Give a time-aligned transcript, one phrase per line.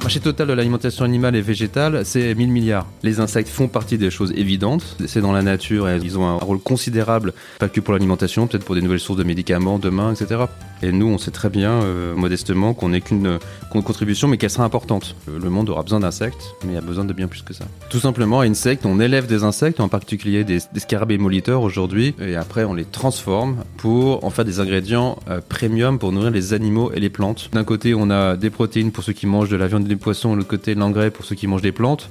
[0.00, 2.86] Le marché total de l'alimentation animale et végétale, c'est 1000 milliards.
[3.02, 4.96] Les insectes font partie des choses évidentes.
[5.06, 8.64] C'est dans la nature et ils ont un rôle considérable, pas que pour l'alimentation, peut-être
[8.64, 10.44] pour des nouvelles sources de médicaments demain, etc.
[10.82, 13.38] Et nous, on sait très bien, euh, modestement, qu'on n'est qu'une
[13.70, 15.14] contribution, mais qu'elle sera importante.
[15.26, 17.64] Le monde aura besoin d'insectes, mais il a besoin de bien plus que ça.
[17.90, 22.64] Tout simplement, insectes, on élève des insectes, en particulier des, scarabées moliteurs aujourd'hui, et après
[22.64, 27.00] on les transforme pour en faire des ingrédients euh, premium pour nourrir les animaux et
[27.00, 27.50] les plantes.
[27.52, 30.32] D'un côté, on a des protéines pour ceux qui mangent de la viande des poissons,
[30.32, 32.10] de l'autre côté l'engrais pour ceux qui mangent des plantes.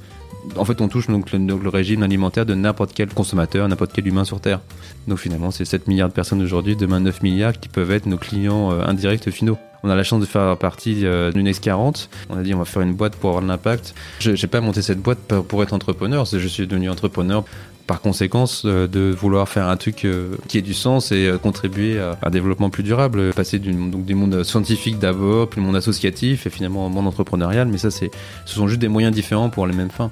[0.56, 4.26] En fait, on touche donc le, régime alimentaire de n'importe quel consommateur, n'importe quel humain
[4.26, 4.62] sur Terre.
[5.08, 8.18] Donc finalement, c'est 7 milliards de personnes aujourd'hui, demain 9 milliards qui peuvent être nos
[8.18, 9.58] clients euh, indirects finaux.
[9.84, 12.08] On a la chance de faire partie euh, d'une X40.
[12.30, 13.94] On a dit on va faire une boîte pour avoir de l'impact.
[14.20, 16.26] Je n'ai pas monté cette boîte pour être entrepreneur.
[16.26, 17.44] Je suis devenu entrepreneur
[17.88, 22.00] par conséquence euh, de vouloir faire un truc euh, qui ait du sens et contribuer
[22.00, 25.78] à un développement plus durable, passer du, donc du monde scientifique d'abord, puis le monde
[25.78, 28.10] associatif et finalement au monde entrepreneurial, mais ça ce
[28.46, 30.12] sont juste des moyens différents pour les mêmes fins.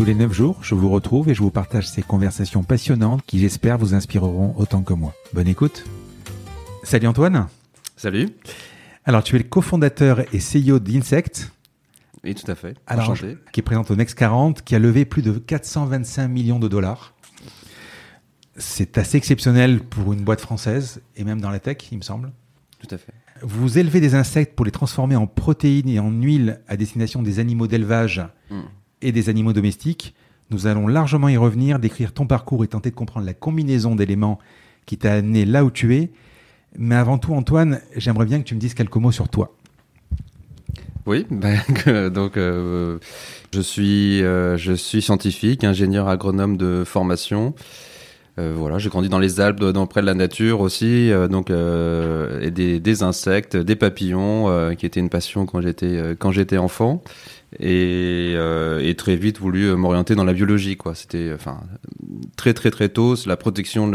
[0.00, 3.38] Tous les 9 jours, je vous retrouve et je vous partage ces conversations passionnantes qui
[3.38, 5.12] j'espère vous inspireront autant que moi.
[5.34, 5.84] Bonne écoute.
[6.84, 7.48] Salut Antoine.
[7.98, 8.30] Salut.
[9.04, 11.52] Alors, tu es le cofondateur et CEO d'Insect.
[12.24, 12.78] Oui, tout à fait.
[12.86, 13.14] Alors,
[13.52, 17.12] qui est présente au Next 40, qui a levé plus de 425 millions de dollars.
[18.56, 22.32] C'est assez exceptionnel pour une boîte française et même dans la tech, il me semble.
[22.78, 23.12] Tout à fait.
[23.42, 27.38] Vous élevez des insectes pour les transformer en protéines et en huile à destination des
[27.38, 28.62] animaux d'élevage hmm.
[29.02, 30.14] Et des animaux domestiques.
[30.50, 34.38] Nous allons largement y revenir, décrire ton parcours et tenter de comprendre la combinaison d'éléments
[34.86, 36.10] qui t'a amené là où tu es
[36.78, 39.54] mais avant tout, Antoine, j'aimerais bien que tu me dises quelques mots sur toi.
[41.06, 41.58] Oui, ben,
[42.10, 42.98] donc euh,
[43.52, 47.54] je suis euh, je suis scientifique, ingénieur agronome de formation.
[48.38, 52.78] Euh, voilà, j'ai grandi dans les Alpes, près de la nature aussi, donc et des,
[52.78, 57.02] des, insectes, des papillons, qui était une passion quand j'étais quand j'étais enfant
[57.58, 60.94] et, euh, et, très vite voulu euh, m'orienter dans la biologie quoi.
[60.94, 61.60] C'était enfin
[62.36, 63.90] très très très tôt la protection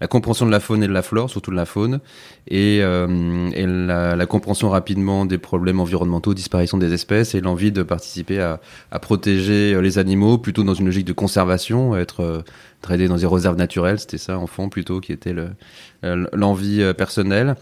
[0.00, 2.00] la compréhension de la faune et de la flore surtout de la faune
[2.48, 7.70] et, euh, et la, la, compréhension rapidement des problèmes environnementaux disparition des espèces et l'envie
[7.72, 8.60] de participer à,
[8.90, 12.42] à, protéger euh, les animaux plutôt dans une logique de conservation être euh,
[12.80, 13.98] trader dans des réserves naturelles.
[13.98, 15.34] C'était ça enfant plutôt qui était
[16.02, 17.56] l'envie personnelle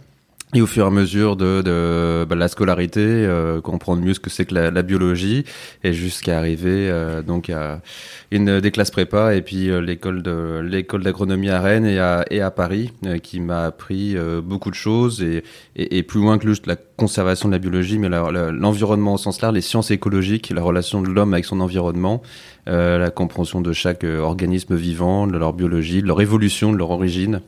[0.54, 4.20] et au fur et à mesure de, de bah, la scolarité, euh, comprendre mieux ce
[4.20, 5.44] que c'est que la, la, biologie,
[5.84, 7.82] et jusqu'à arriver euh, donc à
[8.30, 12.24] une des classes prépa et puis euh, l'école de l'école d'agronomie à Rennes et à,
[12.30, 15.44] et à Paris, euh, qui m'a appris beaucoup de choses et,
[15.76, 19.54] et, plus loin que juste la conservation de la biologie, mais l'environnement au sens large,
[19.54, 22.20] les sciences écologiques, la relation de l'homme avec son environnement,
[22.66, 27.40] la compréhension de chaque organisme vivant, de leur biologie, de leur évolution, de leur origine.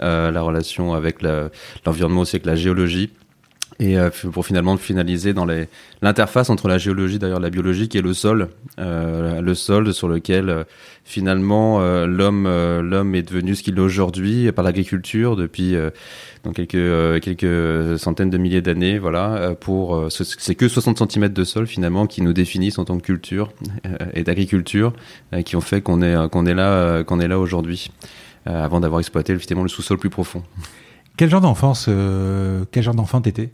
[0.00, 1.22] Euh, la relation avec
[1.84, 3.10] l'environnement aussi, avec la géologie.
[3.80, 5.46] Et euh, pour finalement finaliser dans
[6.02, 10.08] l'interface entre la géologie, d'ailleurs la biologie, qui est le sol, euh, le sol sur
[10.08, 10.64] lequel
[11.04, 15.74] finalement l'homme l'homme est devenu ce qu'il est aujourd'hui par l'agriculture depuis
[16.44, 18.98] dans quelques quelques centaines de milliers d'années.
[18.98, 23.04] Voilà, pour c'est que 60 cm de sol finalement qui nous définissent en tant que
[23.04, 23.52] culture
[24.12, 24.92] et d'agriculture,
[25.46, 27.90] qui ont fait qu'on est qu'on est là qu'on est là aujourd'hui.
[28.48, 30.42] Euh, avant d'avoir exploité justement le sous-sol plus profond.
[31.16, 33.50] Quel genre d'enfance, euh, quel genre d'enfant t'étais?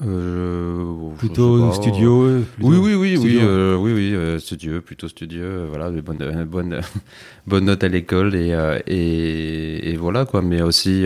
[0.00, 6.02] Euh, plutôt studio oui oui oui oui euh, oui oui studieux plutôt studieux voilà des
[6.02, 6.80] bonnes bonnes
[7.48, 8.54] bonnes notes à l'école et,
[8.86, 10.40] et, et voilà quoi.
[10.40, 11.04] Mais aussi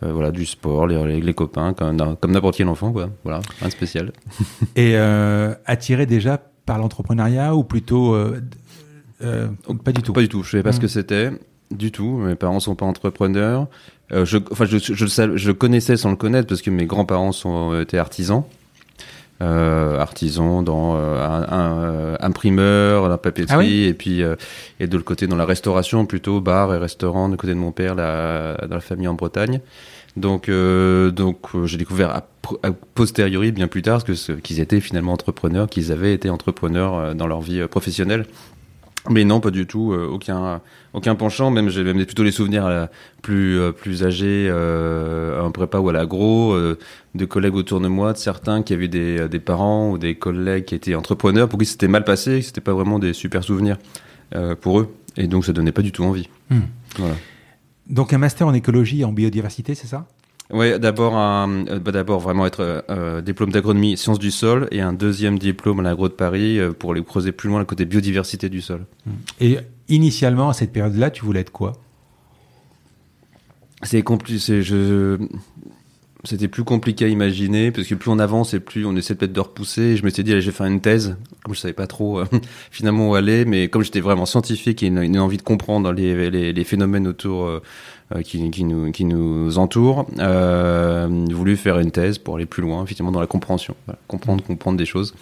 [0.00, 3.10] voilà du sport les, les copains comme, comme n'importe quel enfant quoi.
[3.22, 4.12] Voilà un spécial.
[4.76, 4.96] Et
[5.66, 8.16] attiré déjà par l'entrepreneuriat ou plutôt
[9.20, 10.12] pas du tout?
[10.14, 10.42] Pas du tout.
[10.42, 11.30] Je savais pas ce que c'était
[11.70, 12.16] du tout.
[12.16, 13.68] Mes parents sont pas entrepreneurs.
[14.12, 17.80] Euh, je, enfin, je, je, je, connaissais sans le connaître parce que mes grands-parents sont
[17.80, 18.44] étaient artisans.
[19.42, 24.20] Euh, artisans dans euh, un, un, imprimeur, la papeterie, Ah et puis
[24.80, 27.72] et de l'autre côté dans la restauration plutôt bar et restaurant du côté de mon
[27.72, 29.60] père la, dans la famille en Bretagne.
[30.16, 32.26] Donc donc j'ai découvert à,
[32.64, 37.26] a posteriori bien plus tard que qu'ils étaient finalement entrepreneurs, qu'ils avaient été entrepreneurs dans
[37.26, 38.26] leur vie professionnelle.
[39.08, 40.60] Mais non, pas du tout, euh, aucun
[40.92, 41.50] aucun penchant.
[41.50, 42.86] Même j'ai même plutôt les souvenirs euh,
[43.22, 46.54] plus euh, plus âgés, euh, en prépa ou à l'agro,
[47.14, 50.66] de collègues autour de moi, de certains qui avaient des des parents ou des collègues
[50.66, 53.78] qui étaient entrepreneurs, pour qui c'était mal passé, que c'était pas vraiment des super souvenirs
[54.60, 56.28] pour eux, et donc ça donnait pas du tout envie.
[56.50, 56.60] Hmm.
[56.98, 57.14] Voilà.
[57.88, 60.06] Donc un master en écologie et en biodiversité, c'est ça?
[60.52, 64.92] Oui, d'abord un, bah d'abord vraiment être euh, diplôme d'agronomie sciences du sol et un
[64.92, 68.48] deuxième diplôme à l'agro de Paris euh, pour aller creuser plus loin le côté biodiversité
[68.48, 68.86] du sol.
[69.40, 69.58] Et
[69.88, 71.72] initialement à cette période-là, tu voulais être quoi?
[73.82, 74.62] C'est compliqué.
[74.62, 75.18] Je
[76.24, 79.32] c'était plus compliqué à imaginer parce que plus on avance et plus on essaie peut-être
[79.32, 79.82] de repousser.
[79.82, 81.16] Et je me suis dit, allez, je vais faire une thèse.
[81.42, 82.26] Comme je savais pas trop euh,
[82.70, 86.30] finalement où aller, mais comme j'étais vraiment scientifique et une, une, envie de comprendre les,
[86.30, 87.62] les, les phénomènes autour euh,
[88.24, 92.82] qui, qui, nous, qui nous entourent, euh, voulu faire une thèse pour aller plus loin,
[92.82, 93.74] effectivement, dans la compréhension,
[94.08, 95.14] comprendre, comprendre des choses.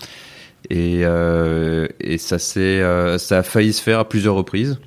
[0.70, 4.78] Et, euh, et ça euh, ça a failli se faire à plusieurs reprises.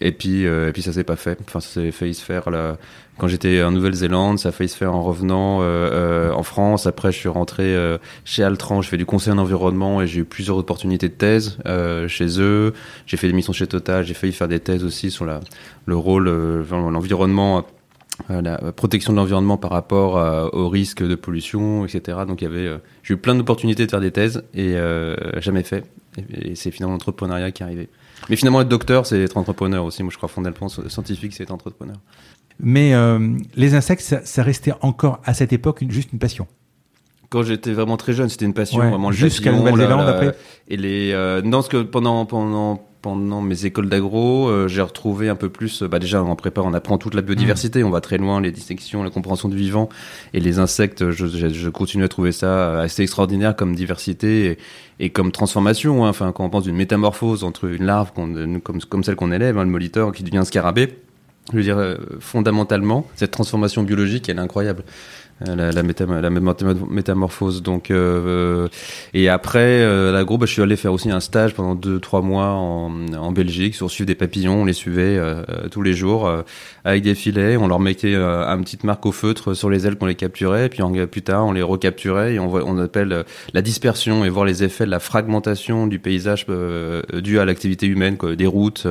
[0.00, 1.38] Et puis, euh, et puis ça s'est pas fait.
[1.46, 2.76] Enfin, ça s'est failli se faire là,
[3.18, 6.86] quand j'étais en Nouvelle-Zélande, ça a failli se faire en revenant euh, euh, en France.
[6.86, 10.20] Après, je suis rentré euh, chez Altran, je fais du conseil en environnement et j'ai
[10.20, 11.58] eu plusieurs opportunités de thèse
[12.08, 12.72] chez eux.
[13.06, 16.28] J'ai fait des missions chez Total, j'ai failli faire des thèses aussi sur le rôle,
[16.70, 17.66] l'environnement,
[18.28, 22.18] la protection de l'environnement par rapport euh, aux risques de pollution, etc.
[22.26, 24.74] Donc j'ai eu plein d'opportunités de faire des thèses et
[25.38, 25.84] jamais fait.
[26.16, 27.88] Et, et c'est finalement l'entrepreneuriat qui est arrivé.
[28.28, 30.02] Mais finalement, être docteur, c'est être entrepreneur aussi.
[30.02, 31.96] Moi, je crois fondamentalement scientifique, c'est être entrepreneur.
[32.60, 36.46] Mais euh, les insectes, ça, ça, restait encore à cette époque une, juste une passion.
[37.28, 40.36] Quand j'étais vraiment très jeune, c'était une passion, ouais, vraiment jusqu'à Nouvelle-Zélande après.
[40.68, 45.28] Et les euh, non, parce que pendant pendant pendant mes écoles d'agro, euh, j'ai retrouvé
[45.28, 45.82] un peu plus.
[45.82, 47.86] Bah déjà en prépa, on apprend toute la biodiversité, mmh.
[47.86, 49.88] on va très loin, les dissections, la compréhension du vivant
[50.34, 51.10] et les insectes.
[51.10, 54.58] Je, je, je, continue à trouver ça assez extraordinaire comme diversité et,
[55.00, 56.04] et comme transformation.
[56.04, 56.10] Hein.
[56.10, 59.64] Enfin, quand on pense d'une métamorphose entre une larve comme comme celle qu'on élève, hein,
[59.64, 60.90] le molitor qui devient un scarabée.
[61.50, 64.84] Je veux dire, euh, fondamentalement, cette transformation biologique, elle est incroyable.
[65.48, 67.62] Euh, la, la, métam la métamorphose.
[67.62, 68.68] Donc, euh,
[69.14, 72.00] et après, euh, la groupe, bah, je suis allé faire aussi un stage pendant deux,
[72.00, 74.62] trois mois en, en Belgique sur suivre des papillons.
[74.62, 76.42] On les suivait euh, tous les jours euh,
[76.84, 77.56] avec des filets.
[77.56, 80.68] On leur mettait euh, une petite marque au feutre sur les ailes qu'on les capturait.
[80.68, 84.44] Puis en, plus tard, on les recapturait et on, on appelle la dispersion et voir
[84.44, 86.46] les effets de la fragmentation du paysage
[87.12, 88.86] dû à l'activité humaine, quoi, des routes,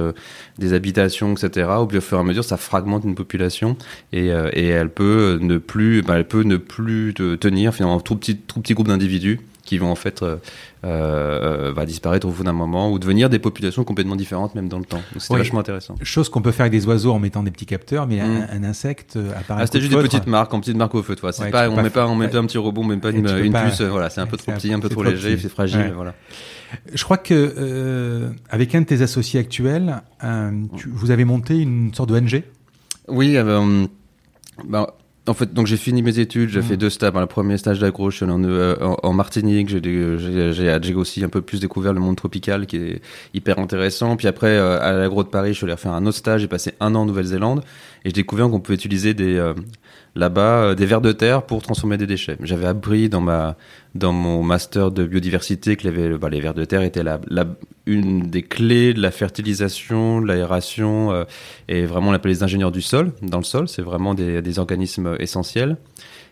[0.57, 1.69] des habitations, etc.
[1.77, 3.77] Au fur et à mesure, ça fragmente une population
[4.13, 8.15] et, et elle peut ne plus, bah, elle peut ne plus tenir finalement un tout
[8.15, 10.37] petit, tout petit groupe d'individus qui vont en fait euh,
[10.83, 14.79] euh, va disparaître au bout d'un moment ou devenir des populations complètement différentes même dans
[14.79, 15.01] le temps.
[15.17, 15.39] C'était oui.
[15.39, 15.95] vachement intéressant.
[16.01, 18.47] Chose qu'on peut faire avec des oiseaux en mettant des petits capteurs, mais mmh.
[18.51, 19.61] un, un, insecte apparaît.
[19.61, 21.15] Ah, c'était juste des petites marques, en petites marques au feu.
[21.15, 21.31] Toi.
[21.31, 23.27] C'est ouais, pas, on met pas, on met pas un petit robot, met pas une,
[23.27, 23.81] une pas, puce.
[23.81, 25.93] Voilà, c'est un peu trop petit, un peu trop léger, c'est fragile.
[25.95, 26.15] Voilà.
[26.93, 30.01] Je crois que euh, avec un de tes associés actuels,
[30.77, 32.43] tu, vous avez monté une sorte de NG.
[33.07, 33.37] Oui.
[33.37, 33.85] Euh,
[34.65, 34.95] bah,
[35.27, 36.63] en fait, donc j'ai fini mes études, j'ai mmh.
[36.63, 37.13] fait deux stages.
[37.13, 39.69] Le premier stage d'agro, je suis allé en, euh, en, en Martinique.
[39.69, 43.01] J'ai aussi un peu plus découvert le monde tropical, qui est
[43.35, 44.15] hyper intéressant.
[44.15, 46.41] Puis après, euh, à l'agro de Paris, je suis allé faire un autre stage.
[46.41, 47.59] J'ai passé un an en Nouvelle-Zélande
[48.03, 49.53] et j'ai découvert qu'on pouvait utiliser des euh,
[50.15, 52.37] là-bas euh, des vers de terre pour transformer des déchets.
[52.43, 53.55] J'avais appris dans ma
[53.95, 57.19] dans mon master de biodiversité que les, bah, vers de terre étaient la,
[57.85, 61.23] une des clés de la fertilisation, de l'aération euh,
[61.67, 63.67] et vraiment on appelle les ingénieurs du sol dans le sol.
[63.67, 65.77] C'est vraiment des, des organismes essentiels.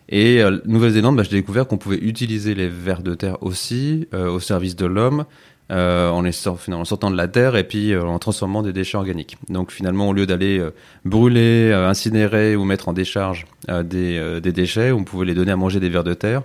[0.08, 4.40] Et euh, Nouvelle-Zélande, bah, j'ai découvert qu'on pouvait utiliser les vers de terre aussi au
[4.40, 5.24] service de l'homme.
[5.70, 9.36] Euh, en en sortant de la terre et puis euh, en transformant des déchets organiques.
[9.48, 10.74] Donc finalement, au lieu d'aller euh,
[11.04, 13.46] brûler, incinérer ou mettre en décharge
[13.84, 16.42] des, déchets, on pouvait les donner à manger des vers de terre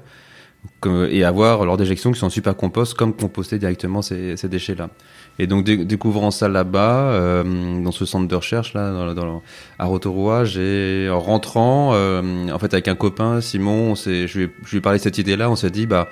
[1.10, 4.89] et avoir leur déjection qui sont super compost comme composter directement ces, déchets-là.
[5.38, 9.44] Et donc dé découvrant ça là-bas, dans ce centre de recherche là, dans,
[9.77, 14.72] à Rotorua, j'ai en rentrant, en fait avec un copain Simon, on je lui, je
[14.72, 16.10] lui ai parlé de cette idée-là, on s'est dit bah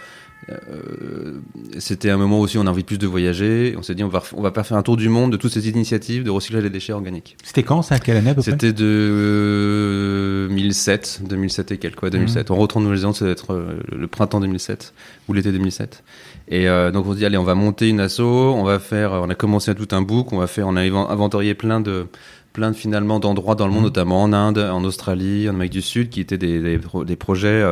[0.50, 1.40] euh,
[1.80, 3.76] c'était un moment aussi où on a envie plus de voyager.
[3.78, 5.52] On s'est dit on va on va pas faire un tour du monde de toutes
[5.54, 7.38] ces initiatives de recyclage des déchets organiques.
[7.44, 12.10] C'était quand ça Quelle année à peu C'était de euh, 2007, 2007 et quelques, quoi,
[12.10, 12.50] 2007.
[12.50, 12.54] Mmh.
[12.54, 14.94] On retourne Nouvelle-Zélande, ça va être euh, le printemps 2007
[15.28, 16.04] ou l'été 2007.
[16.50, 19.12] Et euh, donc on se dit allez on va monter une asso, on va faire,
[19.14, 22.06] on a commencé à tout un book, on va faire, on a inventorié plein de
[22.52, 23.88] plein de, finalement d'endroits dans le monde, Mhm.
[23.88, 27.16] notamment en Inde, en Australie, en Amérique du Sud, qui étaient des, des, pro- des
[27.16, 27.64] projets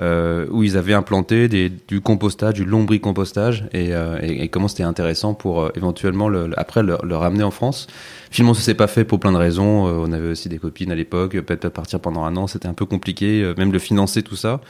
[0.00, 4.82] euh, où ils avaient implanté des, du compostage, du lombricompostage, et, euh, et, comment c'était
[4.82, 7.86] intéressant pour euh, éventuellement le, après le, le ramener en France.
[8.30, 9.86] Finalement, ça s'est pas fait pour plein de raisons.
[9.88, 12.68] Euh, on avait aussi des copines à l'époque, peut-être pas partir pendant un an, c'était
[12.68, 14.60] un peu compliqué, euh, même le financer tout ça.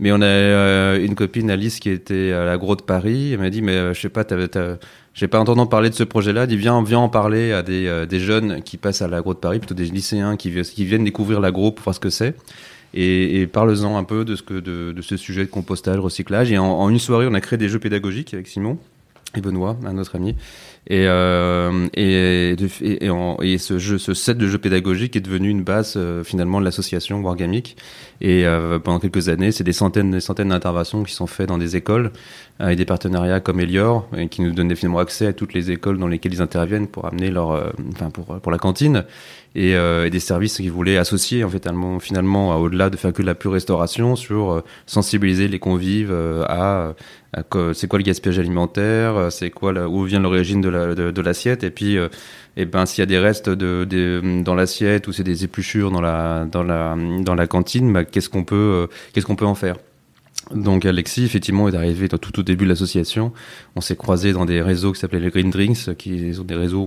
[0.00, 3.34] Mais on a euh, une copine Alice qui était à l'agro de Paris.
[3.34, 4.78] Elle m'a dit mais je sais pas, t'as-
[5.14, 6.42] j'ai pas entendu parler de ce projet-là.
[6.42, 9.38] Elle dit viens, viens en parler à des, des jeunes qui passent à l'agro de
[9.38, 12.34] Paris, plutôt des lycéens qui, qui viennent découvrir l'agro pour voir ce que c'est.
[12.94, 16.52] Et, et parle-en un peu de ce que de, de ce sujet de compostage, recyclage.
[16.52, 18.78] Et en, une soirée, on a créé des jeux pédagogiques avec Simon
[19.34, 20.34] et Benoît, un autre ami.
[20.88, 23.10] Et, euh, et, et,
[23.42, 26.64] et ce jeu, ce set de jeux pédagogiques est devenu une base euh, finalement de
[26.64, 27.76] l'association Wargamic.
[28.24, 31.58] Et euh, pendant quelques années, c'est des centaines, des centaines d'interventions qui sont faites dans
[31.58, 32.12] des écoles
[32.60, 35.98] avec des partenariats comme Elior et qui nous donnent finalement accès à toutes les écoles
[35.98, 39.04] dans lesquelles ils interviennent pour amener leur, euh, enfin pour pour la cantine.
[39.54, 41.68] Et, euh, et des services qu'ils voulaient associer en fait
[42.00, 46.44] finalement, au-delà de faire que de la pure restauration sur euh, sensibiliser les convives euh,
[46.48, 46.94] à,
[47.36, 47.42] à
[47.74, 51.10] c'est quoi le gaspillage alimentaire, euh, c'est quoi la- où vient l'origine de la- de,
[51.10, 51.64] de l'assiette.
[51.64, 52.08] Et puis euh,
[52.56, 56.00] et ben s'il y a des restes de, dans l'assiette ou c'est des épluchures dans
[56.00, 59.54] la dans la dans la cantine, bah, qu'est-ce qu'on peut euh, qu'est-ce qu'on peut en
[59.54, 59.76] faire?
[60.54, 63.32] Donc Alexis, effectivement, est arrivé tout au début de l'association.
[63.76, 66.86] On s'est croisés dans des réseaux qui s'appelaient les Green Drinks, qui sont des réseaux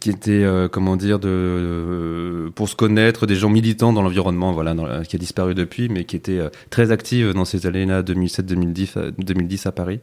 [0.00, 4.52] qui étaient, euh, comment dire, de, de- pour se connaître, des gens militants dans l'environnement,
[4.52, 4.74] voilà,
[5.08, 9.10] qui a disparu depuis, mais qui étaient euh, très actifs dans ces années-là, 2007-2010 à-
[9.12, 10.00] 2010 à Paris.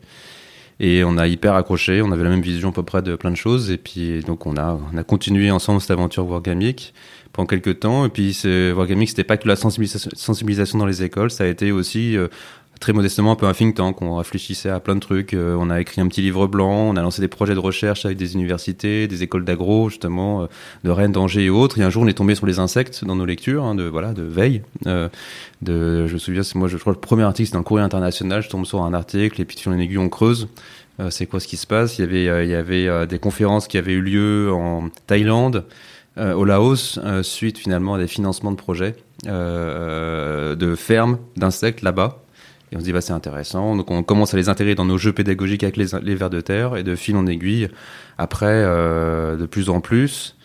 [0.79, 3.31] Et on a hyper accroché, on avait la même vision à peu près de plein
[3.31, 6.93] de choses, et puis donc on a, on a continué ensemble cette aventure Wargamic
[7.31, 8.05] pendant quelques temps.
[8.05, 8.37] Et puis
[8.75, 12.27] Wargamic, c'était pas que la sensibilisation, sensibilisation dans les écoles, ça a été aussi euh,
[12.79, 14.01] très modestement un peu un think tank.
[14.01, 15.33] On réfléchissait à plein de trucs.
[15.33, 18.05] Euh, on a écrit un petit livre blanc, on a lancé des projets de recherche
[18.05, 20.45] avec des universités, des écoles d'agro justement, euh,
[20.83, 21.79] de Rennes, d'Angers et autres.
[21.79, 24.13] Et un jour, on est tombé sur les insectes dans nos lectures, hein, de voilà,
[24.13, 24.63] de veille.
[24.85, 25.07] Euh,
[25.65, 28.41] je me souviens, c'est moi, je, crois, le premier article, c'est dans le Courrier international.
[28.41, 30.47] Je tombe sur un article et puis sur une aiguille, on creuse.
[31.09, 31.97] C'est quoi ce qui se passe?
[31.97, 35.65] Il y avait, il y avait des conférences qui avaient eu lieu en Thaïlande,
[36.17, 42.22] au Laos, suite finalement à des financements de projets de fermes d'insectes là-bas.
[42.73, 43.75] Et on se dit, bah, c'est intéressant.
[43.75, 46.75] Donc, on commence à les intégrer dans nos jeux pédagogiques avec les, vers de terre
[46.75, 47.67] et de fil en aiguille.
[48.17, 50.35] Après, euh, de plus en plus.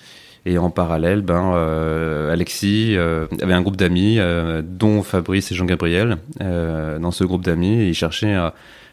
[0.44, 4.18] Et en parallèle, ben, euh, Alexis euh, avait un groupe d'amis,
[4.62, 6.18] dont Fabrice et Jean-Gabriel.
[6.38, 8.36] Dans ce groupe d'amis, ils cherchaient,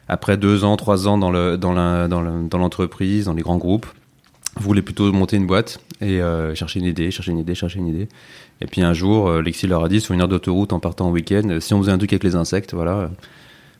[0.08, 3.58] après deux ans, trois ans dans le dans la- dans dans l'entreprise, dans les grands
[3.58, 3.86] groupes,
[4.58, 6.20] voulaient plutôt monter une boîte et
[6.56, 8.08] chercher une idée, chercher une idée, chercher une idée.
[8.66, 11.08] Et puis un jour, euh, Alexis leur a dit sur une heure d'autoroute en partant
[11.08, 13.08] en week-end, euh, si on faisait un truc avec les insectes, voilà, euh,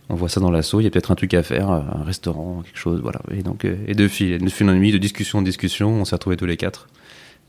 [0.10, 2.62] on voit ça dans l'assaut, il y a peut-être un truc à faire, un restaurant,
[2.64, 3.20] quelque chose, voilà.
[3.32, 6.38] Et donc, et de fil, de fil en de discussion en discussion, on s'est retrouvés
[6.38, 6.88] tous les quatre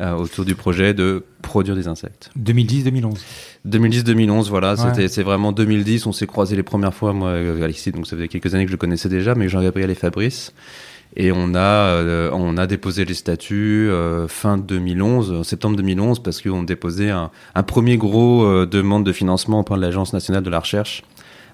[0.02, 2.30] euh, autour du projet de produire des insectes.
[2.38, 3.14] 2010-2011.
[3.66, 4.76] 2010-2011, voilà, Ouais.
[4.76, 6.04] c'était c'est vraiment 2010.
[6.06, 8.70] On s'est croisés les premières fois, moi, euh, Alexis, donc ça faisait quelques années que
[8.70, 10.52] je le connaissais déjà, mais Jean-Gabriel et Fabrice.
[11.16, 16.22] Et on a, euh, on a déposé les statuts euh, fin 2011, en septembre 2011,
[16.22, 20.42] parce qu'on déposait un, un premier gros euh, demande de financement auprès de l'Agence nationale
[20.42, 21.04] de la recherche,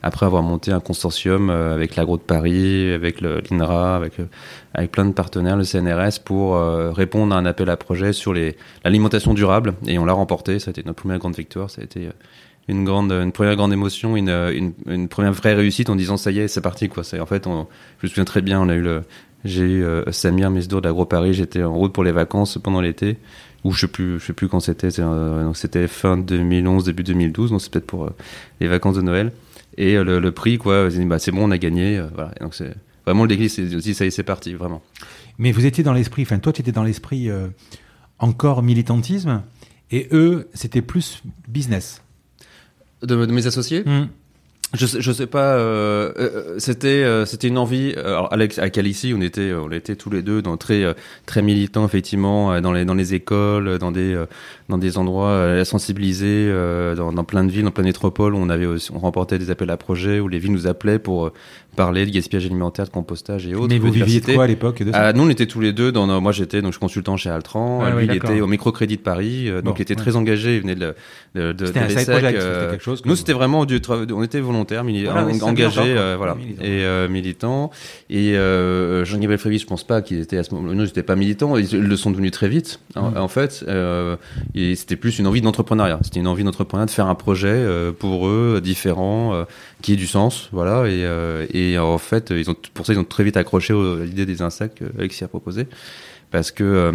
[0.02, 4.14] après avoir monté un consortium avec l'Agro de Paris, avec l'INRA, avec,
[4.74, 6.56] avec plein de partenaires, le CNRS, pour
[6.92, 9.74] répondre à un appel à projet sur l'alimentation durable.
[9.86, 12.08] Et on l'a remporté, ça a été notre première grande victoire, ça a été...
[12.66, 16.40] une grande, une première grande émotion, une, une, première vraie réussite en disant ça y
[16.40, 17.04] est, c'est parti quoi.
[17.20, 19.02] En fait, je me souviens très bien, on a eu le,
[19.44, 23.18] j'ai eu euh, Samir Mesdour d'Agro Paris, j'étais en route pour les vacances pendant l'été,
[23.64, 27.02] ou je sais plus, je sais plus quand c'était, euh, donc c'était fin 2011, début
[27.02, 28.10] 2012, donc c'est peut-être pour euh,
[28.60, 29.32] les vacances de Noël.
[29.78, 32.32] Et euh, le, le prix quoi, bah c'est bon, on a gagné, euh, voilà.
[32.40, 32.74] Et donc c'est
[33.06, 34.82] vraiment le déclic, c'est aussi ça y est, c'est parti, vraiment.
[35.38, 37.48] Mais vous étiez dans l'esprit, enfin toi tu étais dans l'esprit euh,
[38.18, 39.42] encore militantisme
[39.90, 42.02] et eux c'était plus business.
[43.02, 43.82] De, de mes associés?
[43.84, 44.06] Hmm.
[44.74, 45.56] Je sais, je sais pas.
[45.56, 47.92] euh, euh, c'était euh, c'était une envie.
[47.98, 50.82] euh, Alors Alex, avec Alici, on était euh, on était tous les deux dans très
[50.82, 50.94] euh,
[51.26, 54.24] très militants effectivement euh, dans les dans les écoles, euh, dans des euh,
[54.70, 57.88] dans des endroits euh, à sensibiliser, euh, dans, dans plein de villes, dans plein de
[57.88, 58.34] métropoles.
[58.34, 61.26] On avait aussi, on remportait des appels à projets où les villes nous appelaient pour
[61.26, 61.32] euh,
[61.76, 63.68] parler de gaspillage alimentaire, de compostage et autres.
[63.68, 65.72] Mais vous viviez de quoi à l'époque de ça Ah, nous, on était tous les
[65.72, 66.06] deux dans.
[66.06, 67.80] nos- Moi, j'étais donc je suis consultant chez Altran.
[67.82, 70.00] Ah lui, ouais, il était au microcrédit de Paris, euh, donc il était ouais.
[70.00, 70.56] très engagé.
[70.56, 70.94] Il venait de,
[71.34, 73.80] de, de C'était de un side l'ESSEC, project, euh, quelque chose Nous, c'était vraiment du
[73.80, 74.06] travail.
[74.14, 76.62] On était volontaires, mili- Voilà, oui, engagés, euh, voilà, Militant.
[76.62, 77.70] et euh, militants.
[78.10, 80.72] Et euh, Jean-Gabriel Frévis, je pense pas qu'il était à ce moment.
[80.72, 81.56] Nous, j'étais pas militant.
[81.56, 82.80] Ils le sont devenus très vite.
[82.96, 83.16] En, Mm.
[83.16, 84.16] en fait, euh,
[84.54, 85.98] et c'était plus une envie d'entrepreneuriat.
[86.02, 89.44] C'était une envie d'entrepreneuriat de faire un projet euh, pour eux différent, euh,
[89.82, 90.86] qui ait du sens, voilà.
[90.88, 94.00] Et, euh, et en fait, ils ont pour ça ils ont très vite accroché au-
[94.00, 95.66] à l'idée des insectes que Alexis a proposé
[96.30, 96.90] parce que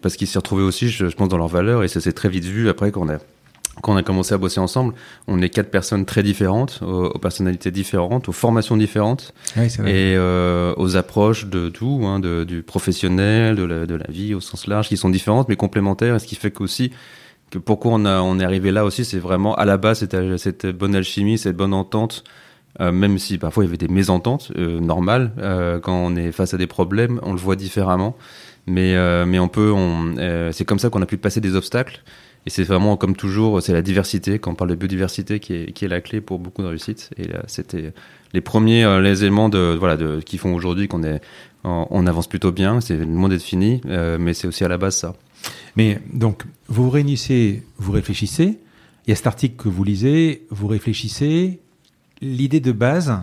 [0.00, 2.44] parce qu'ils s'y retrouvaient aussi, je, pense, dans leurs valeurs et ça s'est très vite
[2.44, 3.18] vu après qu'on a
[3.82, 4.94] quand on a commencé à bosser ensemble,
[5.26, 10.74] on est quatre personnes très différentes, aux, personnalités différentes, aux formations différentes oui, et euh,
[10.76, 14.66] aux approches de tout, hein, de, du professionnel, de la, de la, vie au sens
[14.66, 16.16] large, qui sont différentes mais complémentaires.
[16.16, 16.90] Et ce qui fait qu'aussi
[17.58, 20.66] pourquoi on, a, on est arrivé là aussi, c'est vraiment à la base cette, cette
[20.66, 22.24] bonne alchimie, cette bonne entente.
[22.80, 26.30] Euh, même si parfois il y avait des mésententes euh, normales euh, quand on est
[26.30, 28.16] face à des problèmes, on le voit différemment.
[28.66, 31.56] Mais euh, mais on peut, on, euh, c'est comme ça qu'on a pu passer des
[31.56, 32.02] obstacles
[32.46, 34.38] et c'est vraiment, comme toujours, c'est la diversité.
[34.38, 37.10] Quand on parle de biodiversité, qui est, qui est la clé pour beaucoup de réussites.
[37.18, 37.92] Et c'était
[38.32, 41.20] les premiers les éléments de, voilà, de, qui font aujourd'hui qu'on est,
[41.64, 42.80] on, avance plutôt bien.
[42.80, 45.14] C'est le monde d'être fini, mais c'est aussi à la base ça.
[45.76, 48.58] Mais donc, vous vous réunissez, vous réfléchissez.
[49.06, 51.60] Il y a cet article que vous lisez, vous réfléchissez.
[52.20, 53.14] L'idée de base,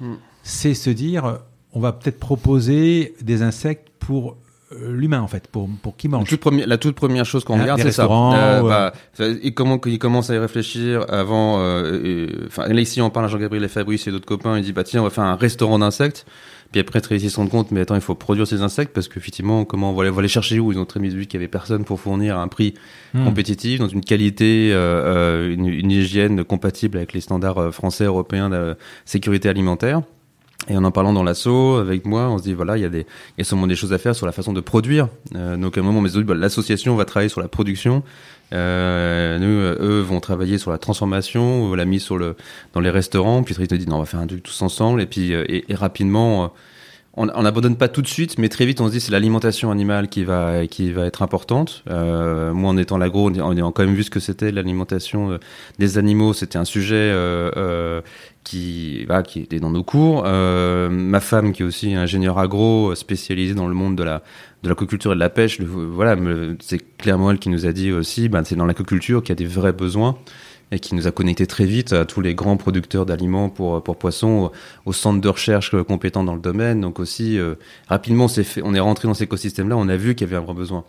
[0.00, 0.14] hmm.
[0.42, 1.40] c'est se dire,
[1.72, 4.36] on va peut-être proposer des insectes pour
[4.72, 6.22] euh, l'humain en fait pour pour qui mange.
[6.22, 8.08] La toute première, la toute première chose qu'on regarde c'est ça.
[8.10, 13.08] Euh, bah, et comment il commence à y réfléchir avant euh, enfin là ici on
[13.08, 15.36] parle à Jean-Gabriel Fabrice et d'autres copains il dit bah tiens on va faire un
[15.36, 16.26] restaurant d'insectes
[16.72, 19.08] puis après très ils se rendent compte mais attends il faut produire ces insectes parce
[19.08, 20.72] qu'effectivement comment on va, les, chercher où?
[20.72, 22.74] Ils ont très mis qu'il y avait personne pour fournir un prix
[23.14, 23.24] hmm.
[23.24, 28.76] compétitif dans une qualité euh, une, une, hygiène compatible avec les standards français européens de
[29.04, 30.02] sécurité alimentaire
[30.68, 32.88] et en en parlant dans l'assaut avec moi, on se dit voilà, il y a
[32.88, 35.08] des, il y a sûrement des choses à faire sur la façon de produire.
[35.34, 38.02] Euh, donc à un moment, on bah, l'association va travailler sur la production.
[38.52, 42.36] Euh, nous, euh, eux vont travailler sur la transformation, la mise sur le,
[42.72, 43.42] dans les restaurants.
[43.42, 45.00] Puis ils te disent non, on va faire un truc tous ensemble.
[45.00, 46.52] Et puis euh, et, rapidement,
[47.18, 50.08] on n'abandonne pas tout de suite, mais très vite on se dit c'est l'alimentation animale
[50.08, 51.82] qui va qui va être importante.
[51.86, 55.38] Moi en étant l'agro, on, a quand même vu ce que c'était l'alimentation
[55.78, 56.34] des animaux.
[56.34, 57.10] C'était un sujet
[58.46, 60.24] qui était dans nos cours.
[60.26, 64.22] Euh, ma femme qui est aussi ingénieure agro spécialisée dans le monde de la
[64.62, 66.16] de l'aquaculture et de la pêche, voilà,
[66.60, 69.36] c'est clairement elle qui nous a dit aussi, ben, c'est dans l'aquaculture qu'il y a
[69.36, 70.16] des vrais besoins
[70.72, 73.96] et qui nous a connecté très vite à tous les grands producteurs d'aliments pour, pour
[73.96, 74.50] poissons,
[74.84, 76.80] au, centre de recherche compétent dans le domaine.
[76.80, 77.54] Donc aussi, euh,
[77.86, 78.26] rapidement,
[78.62, 80.84] on, est rentré dans cet écosystème-là, on a vu qu'il y avait un vrai besoin.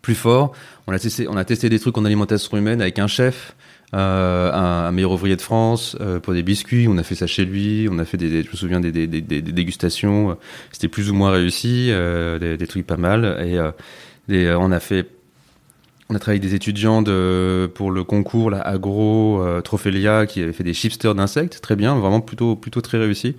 [0.00, 0.52] Plus fort,
[0.86, 3.54] on a testé des trucs en alimentation humaine avec un chef,
[3.94, 6.86] euh, un, meilleur ouvrier de France euh, pour des biscuits.
[6.88, 7.88] On a fait ça chez lui.
[7.90, 10.36] On a fait des, je me souviens des, dégustations.
[10.72, 13.24] C'était plus ou moins réussi, euh, des, trucs pas mal.
[13.46, 13.58] Et,
[14.54, 15.08] on a fait
[16.12, 17.02] on a travaillé avec des étudiants
[17.74, 21.96] pour le concours, la Agro euh, Trophelia, qui avaient fait des chipsters d'insectes, très bien,
[21.96, 23.34] vraiment plutôt, plutôt très réussi,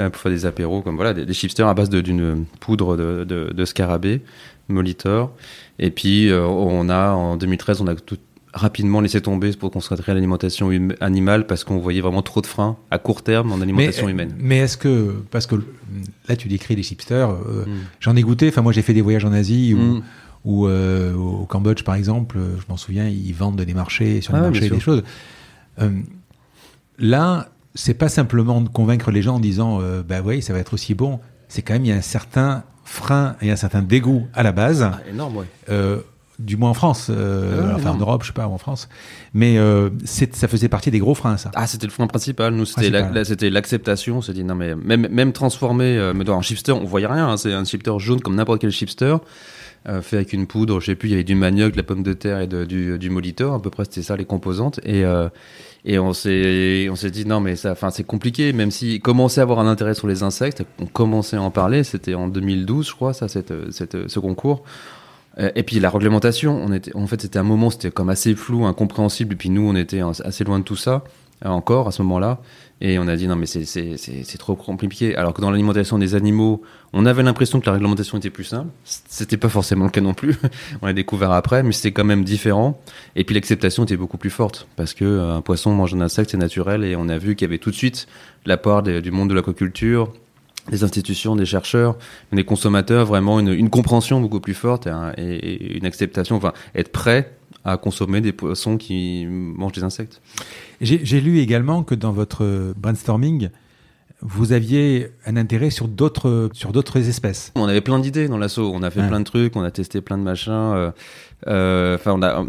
[0.00, 3.64] euh, pour faire des apéros, comme voilà, des, des chipsters à base d'une poudre de,
[3.64, 4.22] scarabée,
[4.66, 5.32] Molitor.
[5.78, 8.18] Et puis, euh, on a, en 2013, on a tout,
[8.54, 12.76] rapidement laissé tomber pour concentrer l'alimentation hum, animale parce qu'on voyait vraiment trop de freins
[12.90, 14.34] à court terme en alimentation mais, humaine.
[14.38, 15.56] Mais est-ce que, parce que
[16.28, 17.78] là tu décris les chipsters, euh, mm.
[18.00, 20.02] j'en ai goûté, enfin moi j'ai fait des voyages en Asie où, mm
[20.44, 24.38] ou euh, au Cambodge par exemple, je m'en souviens, ils vendent des marchés sur les
[24.38, 25.02] ah, marchés des choses.
[25.80, 25.90] Euh,
[26.98, 30.58] là, c'est pas simplement de convaincre les gens en disant euh, bah oui, ça va
[30.58, 31.20] être aussi bon.
[31.48, 34.52] C'est quand même il y a un certain frein et un certain dégoût à la
[34.52, 34.82] base.
[34.82, 35.46] Ah, énorme, ouais.
[36.38, 38.88] Du moins en France, euh, ah, enfin en Europe, je sais pas, ou en France.
[39.34, 41.50] Mais euh, ça faisait partie des gros freins, ça.
[41.56, 42.54] Ah, c'était le frein principal.
[42.54, 44.18] Nous, c'était la, c'était l'acceptation.
[44.18, 47.08] On s'est dit non, mais même même transformer, euh, mais dans un chipster, on voyait
[47.08, 47.28] rien.
[47.28, 49.16] Hein, c'est un chipster jaune comme n'importe quel chipster.
[49.88, 51.82] Euh, fait avec une poudre, je sais plus, il y avait du manioc, de la
[51.84, 54.80] pomme de terre et de, du, du molitor, à peu près c'était ça les composantes.
[54.84, 55.28] Et, euh,
[55.84, 59.40] et on s'est on s'est dit non mais ça, enfin c'est compliqué, même si commençait
[59.40, 62.88] à avoir un intérêt sur les insectes, on commençait à en parler, c'était en 2012
[62.88, 64.64] je crois ça, cette, cette, ce concours.
[65.38, 68.34] Euh, et puis la réglementation, on était, en fait c'était un moment, c'était comme assez
[68.34, 71.04] flou, incompréhensible, et puis nous on était assez loin de tout ça
[71.44, 72.40] encore à ce moment-là.
[72.80, 75.16] Et on a dit non mais c'est trop compliqué.
[75.16, 76.62] Alors que dans l'alimentation des animaux,
[76.92, 78.68] on avait l'impression que la réglementation était plus simple.
[78.84, 80.36] C'était pas forcément le cas non plus.
[80.82, 82.80] on l'a découvert après, mais c'était quand même différent.
[83.16, 86.30] Et puis l'acceptation était beaucoup plus forte parce que euh, un poisson mange un insecte,
[86.30, 86.84] c'est naturel.
[86.84, 88.06] Et on a vu qu'il y avait tout de suite
[88.46, 90.12] l'apport du monde de l'aquaculture,
[90.70, 91.96] des institutions, des chercheurs,
[92.32, 96.92] des consommateurs, vraiment une, une compréhension beaucoup plus forte et, et, une acceptation, enfin être
[96.92, 97.32] prêt
[97.64, 100.20] à consommer des poissons qui mangent des insectes.
[100.80, 103.50] J'ai lu également que dans votre brainstorming,
[104.20, 107.52] vous aviez un intérêt sur d'autres sur d'autres espèces.
[107.54, 108.70] On avait plein d'idées dans l'assaut.
[108.74, 110.52] On a fait plein de trucs, on a testé plein de machins.
[110.52, 110.90] Euh,
[111.46, 112.44] euh, enfin, on a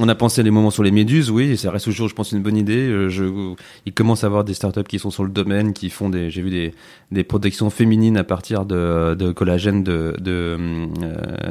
[0.00, 1.30] on a pensé des moments sur les méduses.
[1.30, 2.88] Oui, ça reste toujours, je pense, une bonne idée.
[2.88, 3.54] Euh, je,
[3.86, 6.28] il commence à avoir des startups qui sont sur le domaine, qui font des.
[6.28, 6.74] J'ai vu des
[7.12, 10.58] des protections féminines à partir de, de collagène de de,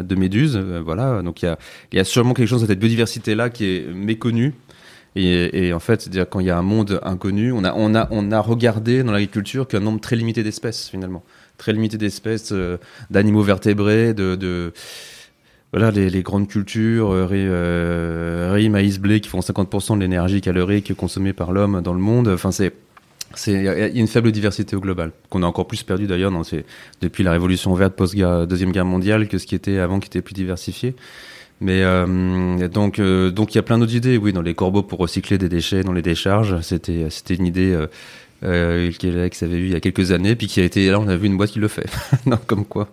[0.02, 0.58] de méduses.
[0.58, 1.22] Voilà.
[1.22, 1.58] Donc il y a
[1.94, 4.54] il y a sûrement quelque chose de cette biodiversité là qui est méconnue
[5.15, 8.08] et, en fait, c'est-à-dire quand il y a un monde inconnu, on a, on a,
[8.12, 11.23] on a regardé dans l'agriculture qu'un nombre très limité d'espèces finalement.
[11.58, 12.54] très limité d'espèces,
[13.10, 14.73] d'animaux vertébrés, de,
[15.71, 17.47] voilà les, les, grandes cultures, riz,
[18.51, 22.28] riz, maïs, blé qui font 50% de l'énergie calorique consommée par l'homme dans le monde.
[22.28, 22.73] Enfin, c'est
[23.47, 26.32] il y a une faible diversité au global qu'on a encore plus perdu d'ailleurs
[27.01, 30.21] depuis la révolution verte post deuxième guerre mondiale que ce qui était avant qui était
[30.21, 30.95] plus diversifié
[31.62, 34.84] mais euh, donc euh, donc il y a plein d'autres idées oui dans les corbeaux
[34.84, 36.60] pour recycler des déchets dans les décharges.
[36.62, 37.78] C'était c'était une idée
[38.43, 41.08] euh, qu'Alex avait eu il y a quelques années, puis qui a été là on
[41.08, 41.86] a vu une boîte qui le fait.
[42.26, 42.89] non, comme quoi,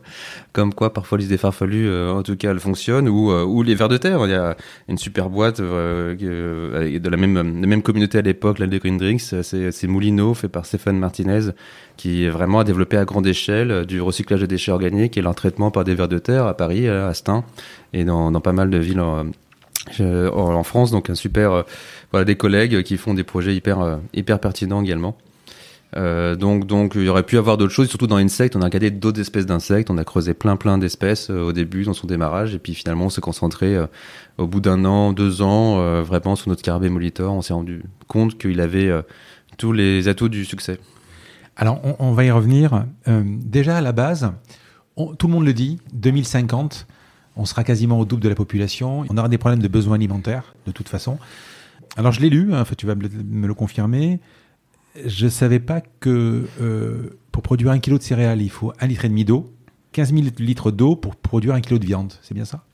[0.52, 3.74] comme quoi parfois l'idée farfelue, euh, en tout cas elle fonctionne, ou euh, ou les
[3.74, 4.20] vers de terre.
[4.24, 4.57] Il y a
[4.88, 9.35] une super boîte euh, de la même la même communauté à l'époque, la Green Drinks,
[9.42, 11.50] c'est Moulineau fait par Stéphane Martinez,
[11.96, 15.70] qui vraiment a développé à grande échelle du recyclage de déchets organiques et leur traitement
[15.70, 17.44] par des vers de terre à Paris, à Stein
[17.92, 19.00] et dans, pas mal de villes.
[19.00, 19.26] En,
[19.98, 21.64] en France, donc un super,
[22.12, 25.16] voilà, des collègues qui font des projets hyper, hyper pertinents également.
[25.96, 28.57] Euh, donc, donc, il y aurait pu avoir d'autres choses, surtout dans Insect.
[28.57, 29.90] On a regardé d'autres espèces d'insectes.
[29.90, 32.55] On a creusé plein, plein d'espèces euh, au début, dans son démarrage.
[32.55, 33.87] Et puis finalement, on s'est concentré euh,
[34.38, 37.33] au bout d'un an, deux ans, vraiment sur notre carabé molitor.
[37.35, 38.90] On s'est rendu compte qu'il avait
[39.59, 40.78] tous les atouts du succès.
[41.57, 42.87] Alors, on, va y revenir.
[43.07, 44.33] déjà, à la base,
[44.96, 46.87] tout le monde le dit, 2050,
[47.37, 49.05] on sera quasiment au double de la population.
[49.11, 51.18] On aura des problèmes de besoins alimentaires, de toute façon.
[51.98, 54.18] Alors, je l'ai lu, hein, tu vas me le confirmer
[55.05, 59.05] je savais pas que euh, pour produire un kilo de céréales, il faut un litre
[59.05, 59.52] et demi d'eau,
[59.92, 62.12] 15 000 litres d'eau pour produire un kilo de viande.
[62.22, 62.64] C'est bien ça?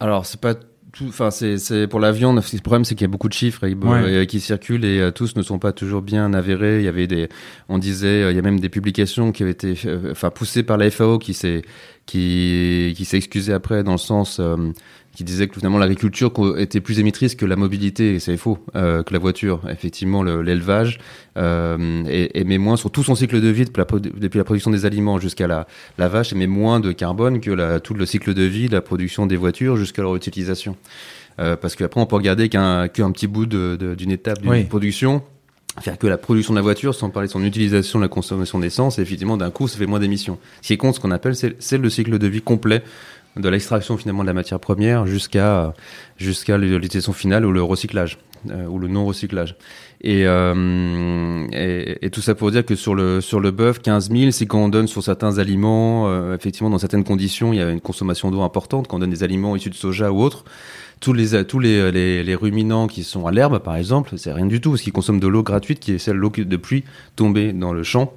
[0.00, 1.06] Alors, c'est pas tout.
[1.08, 2.36] Enfin, c'est pour la viande.
[2.36, 5.36] Le problème, c'est qu'il y a beaucoup de chiffres euh, qui circulent et euh, tous
[5.36, 6.78] ne sont pas toujours bien avérés.
[6.78, 7.28] Il y avait des,
[7.68, 9.74] on disait, il y a même des publications qui avaient été,
[10.10, 11.62] enfin, poussées par la FAO qui s'est
[12.04, 14.40] qui qui s'est excusé après dans le sens
[15.14, 19.02] qui disait que finalement l'agriculture était plus émettrice que la mobilité, et c'est faux, euh,
[19.02, 19.60] que la voiture.
[19.68, 20.98] Effectivement, l'élevage
[21.36, 25.46] euh, émet moins sur tout son cycle de vie depuis la, production des aliments jusqu'à
[25.46, 25.66] la,
[25.98, 28.80] la vache émet moins de carbone que la, tout le cycle de vie de la
[28.80, 30.76] production des voitures jusqu'à leur utilisation.
[31.40, 35.22] Euh, parce qu'après on peut regarder qu'un petit bout d'une de, étape d'une production
[35.80, 38.98] faire que la production de la voiture, sans parler de son utilisation, la consommation d'essence,
[38.98, 40.38] effectivement, d'un coup, ça fait moins d'émissions.
[40.60, 42.82] Ce qui compte, ce qu'on appelle, c'est le cycle de vie complet
[43.36, 45.74] de l'extraction finalement de la matière première jusqu'à
[46.16, 48.18] jusqu'à l'utilisation finale ou le recyclage
[48.50, 49.56] euh, ou le non recyclage
[50.02, 54.30] et, euh, et, tout ça pour dire que sur le sur le bœuf 15 000
[54.32, 57.70] c'est quand on donne sur certains aliments euh, effectivement dans certaines conditions il y a
[57.70, 60.44] une consommation d'eau importante quand on donne des aliments issus de soja ou autres
[61.00, 64.46] tous les tous les, les, les ruminants qui sont à l'herbe par exemple c'est rien
[64.46, 66.84] du tout parce qu'ils consomment de l'eau gratuite qui est celle l'eau de pluie
[67.16, 68.12] tombée dans le champ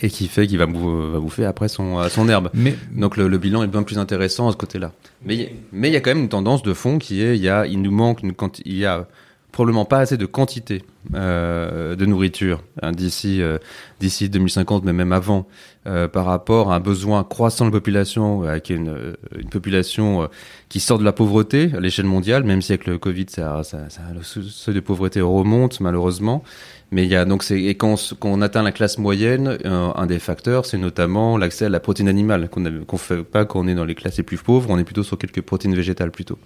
[0.00, 2.50] et qui fait qu'il va, bouffer après son, son herbe.
[2.54, 4.92] Mais, Donc le, bilan est bien plus intéressant à ce côté-là.
[5.24, 7.48] Mais mais il y a quand même une tendance de fond qui est il y
[7.48, 8.32] a il nous manque une
[8.64, 9.06] il y a
[9.52, 13.58] probablement pas assez de quantité euh, de nourriture hein, d'ici euh,
[14.00, 15.46] d'ici 2050 mais même avant
[15.86, 20.28] euh, par rapport à un besoin croissant de la population avec une, une population
[20.68, 23.78] qui sort de la pauvreté à l'échelle mondiale même si avec le Covid ça, ça,
[24.14, 26.44] le seuil de pauvreté remonte malheureusement
[26.92, 30.06] mais il y a donc c'est et quand on, atteint la classe moyenne, un, un
[30.06, 33.66] des facteurs, c'est notamment l'accès à la protéine animale qu'on qu'on fait pas quand on
[33.66, 34.68] est dans les classes les plus pauvres.
[34.68, 36.38] On est plutôt sur quelques protéines végétales plutôt.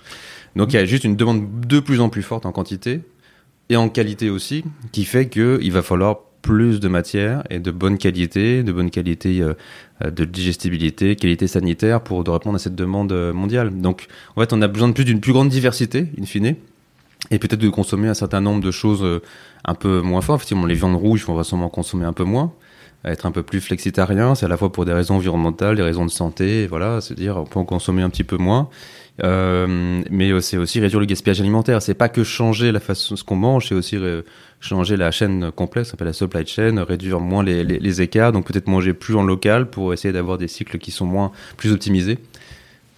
[0.54, 3.00] Donc il y a juste une demande de plus en plus forte en quantité
[3.68, 7.70] et en qualité aussi, qui fait que il va falloir plus de matière et de
[7.72, 9.54] bonne qualité, de bonne qualité euh,
[10.08, 13.80] de digestibilité, qualité sanitaire pour répondre à cette demande euh, mondiale.
[13.80, 16.54] Donc en fait, on a besoin de plus d'une plus grande diversité, in fine
[17.30, 19.20] et peut-être de consommer un certain nombre de choses euh,
[19.64, 20.40] un peu moins fortes.
[20.40, 22.52] Effectivement, les viandes rouges, on va sûrement consommer un peu moins,
[23.04, 24.34] être un peu plus flexitarien.
[24.34, 27.36] C'est à la fois pour des raisons environnementales, des raisons de santé, voilà, à dire
[27.36, 28.68] on peut en consommer un petit peu moins.
[29.24, 31.80] Euh, mais c'est aussi réduire le gaspillage alimentaire.
[31.82, 33.96] C'est pas que changer la façon ce qu'on mange, c'est aussi
[34.60, 38.66] changer la chaîne complexe, ça s'appelle la supply chain, réduire moins les, écarts, donc peut-être
[38.66, 42.18] manger plus en local pour essayer d'avoir des cycles qui sont moins plus optimisés.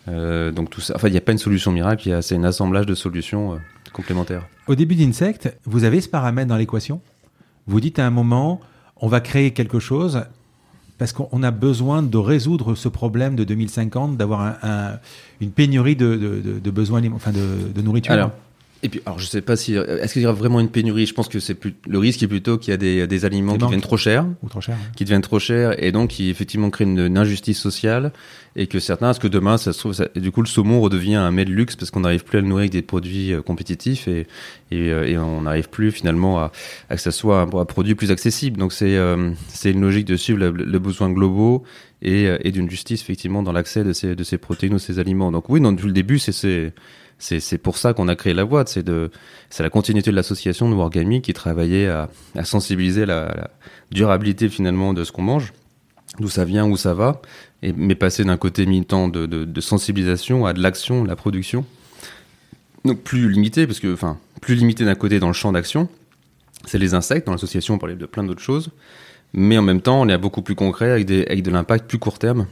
[0.08, 2.86] Euh, donc tout ça, enfin il n'y a pas une solution miracle, c'est un assemblage
[2.86, 3.54] de solutions.
[3.54, 3.56] Euh,
[3.92, 4.46] complémentaire.
[4.66, 7.00] Au début d'Insect, vous avez ce paramètre dans l'équation?
[7.66, 8.60] Vous dites à un moment,
[9.00, 10.22] on va créer quelque chose
[10.98, 14.98] parce qu'on a besoin de résoudre ce problème de 2050, d'avoir un, un,
[15.40, 18.30] une pénurie de, besoins, enfin de, nourriture.
[18.82, 21.06] Et puis, alors je sais pas si est-ce qu'il y aura vraiment une pénurie?
[21.06, 23.54] Je pense que c'est plus le risque est plutôt qu'il y a des, des aliments
[23.54, 26.70] qui deviennent trop chers, ou trop chers, qui deviennent trop chers, et donc qui effectivement
[26.70, 28.12] créent une, une injustice sociale,
[28.56, 31.14] et que certains, est-ce que demain, ça se trouve, ça, du coup, le saumon redevient
[31.14, 33.42] un mets de luxe parce qu'on n'arrive plus à le nourrir avec des produits euh,
[33.42, 34.26] compétitifs, et,
[34.70, 36.52] et, euh, et on n'arrive plus finalement à,
[36.88, 38.58] à, que ça soit un, un produit plus accessible.
[38.58, 41.64] Donc c'est euh, c'est une logique de suivre le, le besoin globaux
[42.02, 45.32] et, et d'une justice effectivement dans l'accès de ces de ces protéines ou ces aliments.
[45.32, 46.72] Donc oui, non, depuis le début, c'est
[47.18, 48.68] c'est pour ça qu'on a créé la boîte.
[48.68, 49.10] C'est de
[49.58, 52.08] la continuité de l'association de Wargaming qui travaillait à,
[52.44, 53.50] sensibiliser la,
[53.90, 55.52] durabilité finalement de ce qu'on mange
[56.18, 57.20] d'où ça vient, où ça va,
[57.62, 61.64] et, mais passer d'un côté militant de, de, sensibilisation à de l'action, de la production.
[62.84, 65.88] Donc plus limité, parce que, enfin, plus limité d'un côté dans le champ d'action,
[66.64, 67.26] c'est les insectes.
[67.26, 68.70] Dans l'association, on parlait de plein d'autres choses.
[69.32, 71.98] Mais en même temps, on est beaucoup plus concret avec, des, avec de l'impact plus
[71.98, 72.46] court terme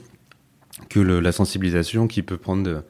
[0.91, 2.83] que la sensibilisation qui peut prendre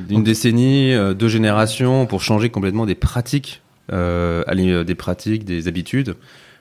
[0.00, 5.68] d'une décennie, euh, deux générations pour changer complètement des pratiques, euh, euh, des pratiques, des
[5.68, 6.16] habitudes.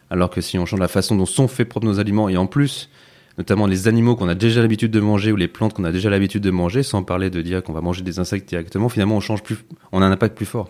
[0.10, 2.46] Alors que si on change la façon dont sont faits propres nos aliments et en
[2.46, 2.90] plus,
[3.38, 6.10] notamment les animaux qu'on a déjà l'habitude de manger ou les plantes qu'on a déjà
[6.10, 9.22] l'habitude de manger, sans parler de dire qu'on va manger des insectes directement, finalement on
[9.22, 9.58] change plus,
[9.92, 10.70] on a un impact plus fort.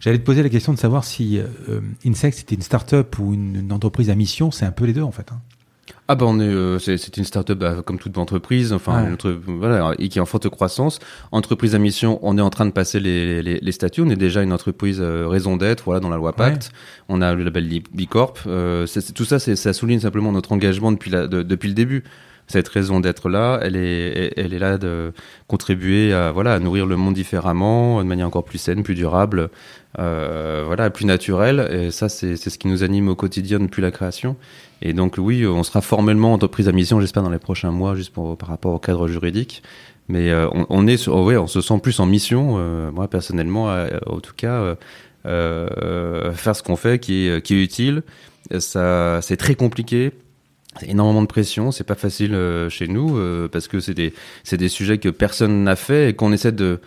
[0.00, 3.72] J'allais te poser la question de savoir si euh, Insect c'était une start-up ou une,
[3.72, 5.30] entreprise à mission, c'est un peu les deux en fait.
[5.32, 5.40] Hein.
[6.10, 9.14] Ah ben on est, euh, c'est une start-up bah, comme toute entreprise, enfin
[9.46, 11.00] voilà, et qui est en forte croissance.
[11.32, 14.00] Entreprise à mission, on est en train de passer les, les, les statuts.
[14.00, 16.72] On est déjà une entreprise euh, raison d'être, voilà, dans la loi Pacte.
[17.10, 18.38] On a le label B Corp.
[18.46, 22.04] Euh, tout ça, ça souligne simplement notre engagement depuis la, depuis le début
[22.48, 25.12] cette raison d'être là, elle est, elle est là de
[25.46, 29.50] contribuer à, voilà, à nourrir le monde différemment, de manière encore plus saine, plus durable,
[29.98, 31.68] euh, voilà, plus naturelle.
[31.70, 34.36] Et ça, c'est ce qui nous anime au quotidien depuis la création.
[34.80, 38.14] Et donc, oui, on sera formellement entreprise à mission, j'espère, dans les prochains mois, juste
[38.14, 39.62] par rapport au cadre juridique.
[40.08, 43.66] Mais euh, on, est sur, ouais, on se sent plus en mission, euh, moi personnellement,
[44.06, 44.74] en tout cas,
[45.24, 48.02] faire ce qu'on fait qui est, qui est utile.
[48.58, 50.12] Ça, c'est très compliqué
[50.86, 54.12] énormément de pression, c'est pas facile euh, chez nous euh, parce que c'est des
[54.44, 56.80] c'est des sujets que personne n'a fait et qu'on essaie de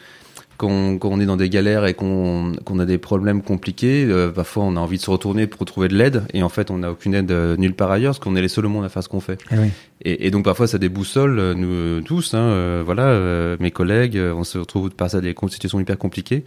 [0.57, 4.63] quand, on est dans des galères et qu'on qu'on a des problèmes compliqués, euh, parfois
[4.63, 6.91] on a envie de se retourner pour trouver de l'aide et en fait on n'a
[6.91, 9.09] aucune aide nulle part ailleurs parce qu'on est les seuls au monde à faire ce
[9.09, 9.39] qu'on fait.
[9.51, 9.69] Eh oui.
[10.03, 14.91] et, et, donc parfois ça déboussole nous tous, hein, voilà, mes collègues, on se retrouve
[14.91, 16.43] par ça des situations hyper compliquées.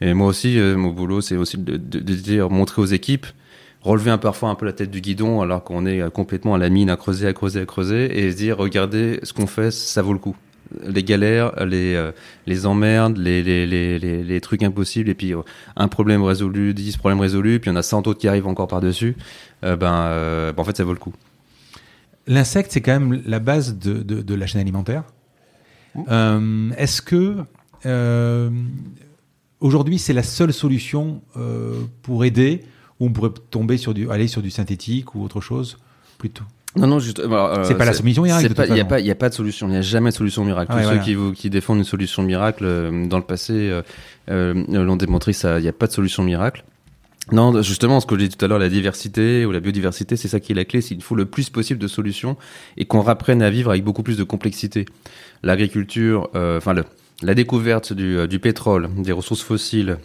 [0.00, 3.26] Et moi aussi, mon boulot c'est aussi de, de, de dire montrer aux équipes
[3.82, 6.58] relever un, parfois un peu la tête du guidon alors qu'on est euh, complètement à
[6.58, 9.70] la mine à creuser, à creuser, à creuser et se dire regardez ce qu'on fait,
[9.70, 10.36] ça vaut le coup.
[10.86, 12.12] Les galères, les, euh,
[12.46, 15.40] les emmerdes, les, les, les, les, trucs impossibles, et puis euh,
[15.76, 18.46] un problème résolu, dix problèmes résolus, puis il y en a 100 autres qui arrivent
[18.46, 19.16] encore par-dessus,
[19.62, 21.14] ben, ben, en fait ça vaut le coup.
[22.26, 25.04] L'insecte, c'est quand même la base de, de, de la chaîne alimentaire.
[25.96, 27.36] Est-ce que
[29.60, 31.22] aujourd'hui c'est la seule solution
[32.02, 32.62] pour aider
[33.00, 35.78] ou on pourrait tomber sur du, aller sur du synthétique ou autre chose
[36.18, 36.44] plutôt.
[36.76, 37.18] Non, non, juste.
[37.18, 38.52] Euh, c'est pas la solution miracle.
[38.68, 39.68] Il n'y a, a pas de solution.
[39.68, 40.72] Il n'y a jamais de solution miracle.
[40.72, 43.82] Tous ceux qui, vous, qui défendent une solution miracle euh, dans le passé euh,
[44.30, 45.32] euh l'ont démontré.
[45.32, 46.64] Il n'y a pas de solution miracle.
[47.32, 50.28] Non, justement, ce que j'ai dit tout à l'heure, la diversité ou la biodiversité, c'est
[50.28, 50.80] ça qui est la clé.
[50.80, 52.36] C'est qu'il faut le plus possible de solutions
[52.76, 54.86] et qu'on rapprenne à vivre avec beaucoup plus de complexité.
[55.42, 56.74] L'agriculture, enfin,
[57.22, 59.98] la découverte du, du pétrole, des ressources fossiles,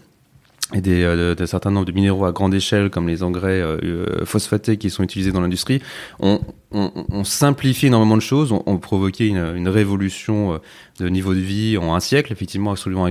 [0.73, 3.77] et des, euh, de, certain nombre de minéraux à grande échelle, comme les engrais euh,
[3.83, 5.81] euh, phosphatés qui sont utilisés dans l'industrie,
[6.19, 10.59] ont on, on, simplifie énormément de choses, on, on provoqué une, une, révolution
[10.99, 13.07] de niveau de vie en un siècle, effectivement absolument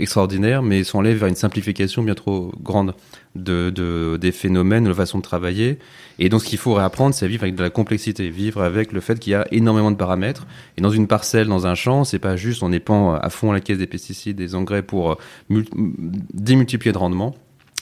[0.00, 2.94] extraordinaire, mais sont allés vers une simplification bien trop grande
[3.34, 5.78] de, de, des phénomènes, de la façon de travailler.
[6.18, 9.00] Et donc ce qu'il faut réapprendre, c'est vivre avec de la complexité, vivre avec le
[9.00, 10.46] fait qu'il y a énormément de paramètres.
[10.76, 13.60] Et dans une parcelle, dans un champ, c'est pas juste on épand à fond la
[13.60, 15.18] caisse des pesticides, des engrais pour
[15.48, 17.34] démultiplier de rendement.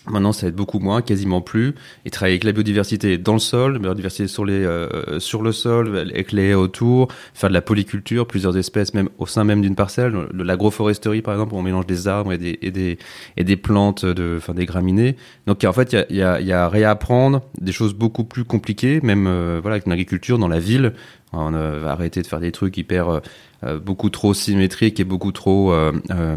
[0.09, 1.75] Maintenant, ça va être beaucoup moins, quasiment plus,
[2.07, 5.53] et travailler avec la biodiversité dans le sol, la biodiversité sur, les, euh, sur le
[5.53, 9.75] sol, avec les autour, faire de la polyculture, plusieurs espèces même au sein même d'une
[9.75, 10.15] parcelle.
[10.33, 12.99] L'agroforesterie, par exemple, où on mélange des arbres et des, et des,
[13.37, 15.17] et des plantes, de, enfin des graminées.
[15.47, 18.45] Donc, en fait, il y a, y, a, y a réapprendre des choses beaucoup plus
[18.45, 20.95] compliquées, même euh, voilà, avec une agriculture dans la ville.
[21.33, 23.21] On va arrêter de faire des trucs hyper euh,
[23.63, 26.37] euh, beaucoup trop symétrique et beaucoup trop euh, euh,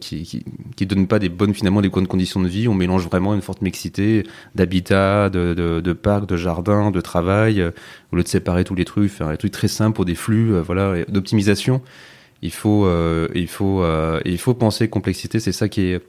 [0.00, 0.44] qui, qui,
[0.76, 2.68] qui donne pas des bonnes finalement des bonnes conditions de vie.
[2.68, 7.62] On mélange vraiment une forte mixité d'habitat, de, de, de parcs, de jardins, de travail.
[8.12, 10.52] au lieu de séparer tous les trucs, faire des trucs très simples pour des flux,
[10.60, 11.82] voilà, d'optimisation.
[12.42, 12.88] Il faut,
[13.34, 13.84] il faut,
[14.24, 15.40] il faut penser complexité.
[15.40, 16.00] C'est ça qui est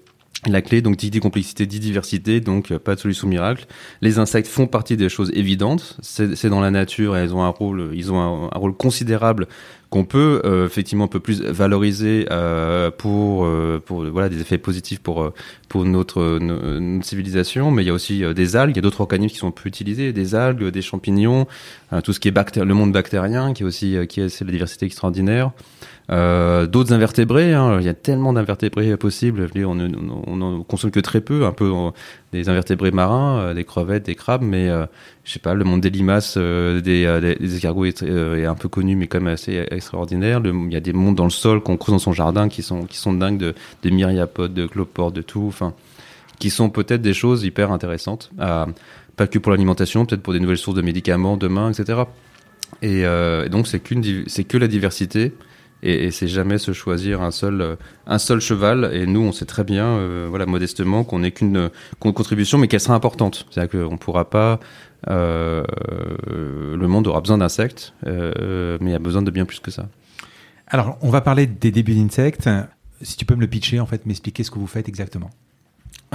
[0.48, 3.66] la clé, donc dit complexité, dit diversité, donc pas de solution miracle.
[4.02, 5.98] Les insectes font partie des choses évidentes.
[6.02, 9.48] C'est dans la nature et ils ont un rôle, ils ont un, rôle considérable
[9.90, 14.58] qu'on peut euh, effectivement un peu plus valoriser euh, pour euh, pour voilà des effets
[14.58, 15.32] positifs pour
[15.70, 19.02] pour notre, notre civilisation mais il y a aussi des algues il y a d'autres
[19.02, 21.46] organismes qui sont peu utilisés des algues des champignons
[22.04, 24.88] tout ce qui est le monde bactérien qui est aussi qui est c'est la diversité
[24.88, 25.52] extraordinaire
[26.12, 29.50] euh, d'autres invertébrés, hein, il y a tellement d'invertébrés possibles.
[29.56, 31.72] on, on, consomme que très peu, un peu
[32.34, 34.86] des invertébrés marins, euh, des crevettes, des crabes, mais euh,
[35.24, 39.08] je sais pas, le monde des limaces, des, des, escargots est, un peu connu, mais
[39.08, 40.42] quand même assez extraordinaire.
[40.44, 42.84] il y a des mondes dans le sol qu'on creuse dans son jardin qui sont
[42.84, 45.74] qui sont dingues de, de myriapodes, de cloportes, de tout, enfin,
[46.40, 48.32] qui sont peut-être des choses hyper intéressantes.
[48.38, 52.04] pas que pour l'alimentation, peut-être pour des nouvelles sources de médicaments demain, etc.
[52.82, 53.82] Et, euh, donc c'est
[54.28, 55.34] c'est que la diversité.
[55.84, 57.76] Et, et c'est jamais se choisir un seul, euh,
[58.08, 58.90] un seul cheval.
[58.94, 61.70] Et nous, on sait très bien, euh, voilà, modestement, qu'on n'est qu'une
[62.00, 63.46] contribution, mais qu'elle sera importante.
[63.52, 64.60] C'est-à-dire qu'on pourra pas.
[65.10, 65.64] euh,
[66.30, 69.72] le monde aura besoin d'insectes, euh, mais il y a besoin de bien plus que
[69.72, 69.88] ça.
[70.68, 72.50] Alors, on va parler des débuts d'Insect.
[73.02, 75.30] Si tu peux me le pitcher, en fait, m'expliquer ce que vous faites exactement.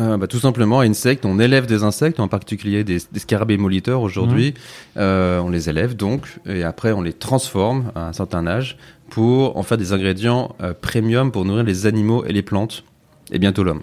[0.00, 4.00] Euh, bah, tout simplement, insectes, on élève des insectes, en particulier des, des scarabées moliteurs
[4.00, 4.54] aujourd'hui.
[4.96, 8.78] Euh, on les élève donc, et après on les transforme à un certain âge
[9.10, 12.84] pour en faire des ingrédients euh, premium pour nourrir les animaux et les plantes,
[13.32, 13.82] et bientôt l'homme.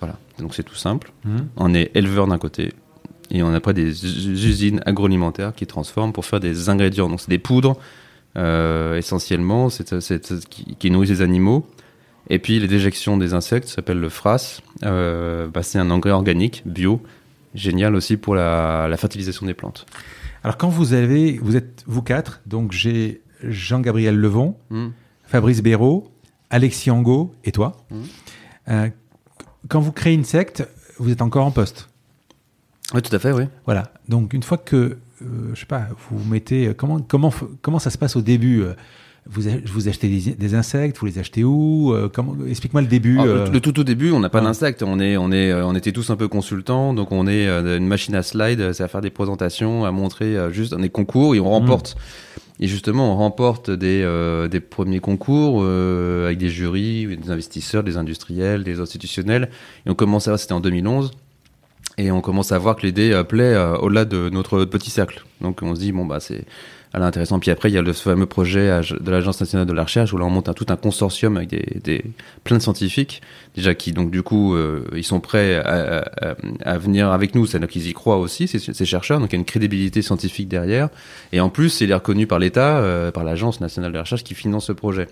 [0.00, 1.12] Voilà, donc c'est tout simple.
[1.56, 2.72] On est éleveur d'un côté,
[3.30, 7.08] et on a après des us- usines agroalimentaires qui transforment pour faire des ingrédients.
[7.08, 7.76] Donc c'est des poudres,
[8.36, 11.66] euh, essentiellement, c'est- qui, qui nourrissent les animaux.
[12.28, 14.60] Et puis les déjections des insectes, ça s'appelle le FRAS.
[14.84, 17.02] Euh, bah, c'est un engrais organique, bio,
[17.54, 19.84] génial aussi pour la, la fertilisation des plantes.
[20.44, 24.88] Alors, quand vous avez, vous êtes vous quatre, donc j'ai Jean-Gabriel Levon, Hmm.
[25.24, 26.10] Fabrice Béraud,
[26.50, 27.76] Alexis Angot et toi.
[27.90, 27.98] Mhm.
[28.68, 28.88] Euh,
[29.68, 30.66] quand vous créez Insect,
[30.98, 31.88] vous êtes encore en poste.
[32.94, 33.44] Oui, tout à fait, oui.
[33.66, 33.92] Voilà.
[34.08, 34.96] Donc, une fois que, euh,
[35.54, 38.72] je sais pas, vous mettez, comment, comment, f- comment ça se passe au début euh,
[39.26, 43.18] vous, vous achetez des, des insectes, vous les achetez où euh, comment, Explique-moi le début.
[43.20, 43.46] Ah, euh.
[43.46, 44.82] le, le tout au début, on n'a pas d'insectes.
[44.82, 47.76] On est, on est, euh, on était tous un peu consultants, donc on est euh,
[47.76, 50.88] une machine à slide, euh, c'est à faire des présentations, à montrer euh, juste des
[50.88, 51.96] concours et on remporte.
[52.60, 57.82] Et justement, on remporte des, euh, des premiers concours euh, avec des jurys, des investisseurs,
[57.82, 59.48] des industriels, des institutionnels.
[59.86, 61.10] Et on commence à, c'était en 2011.
[61.96, 65.24] Et on commence à voir que l'idée euh, plaît euh, au-delà de notre petit cercle.
[65.40, 66.44] Donc on se dit, bon, bah, c'est
[66.92, 67.38] elle est intéressant.
[67.38, 70.12] Puis après, il y a le fameux projet à- de l'Agence nationale de la recherche
[70.12, 72.04] où là, on monte un, tout un consortium avec des, des,
[72.44, 73.22] plein de scientifiques,
[73.54, 77.46] déjà qui, donc, du coup, euh, ils sont prêts à, à, à venir avec nous.
[77.46, 79.20] C'est-à-dire qu'ils y croient aussi, ces, ces chercheurs.
[79.20, 80.88] Donc, il y a une crédibilité scientifique derrière.
[81.32, 84.24] Et en plus, il est reconnu par l'État, euh, par l'Agence nationale de la recherche
[84.24, 85.06] qui finance ce projet.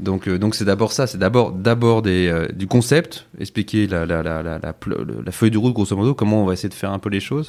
[0.00, 4.04] Donc, euh, donc c'est d'abord ça, c'est d'abord d'abord des euh, du concept, expliquer la
[4.04, 6.68] la, la, la, la, pl- la feuille de route grosso modo, comment on va essayer
[6.68, 7.48] de faire un peu les choses.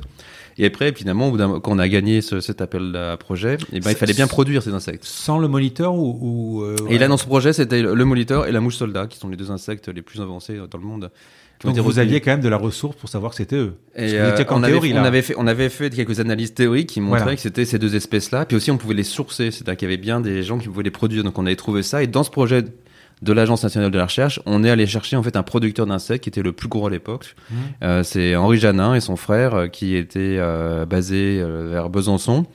[0.58, 3.98] Et après, finalement, quand on a gagné ce, cet appel à projet, eh ben, il
[3.98, 5.04] fallait bien produire ces insectes.
[5.04, 6.18] Sans le moniteur ou.
[6.22, 9.18] ou, euh, Et là, dans ce projet, c'était le molitor et la mouche soldat, qui
[9.18, 11.12] sont les deux insectes les plus avancés dans le monde.
[11.64, 11.98] Donc vous retenus.
[12.00, 13.76] aviez quand même de la ressource pour savoir que c'était eux.
[13.96, 15.04] Et euh, on, avait, théorie, on là.
[15.04, 17.36] avait fait, on avait fait quelques analyses théoriques qui montraient Voilà.
[17.36, 18.46] que c'était ces deux espèces-là.
[18.46, 20.84] Puis aussi, on pouvait les sourcer, c'est-à-dire qu'il y avait bien des gens qui pouvaient
[20.84, 21.24] les produire.
[21.24, 22.04] Donc, on avait trouvé ça.
[22.04, 22.64] Et dans ce projet
[23.22, 26.24] de l'Agence nationale de la recherche, on est allé chercher en fait un producteur d'insectes
[26.24, 27.36] qui était le plus gros à l'époque.
[27.50, 27.56] Mmh.
[27.84, 32.46] Euh, c'est Henri Janin et son frère euh, qui étaient euh, basés vers Besançon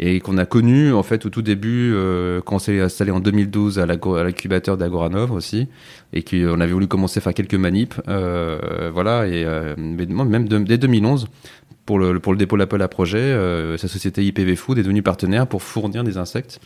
[0.00, 3.20] et qu'on a connu en fait au tout début euh, quand on s'est installé en
[3.20, 5.68] 2012 à l'incubateur d'Agoranov aussi
[6.12, 10.48] et qu'on avait voulu commencer à faire quelques manips euh, voilà et euh, mais même
[10.48, 11.28] dès 2011
[11.84, 14.82] pour le pour le dépôt de l'appel à projet euh, sa société IPV Food est
[14.82, 16.60] devenue partenaire pour fournir des insectes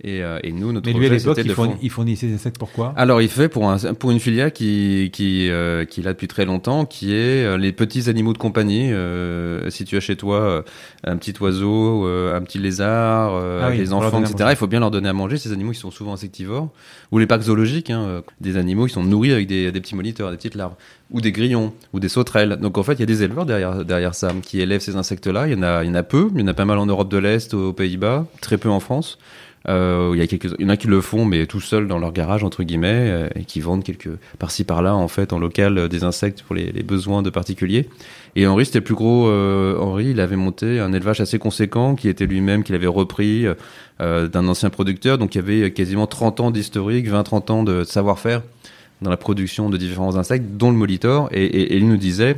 [0.00, 2.26] et, euh, et nous notre Mais lui, à l'époque, il, de fourni- fournir- il fournissait
[2.26, 6.02] des insectes pourquoi alors, il fait pour, un, pour une filière qui, qui, euh, qui
[6.02, 8.92] là depuis très longtemps, qui est euh, les petits animaux de compagnie.
[8.92, 10.64] Euh, si tu as chez toi
[11.04, 14.90] un petit oiseau, un petit lézard, Ah oui, des enfants, etc., il faut bien leur
[14.90, 15.36] donner à manger.
[15.38, 16.70] Ces animaux qui sont souvent insectivores.
[17.12, 20.30] Ou les parcs zoologiques, hein, des animaux qui sont nourris avec des, des petits moniteurs,
[20.30, 20.74] des petites larves.
[21.10, 22.56] Ou des grillons, ou des sauterelles.
[22.60, 25.46] Donc, en fait, il y a des éleveurs derrière, derrière ça qui élèvent ces insectes-là.
[25.46, 26.28] Il y, en a, il y en a peu.
[26.34, 28.80] Il y en a pas mal en Europe de l'Est, aux Pays-Bas, très peu en
[28.80, 29.18] France.
[29.66, 31.88] Euh, il y a quelques, il y en a qui le font, mais tout seuls
[31.88, 35.38] dans leur garage entre guillemets, euh, et qui vendent quelques par-ci par-là en fait en
[35.38, 37.88] local euh, des insectes pour les, les besoins de particuliers.
[38.36, 39.26] Et Henri, c'était le plus gros.
[39.28, 43.46] Euh, Henri, il avait monté un élevage assez conséquent, qui était lui-même, qu'il avait repris
[44.00, 47.84] euh, d'un ancien producteur, donc il y avait quasiment 30 ans d'historique, 20-30 ans de
[47.84, 48.42] savoir-faire
[49.00, 51.28] dans la production de différents insectes, dont le molitor.
[51.32, 52.36] Et, et, et il nous disait,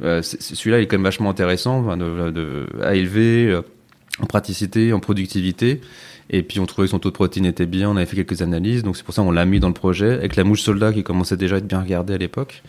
[0.00, 3.58] celui-là il est quand même vachement intéressant de, de- à élever
[4.20, 5.80] en praticité, en productivité.
[6.30, 8.40] Et puis on trouvait que son taux de protéines était bien, on avait fait quelques
[8.40, 10.92] analyses, donc c'est pour ça qu'on l'a mis dans le projet, avec la mouche soldat
[10.92, 12.62] qui commençait déjà à être bien regardée à l'époque.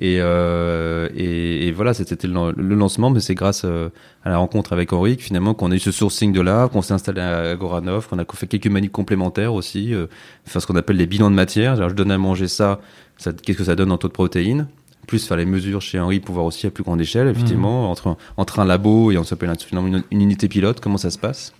[0.00, 3.88] Et, euh, et, et voilà, c'était le, le lancement, mais c'est grâce euh,
[4.24, 6.82] à la rencontre avec Henri que finalement qu'on a eu ce sourcing de là, qu'on
[6.82, 10.06] s'est installé à Goranov, qu'on a fait quelques manips complémentaires aussi, euh,
[10.44, 11.72] faire ce qu'on appelle les bilans de matière.
[11.72, 12.80] Alors, je donne à manger ça,
[13.16, 14.68] ça qu'est-ce que ça donne en taux de protéines
[15.08, 18.18] plus faire les mesures chez Henri pour voir aussi à plus grande échelle, effectivement, entre,
[18.36, 21.54] entre un labo et on s'appelle une unité pilote, comment ça se passe.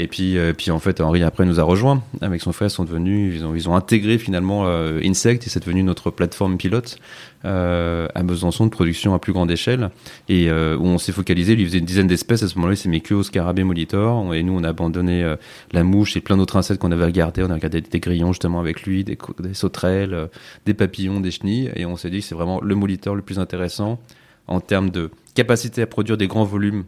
[0.00, 2.70] Et puis, euh, puis en fait, Henri après nous a rejoint avec son frère, ils
[2.70, 6.56] sont devenus, ils ont, ils ont intégré finalement euh, Insect et c'est devenu notre plateforme
[6.56, 6.98] pilote
[7.44, 9.90] euh, à Besançon de production à plus grande échelle
[10.30, 11.54] et où on s'est focalisé.
[11.54, 14.34] Lui faisait une dizaine d'espèces à ce moment-là, il s'est mis que au scarabée molitor
[14.34, 15.34] et nous on a abandonné
[15.72, 17.42] la mouche et plein d'autres insectes qu'on avait regardé.
[17.42, 19.18] On a regardé des grillons justement avec lui, des,
[19.52, 20.30] sauterelles,
[20.64, 23.38] des papillons, des chenilles et on s'est dit que c'est vraiment le molitor le plus
[23.38, 24.00] intéressant
[24.46, 26.84] en termes de capacité à produire des grands volumes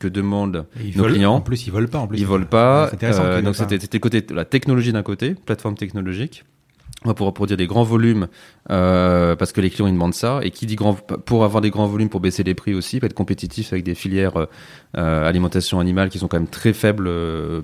[0.00, 1.34] que demandent nos clients.
[1.34, 1.98] En plus, ils volent pas.
[1.98, 2.90] En plus, Ils volent pas.
[3.00, 6.44] Euh, donc c'était côté la technologie d'un côté, plateforme technologique.
[7.04, 8.28] On va pouvoir produire des grands volumes
[8.70, 10.40] euh, parce que les clients ils demandent ça.
[10.42, 13.06] Et qui dit grand pour avoir des grands volumes pour baisser les prix aussi, pour
[13.06, 14.46] être compétitif avec des filières
[14.96, 17.10] euh, alimentation animale qui sont quand même très faibles,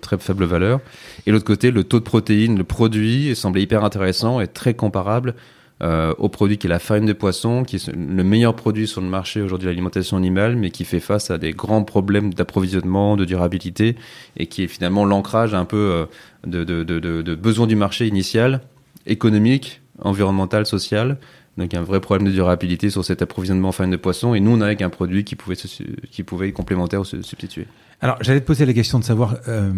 [0.01, 0.81] très faible valeur.
[1.27, 5.35] Et l'autre côté, le taux de protéines, le produit semblait hyper intéressant et très comparable
[5.83, 9.01] euh, au produit qui est la farine de poisson, qui est le meilleur produit sur
[9.01, 13.17] le marché aujourd'hui de l'alimentation animale, mais qui fait face à des grands problèmes d'approvisionnement,
[13.17, 13.97] de durabilité,
[14.37, 16.07] et qui est finalement l'ancrage un peu euh,
[16.47, 18.63] de, de, de, de, du marché initial,
[19.07, 21.19] économique, environnemental, social.
[21.59, 24.51] Donc un vrai problème de durabilité sur cet approvisionnement en farine de poisson, et nous
[24.51, 27.67] on avait un produit qui pouvait, se, qui pouvait complémentaire ou se substituer.
[28.03, 29.73] Alors, j'allais te poser la question de savoir euh,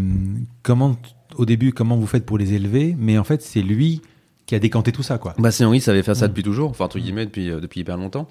[0.64, 0.96] comment,
[1.36, 4.02] au début, comment vous faites pour les élever, mais en fait, c'est lui
[4.48, 5.34] qui a décanté tout ça, quoi.
[5.38, 7.98] Bah, c'est Henri savait faire ça depuis toujours, enfin entre guillemets depuis euh, depuis hyper
[7.98, 8.26] longtemps.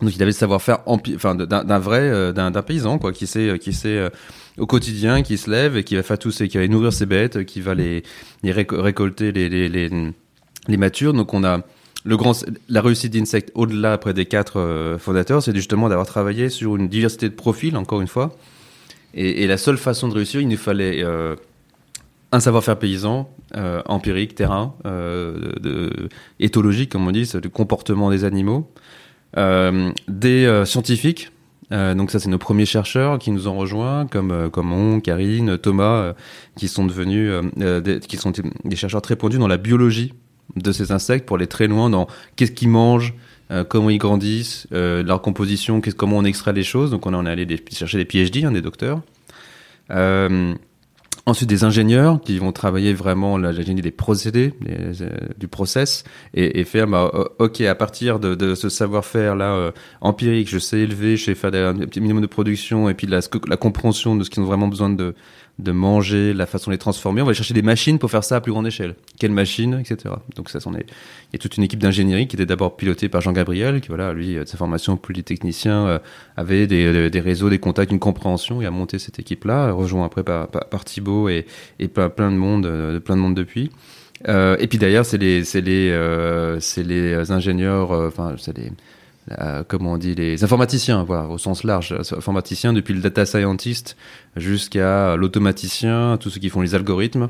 [0.00, 3.58] Donc il avait le savoir-faire enfin d'un vrai euh, d'un paysan quoi, qui sait euh,
[3.58, 4.08] qui sait euh,
[4.58, 7.06] au quotidien, qui se lève et qui va faire tout ça, qui va nourrir ses
[7.06, 8.02] bêtes, qui va les,
[8.42, 9.90] les réco- récolter les les, les
[10.66, 11.12] les matures.
[11.12, 11.60] Donc on a
[12.04, 12.32] le grand
[12.68, 16.88] la réussite d'Insect au-delà après des quatre euh, fondateurs, c'est justement d'avoir travaillé sur une
[16.88, 18.34] diversité de profils encore une fois.
[19.14, 21.04] Et, et la seule façon de réussir, il nous fallait
[22.34, 25.52] un savoir-faire paysan, euh, empirique, terrain, euh,
[26.40, 28.68] éthologique, comme on dit, c'est le comportement des animaux,
[29.36, 31.30] euh, des scientifiques.
[31.70, 36.14] Donc ça, c'est nos premiers chercheurs qui nous ont rejoints, comme comme on, Karine, Thomas,
[36.56, 38.32] qui sont devenus, des, qui sont
[38.64, 40.12] des chercheurs très pointus dans la biologie
[40.54, 42.06] de ces insectes pour aller très loin dans
[42.36, 43.14] qu'est-ce qu'ils mangent,
[43.68, 46.92] comment ils grandissent, leur composition, comment on extrait les choses.
[46.92, 49.00] Donc on en est allé chercher des PhD, hein, des docteurs.
[51.26, 55.08] Ensuite, des ingénieurs qui vont travailler vraiment l'ingénierie des procédés, des, euh,
[55.38, 56.04] du process,
[56.34, 59.72] et, et faire, bah, ok, à partir de, de ce savoir-faire là euh,
[60.02, 63.20] empirique, je sais élever, je sais faire un petit minimum de production, et puis la,
[63.48, 65.14] la compréhension de ce qu'ils ont vraiment besoin de,
[65.60, 67.22] de manger, la façon de les transformer.
[67.22, 68.96] On va aller chercher des machines pour faire ça à plus grande échelle.
[69.20, 70.14] Quelles machines, etc.
[70.34, 70.84] Donc ça, c'en est.
[71.30, 73.88] Il y a toute une équipe d'ingénierie qui était d'abord pilotée par Jean Gabriel, qui
[73.88, 75.98] voilà, lui, euh, de sa formation polytechnicien, euh,
[76.36, 80.24] avait des, des- réseaux, des contacts, une compréhension et a monté cette équipe-là, rejoint après
[80.24, 81.46] par, par, Thibaut et,
[81.78, 83.70] et plein, de monde, euh, plein de monde depuis.
[84.28, 88.72] Euh, et puis d'ailleurs, c'est les, les, euh, c'est les ingénieurs, enfin, c'est les,
[89.30, 93.96] euh, comment on dit, les informaticiens, voilà, au sens large, informaticiens depuis le data scientist
[94.36, 97.28] jusqu'à l'automaticien, tous ceux qui font les algorithmes.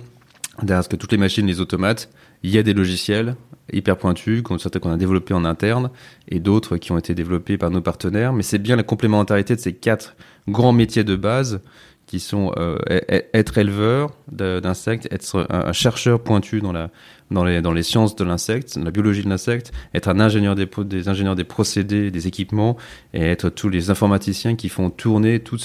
[0.63, 2.09] Derrière ce que toutes les machines, les automates,
[2.43, 3.37] il y a des logiciels
[3.73, 5.91] hyper pointus, certains qu'on a développés en interne
[6.29, 8.33] et d'autres qui ont été développés par nos partenaires.
[8.33, 10.15] Mais c'est bien la complémentarité de ces quatre
[10.49, 11.61] grands métiers de base
[12.07, 16.91] qui sont euh, e- e- être éleveur d'insectes, être un, chercheur pointu dans la
[17.31, 21.09] dans les dans les sciences de l'insecte, la biologie de l'insecte, être un ingénieur des
[21.09, 22.77] ingénieurs des procédés, des équipements
[23.15, 25.59] et être tous les informaticiens qui font tourner tout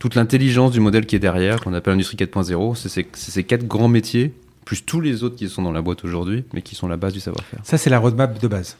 [0.00, 2.74] toute l'intelligence du modèle qui est derrière, qu'on appelle l'industrie 4.0.
[2.74, 4.32] C'est ces, c'est ces quatre grands métiers,
[4.64, 7.12] plus tous les autres qui sont dans la boîte aujourd'hui, mais qui sont la base
[7.12, 7.60] du savoir-faire.
[7.64, 8.76] Ça, c'est la roadmap de base.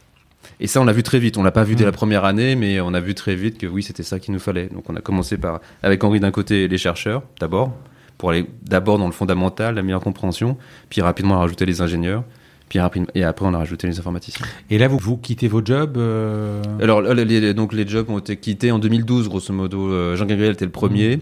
[0.61, 1.37] Et ça, on l'a vu très vite.
[1.39, 1.87] On l'a pas vu dès Mm.
[1.87, 4.41] la première année, mais on a vu très vite que oui, c'était ça qu'il nous
[4.41, 4.67] fallait.
[4.69, 7.73] Donc, on a commencé par, avec Henri d'un côté, les chercheurs, d'abord,
[8.19, 10.59] pour aller d'abord dans le fondamental, la meilleure compréhension,
[10.91, 12.23] puis rapidement on a rajouté les ingénieurs,
[12.69, 14.45] puis rapidement, et après on a rajouté les informaticiens.
[14.69, 15.97] Et là, vous, vous quittez vos jobs.
[15.97, 19.91] euh, Alors, les, donc les jobs ont été quittés en 2012, grosso modo.
[19.91, 21.15] Euh, Jean Gabriel était le premier.
[21.15, 21.19] A,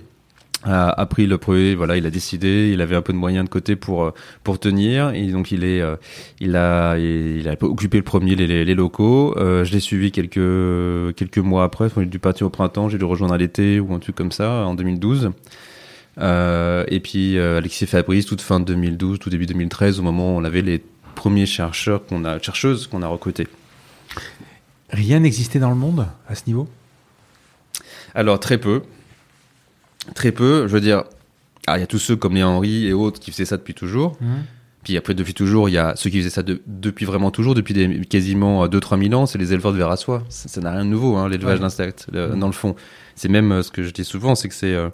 [0.64, 3.48] a pris le premier, voilà, il a décidé, il avait un peu de moyens de
[3.48, 4.11] côté pour euh,
[4.42, 5.96] pour tenir, et donc il est, euh,
[6.40, 9.34] il a, il a occupé le premier les, les, locaux.
[9.38, 13.04] Euh, je l'ai suivi quelques quelques mois après, j'ai dû partir au printemps, j'ai dû
[13.04, 15.30] rejoindre à l'été ou un truc comme ça en 2012.
[16.20, 20.34] Euh, et puis euh, Alexis Fabrice, toute fin de 2012, tout début 2013, au moment
[20.34, 20.82] où on avait les
[21.14, 23.46] premiers chercheurs qu'on a, chercheuses qu'on a recrutés.
[24.90, 26.68] Rien n'existait dans le monde à ce niveau?
[28.14, 28.82] Alors très peu,
[30.14, 30.66] très peu.
[30.66, 31.04] Je veux dire,
[31.66, 33.74] alors, il y a tous ceux comme les Henri et autres qui faisaient ça depuis
[33.74, 34.16] toujours.
[34.84, 37.54] Puis après, depuis toujours, il y a ceux qui faisaient ça de- depuis vraiment toujours,
[37.54, 40.22] depuis des, quasiment 2-3 000 ans, c'est les éleveurs de vers à soie.
[40.28, 41.62] Ça n'a rien de nouveau, hein, l'élevage Ouais.
[41.62, 42.38] d'insectes, le- Mhm.
[42.38, 42.74] dans le fond.
[43.14, 44.88] C'est même euh, ce que je dis souvent, c'est que c'est euh,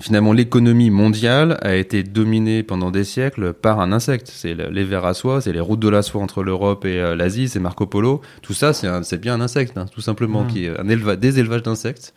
[0.00, 4.28] finalement l'économie mondiale a été dominée pendant des siècles par un insecte.
[4.32, 6.98] C'est le- les vers à soie, c'est les routes de la soie entre l'Europe et
[7.00, 8.20] euh, l'Asie, c'est Marco Polo.
[8.40, 10.46] Tout ça, c'est un- c'est bien un insecte, hein, tout simplement, Mhm.
[10.48, 12.14] qui est un éleva- des élevages d'insectes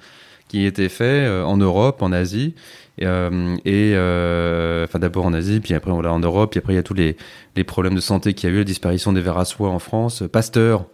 [0.48, 2.54] qui étaient faits euh, en Europe, en Asie,
[3.02, 6.76] euh, et euh, enfin d'abord en Asie, puis après voilà en Europe, puis après il
[6.78, 7.18] y a tous les,
[7.66, 10.24] problèmes de santé qu'il y a eu, la disparition des vers à soie en France,
[10.32, 10.86] Pasteur,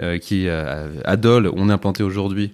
[0.00, 2.52] euh, qui euh, à Dole, on a implanté aujourd'hui,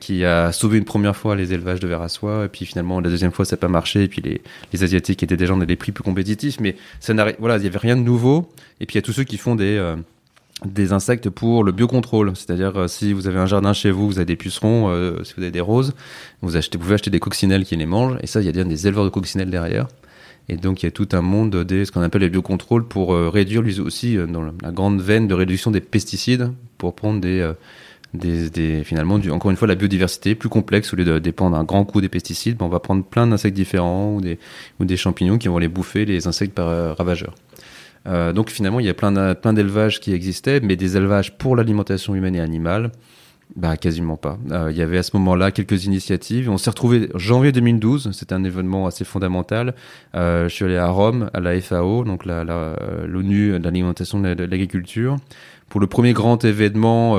[0.00, 2.98] qui a sauvé une première fois les élevages de vers à soie, et puis finalement
[2.98, 5.76] la deuxième fois ça n'a pas marché, et puis les, asiatiques étaient déjà dans des
[5.76, 8.50] prix plus compétitifs, mais ça n'arri- voilà, il y avait rien de nouveau,
[8.80, 9.78] et puis il y a tous ceux qui font des
[10.64, 12.32] des insectes pour le biocontrôle.
[12.34, 15.34] C'est-à-dire, euh, si vous avez un jardin chez vous, vous avez des pucerons, euh, si
[15.36, 15.94] vous avez des roses,
[16.40, 18.18] vous, pouvez acheter des coccinelles qui les mangent.
[18.22, 19.88] Et ça, il y a bien des éleveurs de coccinelles derrière.
[20.48, 23.14] Et donc, il y a tout un monde des, ce qu'on appelle les biocontrôles pour
[23.14, 27.48] euh, réduire, lui aussi, dans la, grande veine de réduction des pesticides, pour prendre des,
[28.12, 30.92] des, des finalement, encore une fois, la biodiversité plus complexe.
[30.92, 33.54] Au lieu de dépendre un grand coup des pesticides, ben, on va prendre plein d'insectes
[33.54, 34.38] différents ou des,
[34.80, 37.34] ou des champignons qui vont les bouffer, les insectes par, ravageurs.
[38.06, 42.14] Euh, donc finalement, il y a plein d'élevages qui existaient, mais des élevages pour l'alimentation
[42.14, 42.90] humaine et animale,
[43.54, 44.38] bah quasiment pas.
[44.50, 46.48] Euh, il y avait à ce moment-là quelques initiatives.
[46.48, 48.10] On s'est retrouvé janvier 2012.
[48.12, 49.74] C'était un événement assez fondamental.
[50.14, 54.44] Euh, je suis allé à Rome, à la FAO, donc l'ONU de l'alimentation et de
[54.44, 55.16] l'agriculture,
[55.68, 57.16] pour le premier grand événement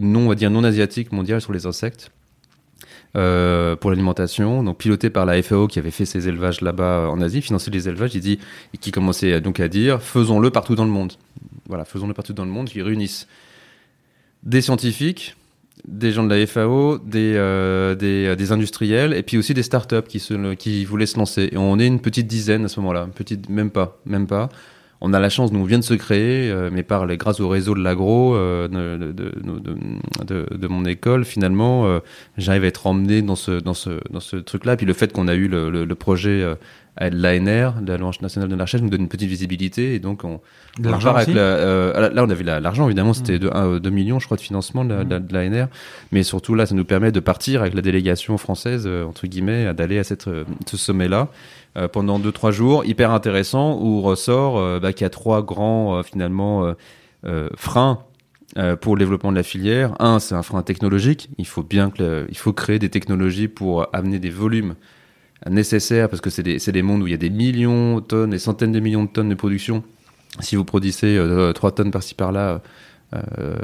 [0.00, 2.10] non asiatique mondial sur les insectes.
[3.14, 7.20] Euh, pour l'alimentation, donc piloté par la FAO qui avait fait ses élevages là-bas en
[7.20, 8.38] Asie, financé les élevages, il dit
[8.72, 11.12] et qui commençait donc à dire faisons-le partout dans le monde.
[11.68, 13.28] Voilà, faisons-le partout dans le monde, qui réunissent
[14.44, 15.36] des scientifiques,
[15.86, 20.08] des gens de la FAO, des, euh, des, euh, industriels et puis aussi des startups
[20.08, 21.50] qui, se, qui voulaient se lancer.
[21.52, 24.48] Et on est une petite dizaine à ce moment-là, petite, même pas, même pas.
[25.04, 27.40] On a la chance, nous, on vient de se créer, euh, mais par les, grâce
[27.40, 29.12] au réseau de l'agro euh, de,
[30.24, 31.98] de, de, mon école, finalement, euh,
[32.38, 34.76] j'arrive à être emmené dans ce, dans ce, dans ce truc-là.
[34.76, 36.54] Puis le fait qu'on a eu le, le, le projet euh,
[36.96, 39.94] à l'ANR, de l'Agence nationale de la recherche, nous donne une petite visibilité.
[39.94, 40.40] Et donc, on,
[40.78, 43.80] De on avec aussi la, euh, là, on avait la- l'argent, évidemment, c'était Mm.
[43.80, 45.68] 2 millions, je crois, de financement de la- de la- de l'ANR.
[46.12, 49.72] Mais surtout, là, ça nous permet de partir avec la délégation française, euh, entre guillemets,
[49.74, 50.26] d'aller à cette,
[50.66, 51.28] ce sommet-là
[51.76, 55.96] euh, pendant 2-3 jours, hyper intéressant, où ressort euh, bah, qu'il y a trois grands,
[55.96, 56.74] euh, finalement,
[57.56, 58.00] freins
[58.80, 59.94] pour le développement de la filière.
[60.00, 61.30] Un, c'est un frein technologique.
[61.38, 64.74] Il faut bien que il faut créer des technologies pour amener des volumes
[65.48, 68.30] nécessaires, parce que c'est des, des mondes où il y a des millions de tonnes,
[68.30, 69.82] des centaines de millions de tonnes de production.
[70.40, 72.60] Si vous produisez euh, 3 tonnes par-ci par-là,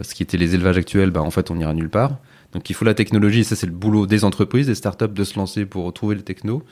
[0.02, 2.18] ce qui était les élevages actuels, bah, en fait, on n'ira nulle part.
[2.52, 5.38] Donc il faut la technologie, ça c'est le boulot des entreprises, des startups de se
[5.38, 6.62] lancer pour trouver le techno.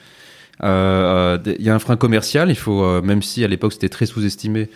[0.62, 3.72] Euh, euh, Il y a un frein commercial, il faut, euh, même si à l'époque
[3.72, 4.70] c'était très sous-estimé,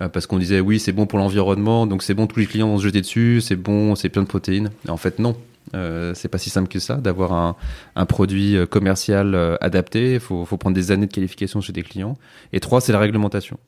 [0.00, 2.68] euh, parce qu'on disait oui c'est bon pour l'environnement, donc c'est bon, tous les clients
[2.68, 4.70] vont se jeter dessus, c'est bon, c'est plein de protéines.
[4.88, 5.36] En fait non,
[5.74, 7.56] euh, c'est pas si simple que ça d'avoir
[7.96, 10.14] un, produit euh, commercial euh, adapté.
[10.14, 12.16] Il faut, prendre des années de qualification chez des clients.
[12.52, 13.58] Et trois, c'est la réglementation.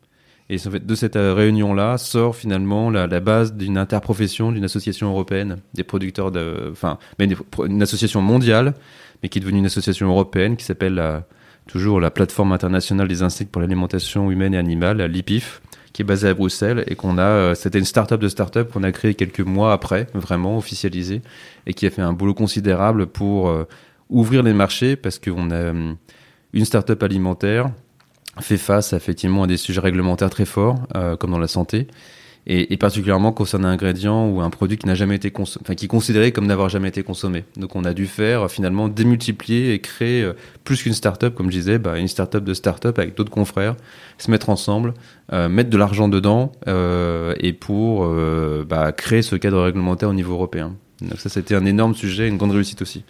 [0.51, 5.85] Et de cette euh, réunion-là sort finalement la, base d'une interprofession, d'une association européenne des
[5.85, 6.33] producteurs
[6.71, 8.75] enfin, une association mondiale,
[9.23, 11.25] mais qui est devenue une association européenne qui s'appelle la-
[11.69, 15.63] toujours la plateforme internationale des insectes pour l'alimentation humaine et animale, l'IPIF,
[15.93, 19.15] qui est basée à Bruxelles et euh, c'était une start-up de start-up qu'on a créée
[19.15, 21.23] quelques mois après, vraiment officialisée,
[21.67, 23.65] et qui a fait un boulot considérable pour euh,
[24.09, 25.97] ouvrir les marchés parce qu'on a hum,
[26.53, 27.71] une start-up alimentaire
[28.41, 31.89] fait face effectivement à des sujets réglementaires très forts, euh, comme dans la santé,
[32.49, 35.75] et, et particulièrement concernant un ingrédient ou un produit qui n'a jamais été consommé, enfin
[35.75, 37.45] qui est considéré comme n'avoir jamais été consommé.
[37.57, 40.33] Donc on a dû faire finalement démultiplier et créer euh,
[40.65, 43.77] plus qu'une start-up, comme je disais, bah, une start-up de start-up avec d'autres confrères,
[44.17, 44.95] se mettre ensemble,
[45.33, 48.09] euh, mettre de l'argent dedans, euh, et pour
[48.69, 50.75] bah, créer ce cadre réglementaire au niveau européen.
[51.03, 53.05] Donc ça, c'était un énorme sujet, une grande réussite aussi.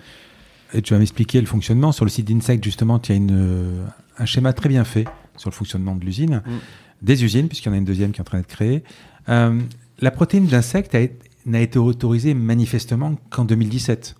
[0.75, 1.93] Et tu vas m'expliquer le fonctionnement.
[1.93, 3.87] Sur le site d'Insect, justement, tu as une,
[4.19, 6.59] un schéma très bien fait sur le fonctionnement de l'usine, Mm.
[7.03, 8.83] des usines, puisqu'il y en a une deuxième qui est en train d'être créée.
[9.29, 9.59] Euh,
[10.01, 10.97] la protéine d'insecte
[11.47, 14.15] n'a été autorisée manifestement qu'en 2017.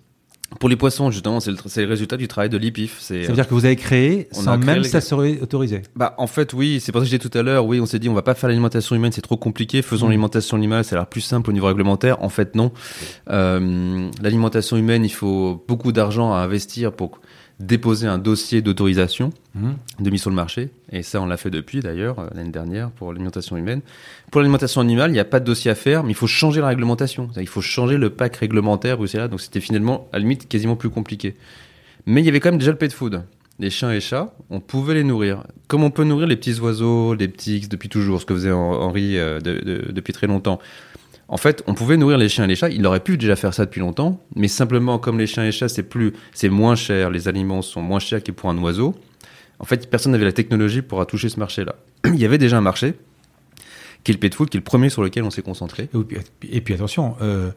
[0.59, 2.99] Pour les poissons, justement, c'est le, résultat du travail de l'IPIF.
[3.01, 5.83] Ça veut dire que vous avez créé sans même les- ça serait autorisé.
[5.95, 7.85] Bah, en fait, oui, c'est pour ça que je disais tout à l'heure, oui, on
[7.85, 10.09] s'est dit, on va pas faire l'alimentation humaine, c'est trop compliqué, faisons Mm.
[10.09, 12.23] l'alimentation animale, ça a l'air plus simple au niveau réglementaire.
[12.23, 12.71] En fait, non.
[13.29, 17.21] Euh, l'alimentation humaine, il faut beaucoup d'argent à investir pour
[17.59, 19.75] déposer un dossier d'autorisation Mhm.
[19.99, 20.69] de mise sur le marché.
[20.91, 23.81] Et ça, on l'a fait depuis, d'ailleurs, euh, l'année dernière, pour l'alimentation humaine.
[24.31, 26.61] Pour l'alimentation animale, il n'y a pas de dossier à faire, mais il faut changer
[26.61, 27.29] la réglementation.
[27.37, 29.27] Il faut changer le pack réglementaire bruxellois.
[29.27, 31.35] Donc, c'était finalement, à la limite, quasiment plus compliqué.
[32.05, 33.23] Mais il y avait quand même déjà le pet food.
[33.61, 35.43] Les chiens et chats, on pouvait les nourrir.
[35.67, 38.51] Comme on peut nourrir les petits oiseaux, les petits X depuis toujours, ce que faisait
[38.51, 40.59] Hen- Henri euh, de- de- depuis très longtemps.
[41.31, 42.69] En fait, on pouvait nourrir les chiens et les chats.
[42.69, 45.51] Il aurait pu déjà faire ça depuis longtemps, mais simplement comme les chiens et les
[45.51, 47.11] chats, c'est plus, c'est moins cher.
[47.11, 48.95] Les aliments sont moins chers que pour un oiseau.
[49.59, 51.75] En fait, personne n'avait la technologie pour toucher ce marché-là.
[52.05, 52.95] Il y avait déjà un marché,
[54.03, 55.89] qui est le pet food, qui est le premier sur lequel on s'est concentré.
[55.93, 56.17] Et puis,
[56.51, 57.51] et puis attention, euh,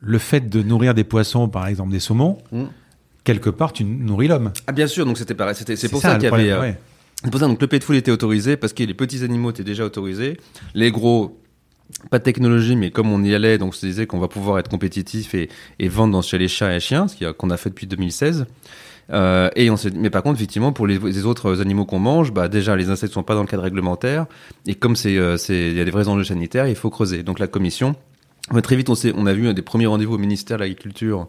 [0.00, 2.64] le fait de nourrir des poissons, par exemple des saumons, Mm.
[3.24, 4.52] quelque part, tu nourris l'homme.
[4.66, 5.54] Ah bien sûr, donc c'était pareil.
[5.54, 6.28] C'était, c'est pour ça, qu'il y avait.
[6.28, 6.78] problème, euh, ouais.
[7.24, 9.64] C'est pour ça donc le pet food était autorisé parce que les petits animaux étaient
[9.64, 10.36] déjà autorisés.
[10.74, 11.40] Les gros,
[12.10, 14.58] pas de technologie, mais comme on y allait, donc on se disait qu'on va pouvoir
[14.58, 15.48] être compétitif et,
[15.88, 18.46] vendre dans, chez les chats et chiens, ce qu'on a fait depuis 2016.
[19.10, 22.76] Euh, et on mais par contre, effectivement, pour les, autres animaux qu'on mange, bah déjà
[22.76, 24.26] les insectes sont pas dans le cadre réglementaire,
[24.66, 27.22] et comme euh, il y a des vrais enjeux sanitaires, il faut creuser.
[27.22, 27.96] Donc la commission,
[28.62, 31.26] très vite, on a vu un des premiers rendez-vous au ministère de l'Agriculture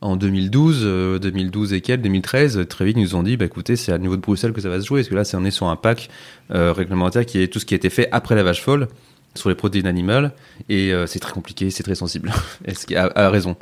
[0.00, 3.74] en 2012, 2012 euh, et quel, 2013, très vite ils nous ont dit, bah écoutez,
[3.74, 5.44] c'est à niveau de Bruxelles que ça va se jouer, parce que là, c'est on
[5.44, 6.08] est sur un pack
[6.50, 8.86] réglementaire qui est tout ce qui a été fait après la vache folle
[9.34, 10.32] sur les protéines animales,
[10.68, 12.32] et euh, c'est très compliqué, c'est très sensible.
[12.86, 13.56] Qu'il a, raison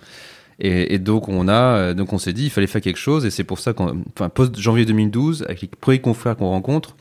[0.59, 3.31] et, et, donc on a, donc on s'est dit, il fallait faire quelque chose, et
[3.31, 6.97] c'est pour ça enfin, post janvier 2012, avec les premiers confrères qu'on rencontre,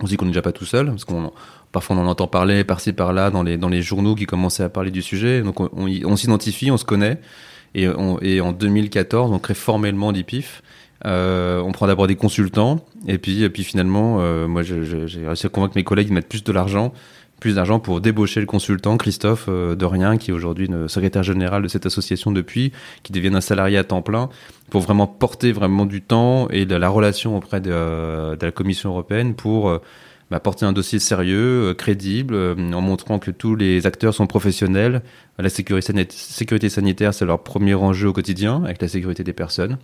[0.00, 1.32] on se dit qu'on n'est déjà pas tout seul, parce qu'on
[1.72, 4.68] parfois on en entend parler par-ci par-là dans les dans les journaux qui commençaient à
[4.68, 5.42] parler du sujet.
[5.42, 7.20] Donc on, s'identifie, on se connaît.
[7.74, 7.88] Et,
[8.22, 10.62] et en 2014, on crée formellement l'IPIF.
[11.06, 14.76] Euh, on prend d'abord des consultants, et puis, et puis finalement, euh, moi j'ai
[15.26, 16.94] réussi à convaincre mes collègues de mettre plus de l'argent,
[17.44, 19.76] plus d'argent pour débaucher le consultant Christophe euh,
[20.18, 22.72] qui est aujourd'hui le secrétaire général de cette association depuis,
[23.02, 24.30] qui devient un salarié à temps plein,
[24.70, 28.88] pour vraiment porter vraiment du temps et de la relation auprès de, euh, la Commission
[28.88, 29.78] européenne pour euh,
[30.30, 35.02] apporter un dossier sérieux, euh, crédible, euh, en montrant que tous les acteurs sont professionnels.
[35.38, 39.76] La sécurité sanitaire, c'est leur premier enjeu au quotidien, avec la sécurité des personnes.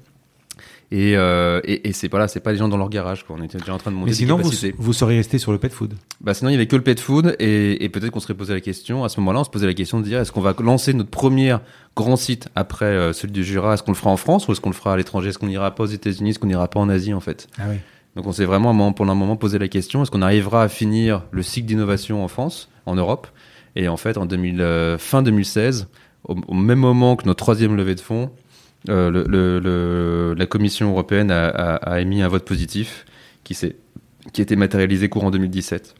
[0.92, 3.24] Et, euh, et, et c'est pas là, c'est pas les gens dans leur garage.
[3.24, 3.36] Quoi.
[3.38, 4.10] On était déjà en train de monter.
[4.10, 5.94] Mais sinon, vous, vous, seriez resté sur le pet food.
[6.20, 8.52] Bah sinon, il y avait que le pet food, et, et peut-être qu'on serait posé
[8.54, 9.04] la question.
[9.04, 11.10] À ce moment-là, on se posait la question de dire est-ce qu'on va lancer notre
[11.10, 11.56] premier
[11.94, 13.74] grand site après euh, celui du Jura?
[13.74, 15.28] Est-ce qu'on le fera en France ou est-ce qu'on le fera à l'étranger?
[15.28, 16.30] Est-ce qu'on ira pas aux États-Unis?
[16.30, 17.46] Est-ce qu'on ira pas en Asie en fait?
[17.58, 17.76] Ah oui.
[18.16, 21.22] Donc on s'est vraiment pendant un moment posé la question est-ce qu'on arrivera à finir
[21.30, 23.28] le cycle d'innovation en France, en Europe?
[23.76, 25.86] Et en fait, en 2000, euh, fin 2016,
[26.24, 28.32] au, au, même moment que notre troisième levée de fonds,
[28.88, 33.04] euh, la Commission européenne a, émis un vote positif
[33.44, 33.54] qui
[34.32, 35.94] qui a été matérialisé courant 2017.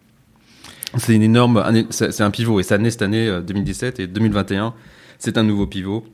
[0.98, 4.74] C'est une énorme, c'est un pivot et ça naît cette année 2017 et 2021,
[5.18, 6.04] c'est un nouveau pivot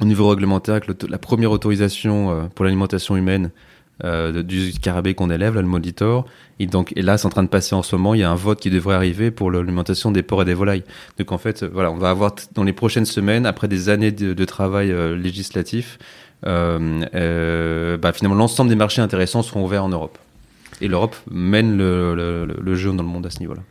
[0.00, 3.50] au niveau réglementaire avec la première autorisation euh, pour l'alimentation humaine
[4.04, 6.26] euh, du scarabée qu'on élève, là, le monitor.
[6.60, 8.14] Et donc, et là, c'est en train de passer en ce moment.
[8.14, 10.84] Il y a un vote qui devrait arriver pour l'alimentation des porcs et des volailles.
[11.18, 14.44] Donc, en fait, voilà, on va avoir dans les prochaines semaines, après des années de,
[14.44, 15.98] travail euh, législatif,
[16.46, 20.18] euh, euh, bah, finalement, l'ensemble des marchés intéressants seront ouverts en Europe.
[20.80, 23.62] Et l'Europe mène le, jeu dans le monde à ce niveau-là.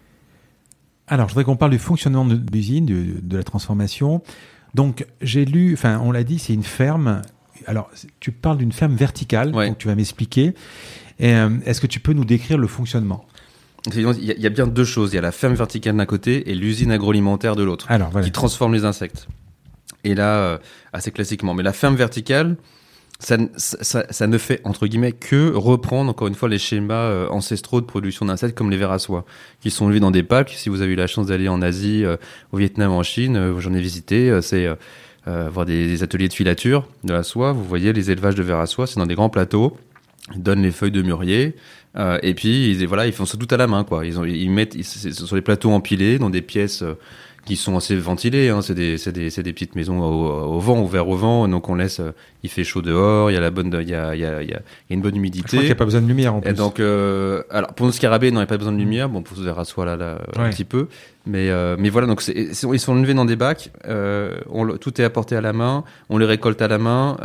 [1.07, 4.21] Alors, je voudrais qu'on parle du fonctionnement de l'usine, de, de la transformation.
[4.75, 7.21] Donc, j'ai lu, enfin, on l'a dit, c'est une ferme
[7.67, 7.91] alors,
[8.21, 9.67] tu parles d'une ferme verticale, ouais.
[9.67, 10.55] donc tu vas m'expliquer.
[11.21, 13.25] Euh, Est-ce que tu peux nous décrire le fonctionnement?
[13.93, 15.13] Il y, a bien deux choses.
[15.13, 18.21] Il y a la ferme verticale d'un côté et l'usine agroalimentaire de l'autre, voilà.
[18.21, 19.27] qui transforme les insectes.
[20.03, 20.57] Et là, euh,
[20.91, 21.53] assez classiquement.
[21.53, 22.57] Mais la ferme verticale,
[23.19, 27.29] ça, ça, ça, ne fait, entre guillemets, que reprendre, encore une fois, les schémas euh,
[27.29, 29.25] ancestraux de production d'insectes comme les vers à soie,
[29.61, 30.49] qui sont élevés dans des packs.
[30.49, 32.03] Si vous avez eu la chance d'aller en Asie,
[32.51, 34.67] au Vietnam, en Chine, j'en ai visité, c'est
[35.27, 37.51] euh, voir des, ateliers de filature de la soie.
[37.51, 39.77] Vous voyez les élevages de verre à soie, c'est dans des grands plateaux.
[40.33, 41.55] Ils donnent les feuilles de mûrier
[41.97, 44.05] euh, et puis ils, voilà, ils font ça tout à la main quoi.
[44.05, 46.93] Ils, ont, ils mettent ils, sur les plateaux empilés dans des pièces euh,
[47.47, 48.49] qui sont assez ventilées.
[48.49, 48.61] Hein.
[48.61, 51.47] C'est des, des, des, petites maisons au, au, vent, ouvertes au vent.
[51.47, 52.11] Donc on laisse, euh,
[52.43, 54.41] il fait chaud dehors, il y a la bonne, il y a, il y a,
[54.43, 55.47] il y a une bonne humidité.
[55.47, 56.51] Je crois qu'il n'y a pas besoin de lumière en plus.
[56.51, 59.09] Et donc, euh, alors pour nos scarabées, non, il n'y a pas besoin de lumière.
[59.09, 60.43] Bon, pour à soie là, là ouais.
[60.43, 60.87] un petit peu.
[61.25, 63.71] Mais, euh, mais voilà, donc ils sont levés dans des bacs.
[63.87, 65.83] Euh, on, tout est apporté à la main.
[66.09, 67.15] On les récolte à la main.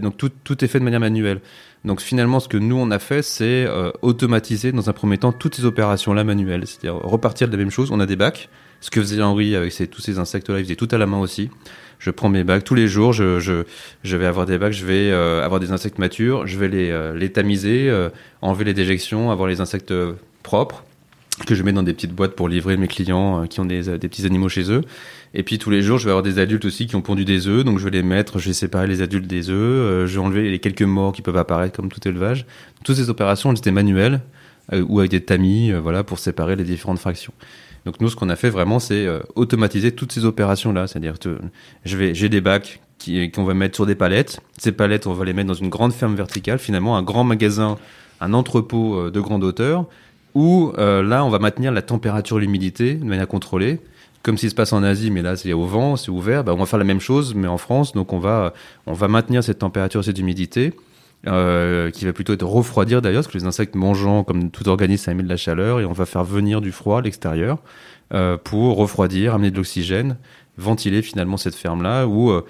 [0.00, 1.40] Donc tout, tout est fait de manière manuelle.
[1.84, 5.32] Donc finalement, ce que nous on a fait, c'est euh, automatiser dans un premier temps
[5.32, 7.90] toutes ces opérations-là manuelles, c'est-à-dire repartir de la même chose.
[7.90, 8.48] On a des bacs.
[8.82, 11.48] Ce que faisait Henri avec tous ces insectes-là, il faisait tout à la main aussi.
[11.98, 13.14] Je prends mes bacs tous les jours.
[13.14, 13.64] Je, je,
[14.04, 14.74] je vais avoir des bacs.
[14.74, 16.46] Je vais euh, avoir des insectes matures.
[16.46, 18.10] Je vais les, euh, les tamiser, euh,
[18.42, 19.94] enlever les déjections, avoir les insectes
[20.42, 20.84] propres
[21.46, 24.08] que je mets dans des petites boîtes pour livrer mes clients qui ont des, des
[24.08, 24.82] petits animaux chez eux.
[25.34, 27.48] Et puis tous les jours, je vais avoir des adultes aussi qui ont pondu des
[27.48, 30.14] œufs, donc je vais les mettre, je vais séparer les adultes des œufs, euh, je
[30.14, 32.44] vais enlever les quelques morts qui peuvent apparaître comme tout élevage.
[32.84, 34.20] Toutes ces opérations, elles étaient manuelles
[34.72, 37.32] euh, ou avec des tamis, euh, voilà, pour séparer les différentes fractions.
[37.84, 41.14] Donc nous, ce qu'on a fait vraiment, c'est euh, automatiser toutes ces opérations-là, c'est-à-dire
[41.84, 42.80] je vais, j'ai des bacs
[43.34, 44.40] qu'on va mettre sur des palettes.
[44.58, 47.76] Ces palettes, on va les mettre dans une grande ferme verticale, finalement un grand magasin,
[48.20, 49.86] un entrepôt de grande hauteur
[50.34, 53.80] où euh, là, on va maintenir la température, l'humidité de manière contrôlée,
[54.22, 56.44] comme s'il se passe en Asie, mais là, c'est au vent, c'est ouvert.
[56.44, 57.92] Bah, on va faire la même chose, mais en France.
[57.92, 58.54] Donc, on va,
[58.86, 60.72] on va maintenir cette température, cette humidité,
[61.28, 65.04] euh, qui va plutôt être refroidir d'ailleurs, parce que les insectes mangeant, comme tout organisme,
[65.04, 67.58] ça émet de la chaleur, et on va faire venir du froid à l'extérieur
[68.12, 70.16] euh, pour refroidir, amener de l'oxygène,
[70.56, 72.44] ventiler finalement cette ferme-là, où euh,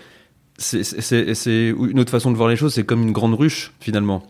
[0.57, 4.23] c'est une autre façon de voir les choses, c'est comme une grande ruche finalement.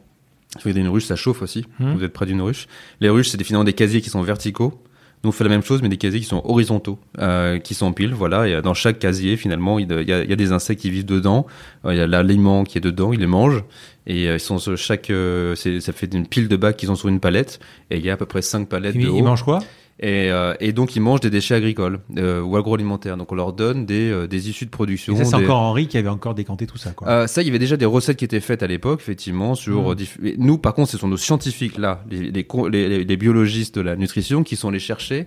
[0.56, 1.64] Si vous avez une ruche, ça chauffe aussi.
[1.78, 1.92] Mmh.
[1.94, 2.66] Vous êtes près d'une ruche.
[3.00, 4.82] Les ruches, c'est finalement des casiers qui sont verticaux.
[5.24, 7.92] Nous, on fait la même chose, mais des casiers qui sont horizontaux, euh, qui sont
[7.92, 8.12] pile.
[8.12, 10.90] Voilà, et dans chaque casier, finalement, il y a, il y a des insectes qui
[10.90, 11.46] vivent dedans.
[11.84, 13.62] Euh, il y a l'aliment qui est dedans, ils les mangent.
[14.08, 16.86] Et euh, ils sont sur chaque, euh, c'est- ça fait une pile de bacs qui
[16.86, 17.60] sont sur une palette.
[17.90, 19.22] Et il y a à peu près cinq palettes Il, de il haut.
[19.22, 19.60] mange quoi?
[20.00, 23.16] Et, euh, et donc, ils mangent des déchets agricoles euh, ou agroalimentaires.
[23.16, 25.14] Donc, on leur donne des, euh, des issues de production.
[25.14, 26.90] Et ça, c'est des- encore Henri qui avait encore décanté tout ça.
[26.90, 27.28] Quoi.
[27.28, 30.18] ça, il y avait déjà des recettes qui étaient faites à l'époque, effectivement, sur diff-
[30.24, 33.76] et Nous, par contre, ce sont nos scientifiques là, les, les, les- les- les biologistes
[33.76, 35.26] de la nutrition, qui sont allés chercher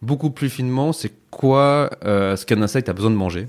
[0.00, 3.48] beaucoup plus finement, c'est quoi ce qu'un insecte a besoin de manger.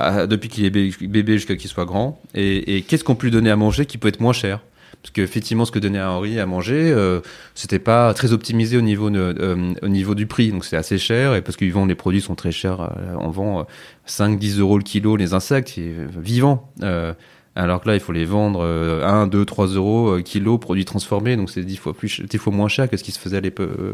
[0.00, 3.32] Depuis qu'il est bé- bébé jusqu'à qu'il soit grand, et, et qu'est-ce qu'on peut lui
[3.32, 4.60] donner à manger qui peut être moins cher
[5.02, 7.20] parce qu'effectivement, ce que donnait à Henri à manger, euh,
[7.54, 10.50] c'était pas très optimisé au niveau, euh, du prix.
[10.50, 11.34] Donc c'est assez cher.
[11.34, 12.80] Et parce qu'ils vendent, les produits sont très chers.
[12.80, 13.62] euh, on vend euh,
[14.08, 16.70] 5-10 euros le kilo les insectes vivants.
[16.82, 17.14] Euh,
[17.54, 20.84] alors que là, il faut les vendre euh, 1, 2, 3 euros euh, kilo produits
[20.84, 21.36] transformés.
[21.36, 23.40] Donc c'est 10 fois, 10 moins cher que ce qui se faisait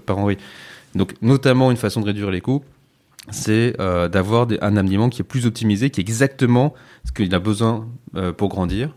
[0.07, 0.39] par Henri.
[0.95, 2.63] Donc notamment, une façon de réduire les coûts,
[3.31, 6.75] c'est d'avoir un aliment qui est plus optimisé, qui est exactement
[7.05, 7.89] ce qu'il a besoin
[8.37, 8.95] pour grandir,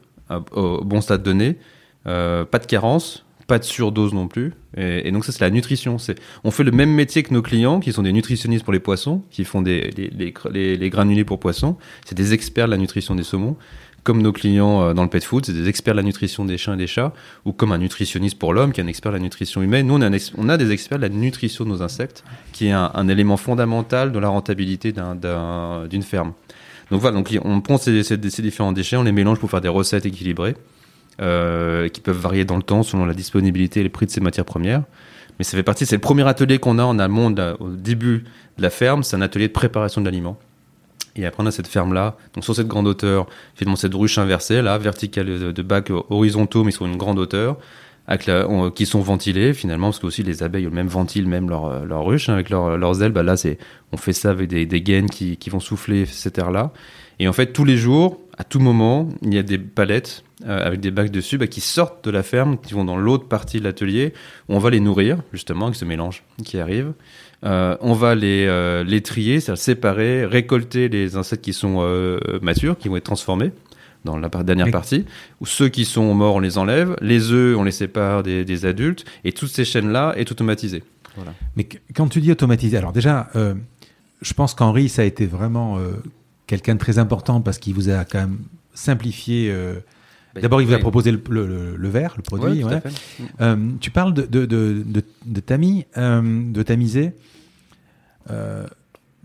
[0.51, 1.58] au bon stade donné.
[2.06, 4.54] Euh, pas de carence, pas de surdose non plus.
[4.76, 5.98] Et, donc ça, c'est la nutrition.
[6.43, 9.24] On fait le même métier que nos clients, qui sont des nutritionnistes pour les poissons,
[9.32, 11.78] qui font des, les, granulés pour poissons.
[12.06, 13.56] C'est des experts de la nutrition des saumons.
[14.04, 16.58] Comme nos clients euh, dans le pet food, c'est des experts de la nutrition des
[16.58, 17.12] chiens et des chats,
[17.43, 19.88] ou comme un nutritionniste pour l'homme, qui est un expert de la nutrition humaine.
[19.88, 22.24] Nous, on a, des experts de la nutrition de nos insectes,
[22.54, 26.32] qui est un, élément fondamental de la rentabilité d'un- d'un- d'une ferme.
[26.89, 29.68] Donc voilà, donc on prend ces- ces différents déchets, on les mélange pour faire des
[29.68, 30.56] recettes équilibrées
[31.22, 34.22] euh, qui peuvent varier dans le temps selon la disponibilité et les prix de ces
[34.22, 34.84] matières premières.
[35.39, 38.24] Mais ça fait partie, c'est le premier atelier qu'on a en amont, au début
[38.57, 40.38] de la ferme, c'est un atelier de préparation de l'aliment.
[41.15, 44.61] Et après, on a cette ferme-là, donc sur cette grande hauteur, finalement cette ruche inversée,
[44.61, 47.57] là, verticale de, de bacs horizontaux, mais sur une grande hauteur,
[48.76, 51.86] qui sont ventilés finalement, parce que aussi les abeilles ont même ventile, même leur, euh,
[51.86, 53.11] leur ruche, hein, avec leur- leurs ailes.
[53.11, 53.57] Bah là, c'est,
[53.91, 56.72] on fait ça avec des, des gaines qui, qui vont souffler cet air-là.
[57.20, 60.67] Et en fait, tous les jours, à tout moment, il y a des palettes euh,
[60.67, 63.59] avec des bacs dessus bah, qui sortent de la ferme, qui vont dans l'autre partie
[63.59, 64.13] de l'atelier,
[64.49, 66.93] où on va les nourrir, justement, avec ce mélange qui arrive.
[67.43, 71.81] Euh, on va les, euh, les trier, c'est-à-dire séparer, récolter les insectes qui sont
[72.41, 73.51] matures, qui vont être transformés
[74.05, 75.05] dans la dernière partie,
[75.41, 78.65] ou ceux qui sont morts, on les enlève, les œufs, on les sépare des, des
[78.65, 80.83] adultes, et toutes ces chaînes-là est automatisée.
[81.15, 81.33] Voilà.
[81.55, 83.29] Mais qu- quand tu dis automatisé, alors déjà,
[84.21, 85.79] je pense qu'Henri, ça a été vraiment
[86.45, 88.39] quelqu'un de très important parce qu'il vous a quand même
[88.73, 89.53] simplifié.
[90.38, 92.63] Euh, D'abord, il vous a proposé le, le, le- le verre, le produit.
[92.63, 92.81] Ouais, ouais.
[93.41, 96.21] Euh, tu parles de, de, de, de, de tamis, euh,
[96.51, 97.11] de tamiser,
[98.29, 98.65] euh,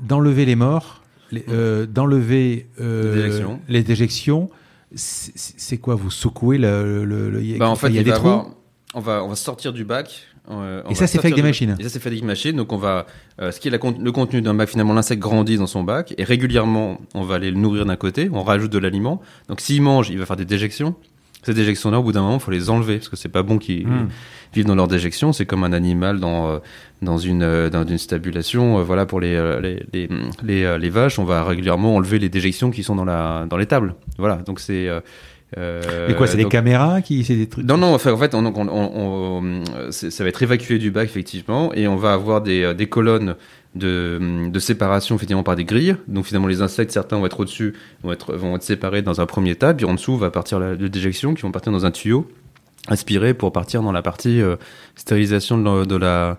[0.02, 1.02] d'enlever les morts,
[1.48, 3.14] euh, d'enlever euh,
[3.68, 4.50] Les déjections.
[4.94, 7.56] C'est quoi Vous secouez le.
[7.58, 8.28] Bah, en fait, il y a des trous.
[8.28, 8.50] avoir-
[8.94, 10.26] on va on va sortir du bac.
[10.50, 11.76] Euh, Et ça, c'est fait avec des machines.
[11.78, 12.56] Et ça c'est fait avec des machines.
[12.56, 13.06] Donc on va
[13.40, 16.14] euh, ce qui est la le contenu d'un bac finalement l'insecte grandit dans son bac
[16.18, 19.20] et régulièrement on va aller le nourrir d'un côté, on rajoute de l'aliment.
[19.48, 20.94] Donc s'il mange, il va faire des déjections.
[21.44, 23.42] Ces déjections là au bout d'un moment, il faut les enlever parce que c'est pas
[23.42, 24.08] bon qu'ils Hmm.
[24.54, 26.58] vivent dans leurs déjections, c'est comme un animal dans euh,
[27.02, 30.08] dans une euh, dans une stabulation voilà pour les les les
[30.44, 33.66] les, les vaches, on va régulièrement enlever les déjections qui sont dans la dans les
[33.66, 33.94] tables.
[34.18, 34.88] Voilà, donc c'est
[35.58, 37.64] euh, Mais quoi, c'est des caméras qui, c'est des trucs.
[37.64, 41.86] non, non, enfin, en fait, on, on, ça va être évacué du bac, effectivement, et
[41.88, 43.36] on va avoir des, euh, des colonnes
[43.74, 45.96] de, de séparation, effectivement, par des grilles.
[46.08, 49.26] Donc, finalement, les insectes, certains vont être au-dessus, vont être, vont être séparés dans un
[49.26, 51.90] premier tas, puis en dessous va partir la, de déjection, qui vont partir dans un
[51.90, 52.26] tuyau
[52.88, 54.56] aspiré pour partir dans la partie euh,
[54.96, 56.38] stérilisation de la, de la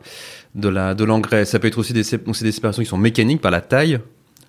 [0.56, 1.46] de la de l'engrais.
[1.46, 4.00] Ça peut être aussi des c'est des séparations qui sont mécaniques par la taille,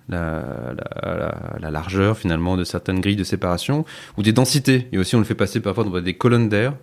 [0.09, 0.43] la,
[0.77, 3.85] la, la, la largeur finalement de certaines grilles de séparation
[4.17, 4.87] ou des densités.
[4.91, 6.73] Et aussi on le fait passer parfois dans des colonnes d'air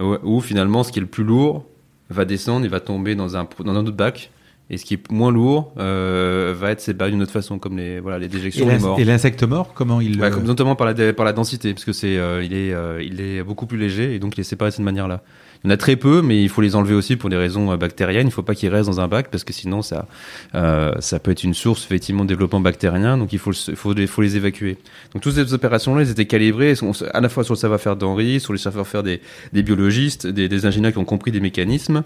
[0.00, 1.64] où, où, finalement ce qui est le plus lourd
[2.10, 4.30] va descendre et va tomber dans un dans un autre bac.
[4.70, 8.00] Et ce qui est moins lourd euh, va être séparé d'une autre façon, comme les
[8.00, 8.98] voilà les Et déjections des l'ins- morts.
[9.00, 10.18] et l'insecte mort, comment il.
[10.18, 12.72] Ouais, euh, comme- notamment par la, par la densité, parce que c'est, euh, il, est,
[12.72, 15.20] euh, il est beaucoup plus léger et donc il est séparé de cette manière-là.
[15.64, 17.70] Il y en a très peu, mais il faut les enlever aussi pour des raisons
[17.70, 18.26] euh, bactériennes.
[18.26, 20.06] Il ne faut pas qu'ils restent dans un bac parce que sinon ça,
[20.54, 23.16] euh, ça peut être une source effectivement de développement bactérien.
[23.16, 24.78] Donc il faut, le- les, évacuer.
[25.12, 26.74] Donc toutes ces opérations-là, elles étaient calibrées
[27.12, 29.20] à la fois sur le savoir-faire d'Henri, sur les savoir-faire des,
[29.52, 32.02] biologistes, des, ingénieurs qui ont compris des mécanismes.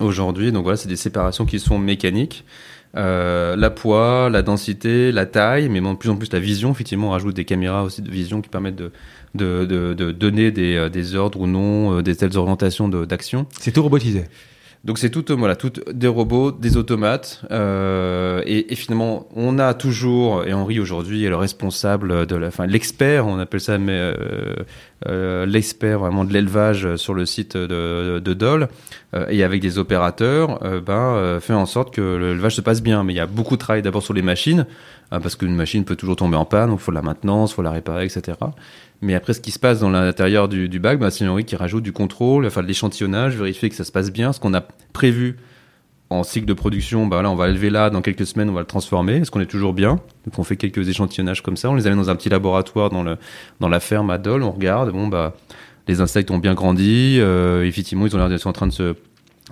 [0.00, 2.44] Aujourd'hui, donc voilà, c'est des séparations qui sont mécaniques.
[2.96, 6.70] Euh, la poids, la densité, la taille, mais de plus en plus la vision.
[6.70, 8.92] Effectivement, on rajoute des caméras aussi de vision qui permettent de,
[9.34, 13.46] de, de, de donner des, euh, des ordres ou non, euh, des telles orientations d'action.
[13.60, 14.24] C'est tout robotisé.
[14.84, 19.74] Donc c'est tout, voilà, tout des robots, des automates, euh, et, et, finalement on a
[19.74, 23.92] toujours, et Henri aujourd'hui est le responsable de la, enfin l'expert, on appelle ça, mais
[23.92, 24.54] euh,
[25.06, 28.68] euh, l'expert vraiment de l'élevage sur le site de, de Dole,
[29.14, 33.04] euh, et avec des opérateurs, euh, ben fait en sorte que l'élevage se passe bien.
[33.04, 34.66] Mais il y a beaucoup de travail d'abord sur les machines,
[35.10, 37.54] parce qu'une machine peut toujours tomber en panne, donc il faut de la maintenance, il
[37.54, 38.36] faut la réparer, etc.
[39.00, 41.84] Mais après, ce qui se passe dans l'intérieur du, bac, bah, c'est Henri qui rajoute
[41.84, 45.36] du contrôle, enfin de l'échantillonnage, vérifier que ça se passe bien, ce qu'on a prévu
[46.10, 48.60] en cycle de production, bah là, on va l'élever là, dans quelques semaines, on va
[48.60, 49.16] le transformer.
[49.16, 50.00] Est-ce qu'on est toujours bien?
[50.24, 51.70] Donc, on fait quelques échantillonnages comme ça.
[51.70, 53.18] On les amène dans un petit laboratoire dans, le,
[53.60, 54.42] dans la ferme à Dole.
[54.42, 54.90] On regarde.
[54.90, 55.34] Bon, bah,
[55.86, 57.18] les insectes ont bien grandi.
[57.20, 58.94] Euh, effectivement, ils ont l'air d'être en train de se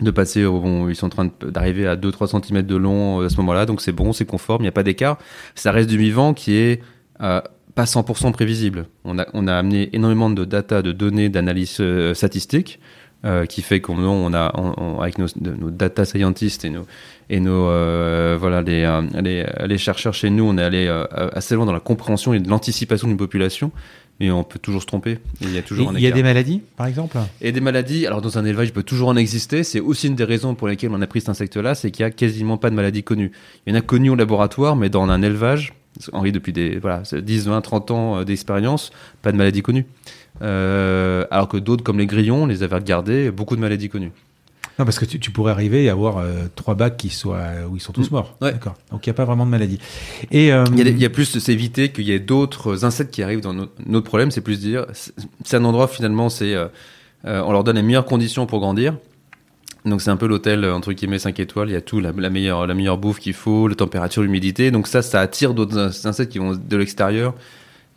[0.02, 3.28] de passer, bon, ils sont en train d'arriver à 2-3 cm de long euh, à
[3.30, 5.18] ce moment-là, donc c'est bon, c'est conforme, il n'y a pas d'écart.
[5.54, 6.82] Ça reste du vivant qui est
[7.22, 7.40] euh,
[7.76, 8.86] pas 100% prévisible.
[9.04, 12.80] On a, on a amené énormément de data, de données, d'analyse euh, statistiques,
[13.26, 16.86] euh, qui fait qu'on on a, on, avec nos, nos, data scientists et nos,
[17.28, 18.88] et nos euh, voilà les,
[19.22, 20.88] les, les, chercheurs chez nous, on est allé
[21.34, 23.70] assez loin dans la compréhension et de l'anticipation d'une population.
[24.20, 25.18] Mais on peut toujours se tromper.
[25.42, 27.18] Il y a toujours Il y a des maladies, par exemple?
[27.42, 29.62] Et des maladies, alors dans un élevage, il peut toujours en exister.
[29.62, 32.06] C'est aussi une des raisons pour lesquelles on a pris cet insecte-là, c'est qu'il y
[32.06, 33.32] a quasiment pas de maladies connues.
[33.66, 35.74] Il y en a connues au laboratoire, mais dans un élevage,
[36.12, 38.90] Henri, depuis des voilà, 10, 20, 30 ans d'expérience,
[39.22, 39.86] pas de maladies connues.
[40.42, 44.12] Euh, alors que d'autres, comme les grillons, on les avait regardés, beaucoup de maladies connues.
[44.78, 47.76] Non, parce que tu, tu pourrais arriver à avoir euh, trois bacs qui soient où
[47.76, 48.36] ils sont tous morts.
[48.42, 48.52] Ouais.
[48.52, 48.74] D'accord.
[48.90, 49.78] Donc il n'y a pas vraiment de maladie.
[50.30, 52.84] Et euh, il, y a, il y a plus de s'éviter qu'il y ait d'autres
[52.84, 54.30] insectes qui arrivent dans notre, notre problème.
[54.30, 54.86] C'est plus de dire,
[55.44, 56.54] c'est un endroit finalement, c'est
[57.26, 58.96] euh, on leur donne les meilleures conditions pour grandir.
[59.86, 62.28] Donc c'est un peu l'hôtel entre guillemets 5 étoiles, il y a tout la, la
[62.28, 64.70] meilleure la meilleure bouffe qu'il faut, la température, l'humidité.
[64.70, 67.34] Donc ça ça attire d'autres insectes qui vont de l'extérieur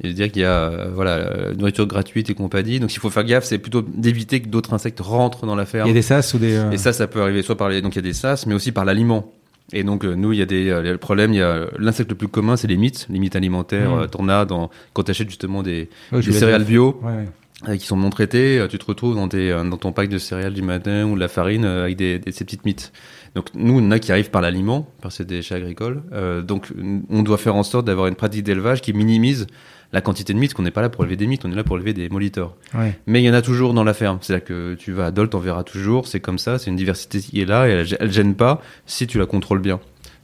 [0.02, 2.80] et dire qu'il y a euh, voilà euh, nourriture gratuite et compagnie.
[2.80, 5.88] Donc il faut faire gaffe, c'est plutôt d'éviter que d'autres insectes rentrent dans la ferme.
[5.88, 6.72] Il y a des sas ou des euh...
[6.72, 8.54] Et ça ça peut arriver soit par les donc il y a des sas mais
[8.54, 9.34] aussi par l'aliment.
[9.74, 12.10] Et donc euh, nous il y a des euh, le problème, il y a l'insecte
[12.10, 13.92] le plus commun c'est les mythes, les mythes alimentaires.
[13.92, 14.02] Mmh.
[14.02, 17.28] Euh, T'en as dans quand tu achètes justement des, des céréales bio Ouais, ouais.
[17.68, 20.10] Euh, qui sont non traitées, euh, tu te retrouves dans, tes, euh, dans ton pack
[20.10, 22.92] de céréales du matin ou de la farine avec des, des- ces petites mythes.
[23.36, 26.02] Donc nous, on a qui arrivent par l'aliment, par ces déchets agricoles.
[26.14, 26.68] Euh, donc
[27.10, 29.46] on doit faire en sorte d'avoir une pratique d'élevage qui minimise
[29.92, 31.64] la quantité de mythes, qu'on n'est pas là pour élever des mythes, on est là
[31.64, 32.56] pour élever des moliteurs.
[32.78, 32.98] Ouais.
[33.08, 34.20] Mais il y en a toujours dans la ferme.
[34.22, 36.08] C'est là que tu vas à Dole, t'en verras toujours.
[36.08, 39.08] C'est comme ça, c'est une diversité qui est là et elle, elle gêne pas si
[39.08, 39.80] tu la contrôles bien.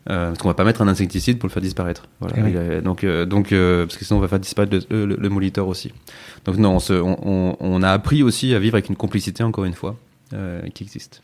[0.08, 2.08] Euh, parce qu'on va pas mettre un insecticide pour le faire disparaître.
[2.20, 2.36] Voilà.
[2.38, 2.52] Eh oui.
[2.52, 5.16] Il a- donc, euh, donc, euh, parce que sinon on va faire disparaître le, le,
[5.16, 5.92] le moliteur aussi.
[6.46, 9.44] Donc non, on, se- on, on- on a appris aussi à vivre avec une complicité
[9.44, 9.96] encore une fois
[10.74, 11.22] qui existe.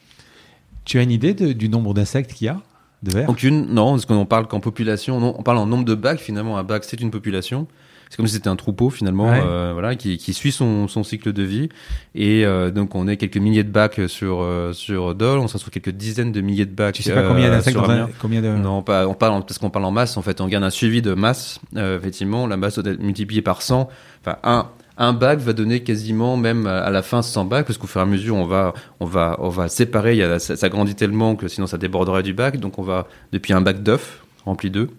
[0.86, 2.60] Tu as une idée de- du nombre d'insectes qu'il y a
[3.04, 3.30] de vers?
[3.30, 6.58] Aucune, non, parce qu'on parle qu'en population, non, on parle en nombre de bacs finalement.
[6.58, 7.68] Un bac, c'est une population.
[8.12, 9.42] C'est comme si c'était un troupeau finalement, Ouais.
[9.42, 11.70] euh, voilà, qui, qui suit son, son cycle de vie.
[12.14, 15.72] Et euh, donc on est quelques milliers de bacs sur euh, sur Dole, on sur
[15.72, 16.94] quelques dizaines de milliers de bacs.
[16.94, 19.60] Tu sais pas combien euh, d'insectes dans un, combien de Non, pas, on parle parce
[19.60, 20.18] qu'on parle en masse.
[20.18, 21.62] En fait, on regarde un suivi de masse.
[21.78, 23.88] Euh, effectivement, la masse doit être multipliée par 100.
[24.26, 27.78] Enfin, un un bac va donner quasiment même à à la fin 100 bacs parce
[27.80, 30.16] qu'au fur et à mesure on va on va on va séparer.
[30.16, 32.58] Il y a, ça, ça grandit tellement que sinon ça déborderait du bac.
[32.60, 34.90] Donc on va depuis un bac d'œufs rempli d'œufs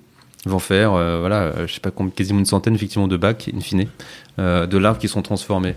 [0.46, 3.50] vont faire euh, voilà euh, je sais pas combien, quasiment une centaine effectivement de bacs
[3.54, 3.86] in fine
[4.38, 5.74] euh, de larves qui sont transformées.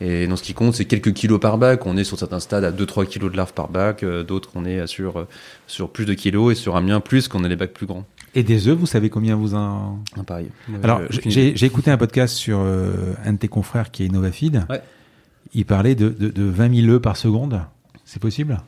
[0.00, 1.86] Et dans ce qui compte, c'est quelques kilos par bac.
[1.86, 4.02] On est sur certains stades à 2-3 kilos de larves par bac.
[4.02, 5.28] euh, D'autres, on est sur, euh,
[5.68, 6.50] sur plus de kilos.
[6.52, 8.04] Et sur un mien, plus qu'on a les bacs plus grands.
[8.34, 10.48] Et des œufs, vous savez combien vous en Ah, pareil.
[10.82, 14.66] Alors, Euh, j'ai- écouté un podcast sur euh, un de tes confrères qui est Innovafeed.
[14.68, 14.82] Ouais.
[15.54, 17.62] Il parlait de, de, de 20 000 œufs par seconde.
[18.04, 18.58] C'est possible?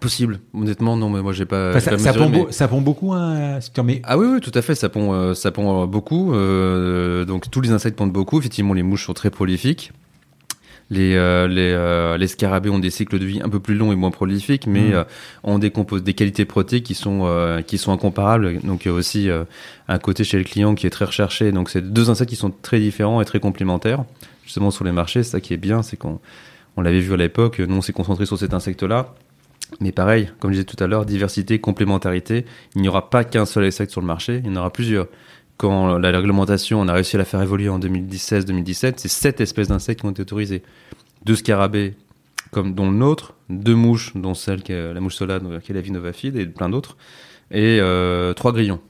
[0.00, 0.40] Possible.
[0.54, 1.70] Honnêtement, non, mais moi, j'ai pas.
[1.70, 3.58] Enfin, ça, pas ça, pond mais- beau- ça pond beaucoup, hein,
[4.04, 4.74] Ah oui, oui, tout à fait.
[4.74, 6.34] Ça pond, euh, ça pond euh, beaucoup.
[6.34, 8.38] Euh, donc, tous les insectes pondent beaucoup.
[8.38, 9.92] Effectivement, les mouches sont très prolifiques.
[10.88, 13.96] Les, euh, les, les scarabées ont des cycles de vie un peu plus longs et
[13.96, 15.02] moins prolifiques, mais euh,
[15.42, 15.72] ont des
[16.14, 17.26] qualités protéiques qui sont
[17.66, 18.60] qui sont incomparables.
[18.62, 19.28] Donc il y a aussi
[19.88, 21.50] un côté chez le client qui est très recherché.
[21.50, 24.04] Donc c'est deux insectes qui sont très différents et très complémentaires.
[24.44, 26.20] Justement sur les marchés, c'est ça qui est bien, c'est qu'on
[26.76, 27.58] on l'avait vu à l'époque.
[27.58, 29.12] Nous on s'est concentré sur cet insecte-là.
[29.80, 32.44] Mais pareil, comme je disais tout à l'heure, diversité, complémentarité.
[32.74, 35.06] Il n'y aura pas qu'un seul insecte sur le marché, il y en aura plusieurs.
[35.56, 39.68] Quand la réglementation, on a réussi à la faire évoluer en 2016-2017, c'est sept espèces
[39.68, 40.62] d'insectes qui ont été autorisées.
[41.24, 41.94] Deux scarabées,
[42.50, 45.74] comme dont le nôtre, deux mouches, dont celle qui est la mouche solade, qui est
[45.74, 46.96] la vinovafide, et plein d'autres,
[47.50, 48.80] et euh, trois grillons.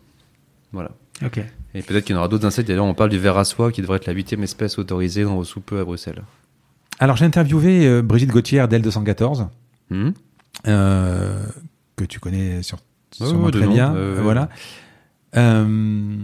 [0.72, 0.90] Voilà.
[1.24, 1.40] Ok.
[1.74, 2.68] Et peut-être qu'il y en aura d'autres insectes.
[2.68, 5.42] D'ailleurs, on parle du ver à soie, qui devrait être la huitième espèce autorisée dans
[5.44, 6.22] sous peu à Bruxelles.
[6.98, 9.48] Alors, j'ai interviewé euh, Brigitte Gauthier d'L214,
[9.90, 10.10] Hmm euh,
[10.66, 12.78] que tu connais sur,
[13.12, 13.94] sûrement très bien.
[13.94, 14.20] ouais.
[14.22, 14.48] Voilà.
[15.36, 16.16] Euh,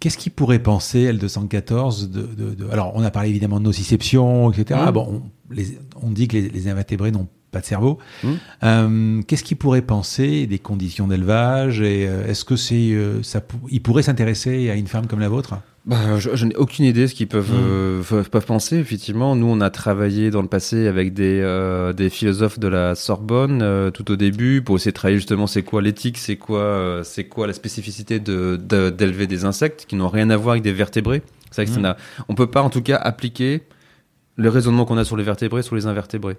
[0.00, 4.52] Qu'est-ce qu'il pourrait penser, L214 de, de, de- Alors, on a parlé évidemment de nociception,
[4.52, 4.78] etc.
[4.86, 4.90] Mhm.
[4.92, 7.98] Bon, on, les- on dit que les, les invertébrés n'ont pas de cerveau.
[8.22, 8.32] Hmm.
[8.64, 13.40] Euh, Qu'est-ce qu'il pourrait penser des conditions d'élevage et euh, est-ce que c'est euh, ça
[13.70, 15.54] il pourrait s'intéresser à une ferme comme la vôtre?
[15.86, 17.56] Bah, je, je n'ai aucune idée de ce qu'ils peuvent, Mm.
[17.56, 18.76] euh, peuvent- penser.
[18.76, 22.94] Effectivement, nous, on a travaillé dans le passé avec des, euh, des philosophes de la
[22.94, 27.00] Sorbonne euh, tout au début pour essayer de travailler justement c'est quoi l'éthique, c'est quoi,
[27.04, 28.56] c'est quoi la spécificité de-
[28.90, 31.22] d'élever des insectes qui n'ont rien à voir avec des vertébrés.
[31.50, 31.82] C'est vrai que ça Mm.
[31.84, 31.96] n'a,
[32.28, 33.62] on peut pas en tout cas appliquer
[34.36, 36.36] le raisonnement qu'on a sur les vertébrés sur les invertébrés.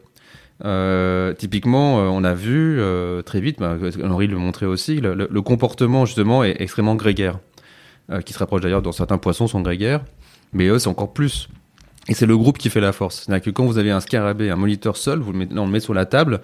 [0.66, 5.42] Euh, typiquement, euh, on a vu euh, très vite, bah, Henri le montrait aussi, le,
[5.42, 7.40] comportement justement est extrêmement grégaire,
[8.26, 10.02] qui se rapproche d'ailleurs dans certains poissons sont grégaires,
[10.52, 11.48] mais eux c'est encore plus.
[12.08, 13.24] Et c'est le groupe qui fait la force.
[13.24, 15.72] C'est-à-dire que quand vous avez un scarabée, un moniteur seul, vous le mettez, on le
[15.72, 16.42] met sur la table,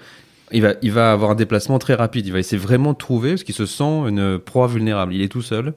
[0.51, 2.27] il va, avoir un déplacement très rapide.
[2.27, 5.15] Il va essayer vraiment de trouver, parce qu'il se sent une proie vulnérable.
[5.15, 5.73] Il est tout seul.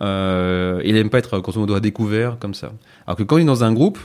[0.00, 2.72] Il aime pas être, grosso modo, à découvert comme ça.
[3.06, 3.98] Alors que quand il est dans un groupe,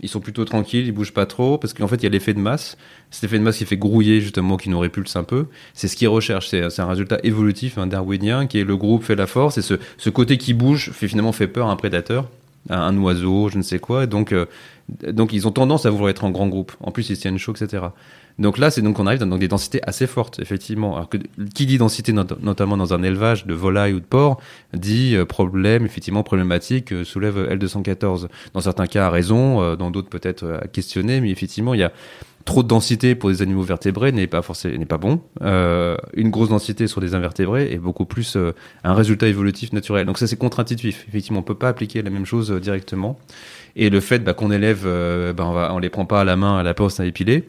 [0.00, 2.34] ils sont plutôt tranquilles, ils bougent pas trop, parce qu'en fait, il y a l'effet
[2.34, 2.76] de masse.
[3.10, 5.46] Cet effet de masse qui fait grouiller, justement, qui nous répulse un peu.
[5.72, 6.48] C'est ce qu'ils recherchent.
[6.48, 10.10] C'est un résultat évolutif, un darwinien, qui est le groupe fait la force, et ce,
[10.10, 12.28] côté qui bouge fait finalement fait peur à un prédateur,
[12.68, 14.06] à un oiseau, je ne sais quoi.
[14.06, 14.46] Donc, euh,
[15.02, 16.72] donc, ils ont tendance à vouloir être en grand groupe.
[16.80, 17.84] En plus, ils tiennent chaud, etc.
[18.38, 20.96] Donc là, c'est donc on arrive dans des densités assez fortes, effectivement.
[20.96, 21.16] Alors que
[21.54, 24.38] qui dit densité, not- notamment dans un élevage de volailles ou de porc,
[24.74, 28.28] dit euh, problème, effectivement problématique, euh, soulève L214.
[28.52, 31.80] Dans certains cas, à raison, euh, dans d'autres peut-être euh, à questionner, mais effectivement, il
[31.80, 31.92] y a
[32.44, 35.20] trop de densité pour des animaux vertébrés n'est pas forcément n'est pas bon.
[35.42, 38.52] Euh, une grosse densité sur des invertébrés est beaucoup plus euh,
[38.84, 40.06] un résultat évolutif naturel.
[40.06, 41.04] Donc ça c'est contre-intuitif.
[41.08, 43.18] Effectivement, on peut pas appliquer la même chose euh, directement.
[43.74, 46.36] Et le fait bah, qu'on élève, euh, bah, on, va, les prend pas à la
[46.36, 47.48] main à la poste à épiler.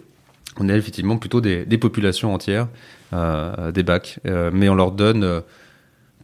[0.59, 2.67] On élève effectivement plutôt des, populations entières,
[3.13, 5.41] euh, des bacs, Euh, mais on leur donne euh,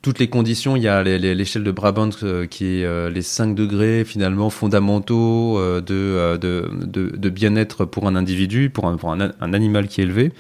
[0.02, 0.76] toutes les conditions.
[0.76, 2.10] Il y a l'échelle de Brabant
[2.50, 9.88] qui est les 5 degrés finalement fondamentaux de, bien-être pour un individu, pour un animal
[9.88, 10.34] qui est élevé.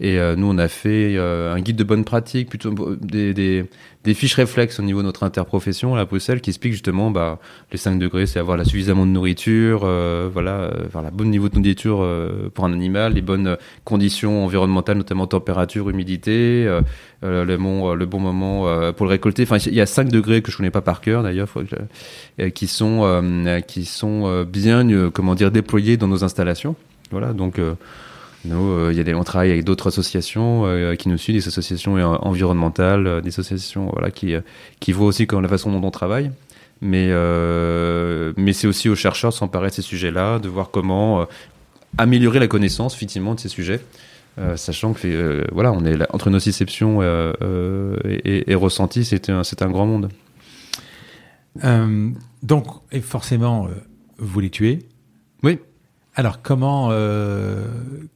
[0.00, 4.14] Et euh, nous, on a fait euh, un guide de bonne pratique, plutôt des, des,
[4.14, 7.38] fiches réflexes au niveau de notre interprofession à Bruxelles qui expliquent justement bah,
[7.70, 11.56] les 5 degrés, c'est avoir suffisamment de nourriture, euh, voilà, euh, la bonne niveau de
[11.56, 16.82] nourriture euh, pour un animal, les bonnes conditions environnementales, notamment température, humidité, euh,
[17.24, 19.44] euh, le, bon, bon moment euh, pour le récolter.
[19.44, 21.48] Enfin, il y a 5 degrés que je connais pas par cœur d'ailleurs,
[22.40, 26.76] euh, qui sont euh, qui sont euh, bien, euh, comment dire, déployés dans nos installations.
[27.10, 27.60] Voilà, donc.
[28.44, 31.36] Nous, euh, il y a des, on travaille avec d'autres associations euh, qui nous suivent,
[31.36, 34.34] des associations euh, environnementales, des associations voilà, qui,
[34.80, 36.30] qui voient aussi comme la façon dont on travaille.
[36.80, 41.22] Mais, euh, mais c'est aussi aux chercheurs de s'emparer de ces sujets-là, de voir comment
[41.22, 41.24] euh,
[41.96, 43.80] améliorer la connaissance effectivement de ces sujets.
[44.38, 47.32] Euh, sachant que voilà, on est là, entre nociception et,
[48.04, 50.08] et, et ressenti, c'est un, un grand monde.
[52.42, 53.68] Donc, et forcément,
[54.18, 54.80] vous les tuez.
[55.44, 55.60] Oui.
[56.16, 57.64] Alors, comment, euh,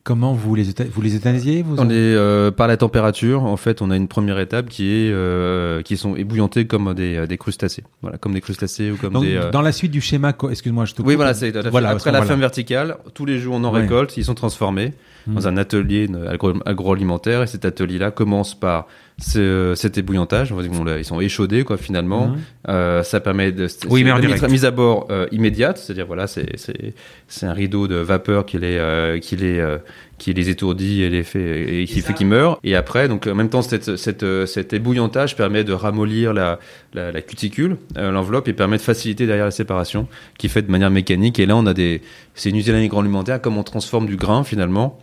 [0.04, 3.42] comment vous les, vous les euthanasiez vous On est euh, par la température.
[3.44, 7.26] En fait, on a une première étape qui est euh, qui sont ébouillantés comme des,
[7.26, 7.82] des crustacés.
[8.02, 9.34] Voilà, comme des crustacés ou comme Donc, des.
[9.34, 11.16] euh, Dans la suite du schéma, excuse-moi, je te Oui, coupe.
[11.16, 12.26] voilà, c'est Voilà, après la voilà.
[12.28, 12.98] ferme verticale.
[13.14, 13.80] Tous les jours, on en Ouais.
[13.80, 14.16] récolte.
[14.16, 14.92] Ils sont transformés
[15.34, 17.42] Dans un atelier agro- agroalimentaire.
[17.42, 18.86] Et cet atelier-là commence par
[19.20, 20.52] ce, cet ébouillantage.
[20.52, 22.28] On Ils sont échaudés, quoi, finalement.
[22.28, 22.38] Mhm.
[22.68, 26.26] Euh, ça permet de Oui, c'est mais la mise, à bord euh, immédiate, c'est-à-dire voilà,
[26.26, 29.78] c'est un rideau de vapeur qui les euh, qui les euh,
[30.18, 32.58] qui les étourdit et les fait et qui fait qu'ils meurent.
[32.64, 36.58] Et après, donc en même temps, cette, cette, cet ébouillantage permet de ramollir la
[36.94, 40.06] la, la cuticule, euh, l'enveloppe, et permet de faciliter derrière la séparation,
[40.38, 41.38] qui est faite de manière mécanique.
[41.38, 42.02] Et là, on a des
[42.34, 44.98] c'est une usine agroalimentaire comme on transforme du grain finalement.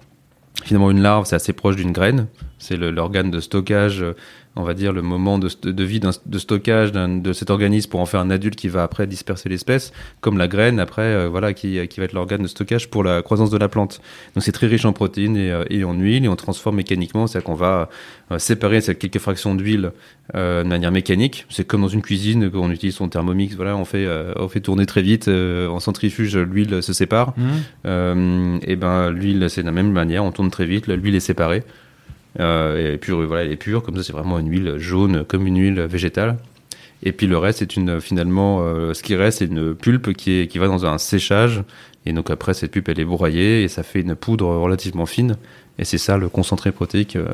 [0.64, 2.28] Finalement, une larve, c'est assez proche d'une graine.
[2.58, 4.16] C'est l'organe de stockage, euh,
[4.56, 8.06] on va dire le moment de, de vie de stockage de cet organisme pour en
[8.06, 9.92] faire un adulte qui va après disperser l'espèce,
[10.22, 13.22] comme la graine après, euh, voilà, qui, qui va être l'organe de stockage pour la
[13.22, 14.02] croissance de la plante.
[14.34, 17.28] Donc c'est très riche en protéines et, euh, et en huile et on transforme mécaniquement,
[17.28, 17.90] c'est-à-dire qu'on va
[18.32, 19.92] euh, séparer ces quelques fractions d'huile
[20.36, 21.46] euh, de manière mécanique.
[21.50, 24.62] C'est comme dans une cuisine quand on utilise son thermomix, voilà, on fait, on fait
[24.62, 27.34] tourner très vite, en centrifuge, l'huile se sépare.
[27.86, 31.20] Euh, et ben l'huile c'est de la même manière, on tourne très vite, l'huile est
[31.20, 31.64] séparée.
[32.40, 35.48] Euh, et puis voilà, elle est pure, comme ça c'est vraiment une huile jaune comme
[35.48, 36.38] une huile végétale.
[37.04, 40.40] Et puis le reste c'est une finalement euh, ce qui reste c'est une pulpe qui
[40.40, 41.64] est qui va dans un séchage
[42.06, 45.36] et donc après cette pulpe elle est broyée et ça fait une poudre relativement fine
[45.78, 47.28] et c'est ça le concentré protéique, euh,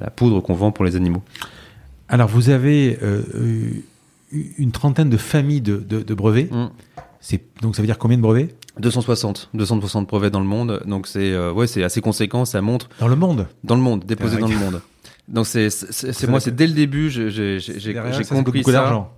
[0.00, 1.22] la, poudre qu'on vend pour les animaux.
[2.08, 2.98] Alors, vous avez
[4.30, 6.50] une trentaine de familles de, de, de brevets.
[7.20, 8.54] C'est Donc, ça veut dire combien de brevets?
[8.78, 12.88] 260, 260 brevets dans le monde, donc c'est euh, ouais c'est assez conséquent, ça montre
[12.98, 14.80] Dans le monde Dans le monde, déposé dans le monde.
[15.28, 19.12] Donc c'est c'est moi, c'est dès le début, j'ai j'ai ça, ça compris beaucoup d'argent.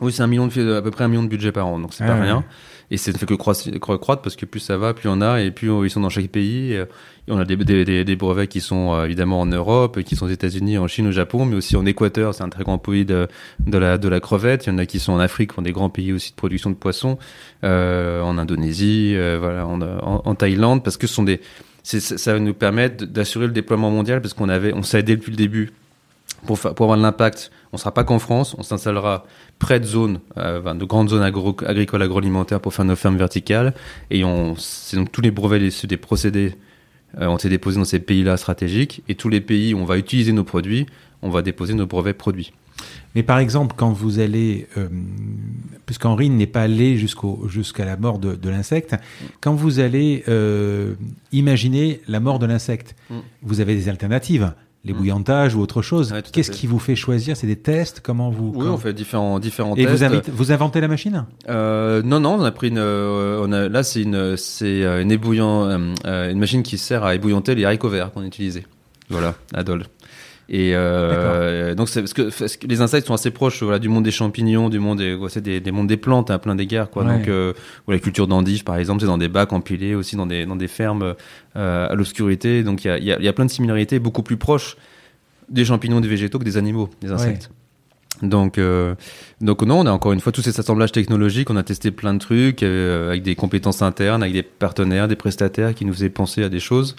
[0.00, 1.94] Oui, c'est un million de, à peu près un million de budget par an, donc
[1.94, 2.22] c'est Ah pas ouais.
[2.22, 2.44] rien.
[2.92, 5.40] Et c'est ne fait que croître, croître parce que plus ça va, plus on a,
[5.40, 6.74] et plus ils sont dans chaque pays.
[6.74, 6.84] Et
[7.26, 10.28] on a des, des, des, brevets qui sont euh, évidemment en Europe, qui sont aux
[10.28, 13.28] États-Unis, en Chine, au Japon, mais aussi en Équateur, c'est un très grand pays de,
[13.66, 14.66] de, la, de la crevette.
[14.66, 16.36] Il y en a qui sont en Afrique, qui ont des grands pays aussi de
[16.36, 17.16] production de poissons,
[17.64, 21.40] euh, en Indonésie, euh, voilà, en, Thaïlande, parce que ce sont des,
[21.84, 25.38] ça va nous permettre d'assurer le déploiement mondial, parce qu'on on savait dès depuis le
[25.38, 25.72] début
[26.46, 29.24] pour, avoir de l'impact, on sera pas qu'en France, on s'installera
[29.58, 33.74] près de zones, euh, de grandes zones agro agricoles agroalimentaires pour faire nos fermes verticales.
[34.10, 36.54] Et on, c'est donc tous les brevets issus des procédés
[37.20, 39.02] euh, ont été déposés dans ces pays-là stratégiques.
[39.08, 40.86] Et tous les pays où on va utiliser nos produits,
[41.22, 42.52] on va déposer nos brevets produits.
[43.14, 44.88] Mais par exemple, quand vous allez, euh,
[45.86, 48.96] puisqu'Henri n'est pas allé jusqu'à la mort de, de l'insecte,
[49.40, 50.94] quand vous allez euh,
[51.30, 53.18] imaginer la mort de l'insecte, Mm.
[53.42, 54.52] vous avez des alternatives,
[54.84, 56.12] l'ébouillantage ou autre chose.
[56.12, 57.36] Ouais, Qu'est-ce qui vous fait choisir?
[57.36, 58.00] C'est des tests?
[58.00, 60.28] Comment vous Oui, comment- on fait différents, différents Et tests.
[60.30, 61.24] vous, inventez la machine?
[61.48, 62.78] Euh, non, non, on a pris une.
[62.78, 65.64] euh, on a, là, c'est une, c'est euh, une ébouillant,
[66.04, 68.64] euh, une machine qui sert à ébouillanter les haricots verts qu'on utilisait.
[69.08, 69.84] Voilà, Adol.
[70.48, 73.88] Et euh, donc, c'est parce que, parce que les insectes sont assez proches, voilà, du
[73.88, 77.04] monde des champignons, du monde des, des, des mondes des plantes, à plein d'égards, quoi.
[77.04, 77.18] Ouais.
[77.18, 77.52] Donc, euh,
[77.86, 80.56] ou la culture d'endives, par exemple, c'est dans des bacs empilés, aussi dans des, dans
[80.56, 81.14] des fermes
[81.56, 82.62] euh, à l'obscurité.
[82.64, 84.76] Donc, il y a, y, a, y a plein de similarités beaucoup plus proches
[85.48, 87.50] des champignons, des végétaux que des animaux, des insectes.
[88.22, 88.94] Donc, euh,
[89.40, 92.14] donc non, on a encore une fois tous ces assemblages technologiques, on a testé plein
[92.14, 96.10] de trucs euh, avec des compétences internes, avec des partenaires, des prestataires qui nous faisaient
[96.10, 96.94] penser à des choses.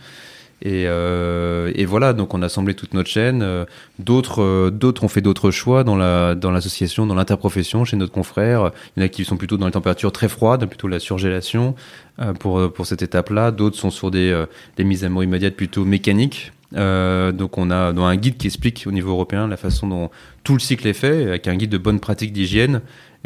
[0.62, 3.42] Et, euh, et voilà, donc on a assemblé toute notre chaîne.
[3.42, 3.66] Euh,
[4.00, 8.14] D'autres, euh, d'autres ont fait d'autres choix dans la dans l'association, dans l'interprofession, chez notre
[8.14, 8.72] confrère.
[8.96, 11.76] Il y en a qui sont plutôt dans les températures très froides, plutôt la surgélation
[12.40, 13.52] pour cette étape-là.
[13.52, 14.46] D'autres sont sur des
[14.80, 16.54] mises à mort immédiates plutôt mécaniques.
[16.72, 20.10] Donc on a un guide qui explique au niveau européen la façon dont
[20.44, 22.82] tout le cycle est fait, avec un guide de bonnes pratiques d'hygiène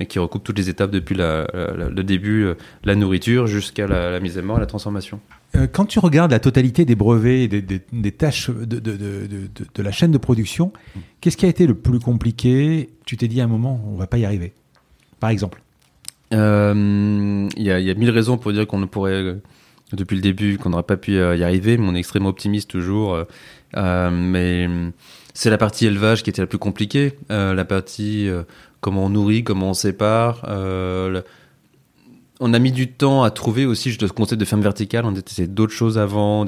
[0.09, 2.53] qui recoupe toutes les étapes depuis le début,
[2.83, 5.19] la nourriture jusqu'à la, la mise à mort, la transformation.
[5.55, 8.79] Euh, Quand tu regardes la totalité des brevets et des, des- des tâches de, de-
[8.79, 10.71] de- de- de- de la chaîne de production,
[11.21, 14.07] qu'est-ce qui a été le plus compliqué Tu t'es dit à un moment, on va
[14.07, 14.53] pas y arriver.
[15.19, 15.61] Par exemple.
[16.33, 19.35] Euh, Il y, a, il y a mille raisons pour dire qu'on ne pourrait, euh,
[19.93, 22.69] depuis le début, qu'on n'aurait pas pu euh, y arriver, mais on est extrêmement optimiste
[22.69, 23.13] toujours.
[23.15, 23.23] euh,
[23.77, 24.89] euh, mais euh,
[25.33, 28.43] c'est la partie élevage qui était la plus compliquée, euh, la partie euh,
[28.81, 30.45] comment on nourrit, comment on sépare.
[30.49, 31.23] euh, le-
[32.39, 35.05] On a mis du temps à trouver aussi ce concept de ferme verticale.
[35.05, 36.45] On a testé d'autres choses avant,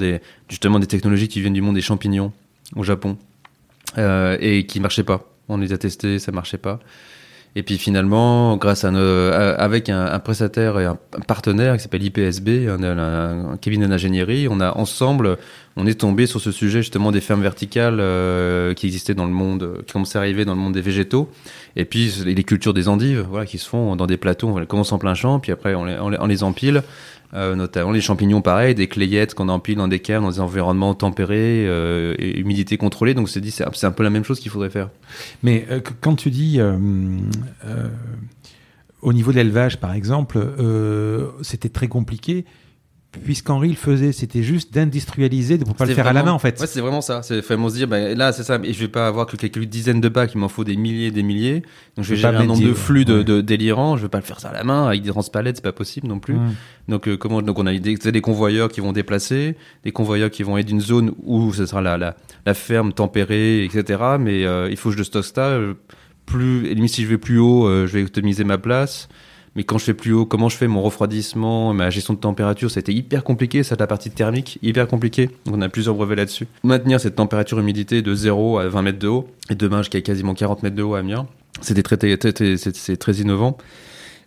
[0.48, 2.32] justement des technologies qui viennent du monde des champignons
[2.76, 3.16] au Japon
[3.98, 5.28] euh, et qui marchaient pas.
[5.48, 6.78] On les a testés, ça marchait pas.
[7.56, 10.96] Et puis finalement, grâce à, avec un, un prestataire et un,
[11.26, 15.36] partenaire qui s'appelle IPSB, un, un, cabinet d'ingénierie, on a ensemble,
[15.76, 19.32] on est tombé sur ce sujet justement des fermes verticales euh, qui existaient dans le
[19.32, 21.28] monde, qui commençaient à arriver dans le monde des végétaux.
[21.74, 24.48] Et puis les cultures des endives, voilà, qui se font dans des plateaux.
[24.48, 26.84] On les commence en plein champ, puis après on les, on les empile.
[27.32, 30.94] Euh, notamment les champignons, pareil, des clayettes qu'on empile dans des caves, dans des environnements
[30.94, 33.14] tempérés, euh, et humidité contrôlée.
[33.14, 34.90] Donc c'est dit, c'est un peu la même chose qu'il faudrait faire.
[35.44, 36.58] Mais euh, qu- quand tu dis,
[39.02, 40.44] au niveau de l'élevage, par exemple,
[41.42, 42.44] c'était très compliqué,
[43.24, 46.38] puisqu'Henri le faisait, c'était juste d'industrialiser, de ne pas le faire à la main, en
[46.38, 46.60] fait.
[46.60, 47.22] Ouais, c'est vraiment ça.
[47.22, 48.58] C'est vraiment se dire, bah, là, c'est ça.
[48.62, 51.08] Et je vais pas avoir que quelques dizaines de bacs, il m'en faut des milliers
[51.08, 51.62] et des milliers.
[51.96, 53.24] Donc je vais gérer un nombre de flux de, ouais.
[53.24, 53.96] de délirants.
[53.96, 56.06] Je vais pas le faire ça à la main avec des transpalettes, c'est pas possible
[56.06, 56.36] non plus.
[56.88, 60.42] Donc euh, comment Donc on a des, des convoyeurs qui vont déplacer, des convoyeurs qui
[60.42, 64.02] vont être d'une zone où ce sera la, la, la ferme tempérée, etc.
[64.20, 65.48] Mais euh, il faut que je stocke ça.
[65.48, 65.74] euh,
[66.26, 69.08] Plus, et si je vais plus haut, euh, je vais optimiser ma place.
[69.56, 72.76] Mais quand je fais plus haut, comment je fais mon refroidissement, ma gestion de température,
[72.76, 75.28] été hyper compliqué, ça la partie thermique, hyper compliqué.
[75.44, 76.46] Donc on a plusieurs brevets là-dessus.
[76.62, 80.34] Maintenir cette température humidité de 0 à 20 mètres de haut, et demain jusqu'à quasiment
[80.34, 81.26] 40 mètres de haut à Amiens,
[81.60, 81.98] c'était très,
[82.74, 83.58] c'est très innovant.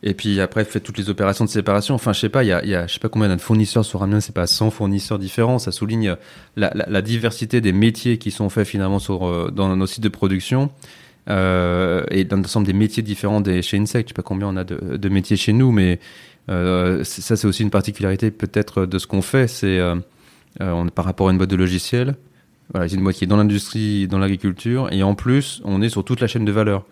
[0.06, 1.96] Et puis après, faites toutes les opérations de séparation.
[1.96, 4.20] Enfin, je sais pas, il y a, je sais pas combien de fournisseurs sur Amiens,
[4.20, 5.60] c'est pas 100 fournisseurs différents.
[5.60, 6.18] Ça souligne
[6.58, 10.72] la, diversité des métiers qui sont faits finalement euh, dans nos sites de production.
[11.30, 14.08] Euh, et dans l'ensemble des métiers différents des, chez Insect.
[14.08, 16.00] Je sais pas combien on a de, métiers chez nous, mais
[16.50, 19.48] euh, ça, c'est aussi une particularité peut-être de ce qu'on fait.
[19.48, 19.96] C'est euh,
[20.94, 22.16] par rapport à une boîte de logiciels.
[22.74, 25.90] Voilà, c'est une boîte qui est dans l'industrie, dans l'agriculture, et en plus, on est
[25.90, 26.86] sur toute la chaîne de valeur.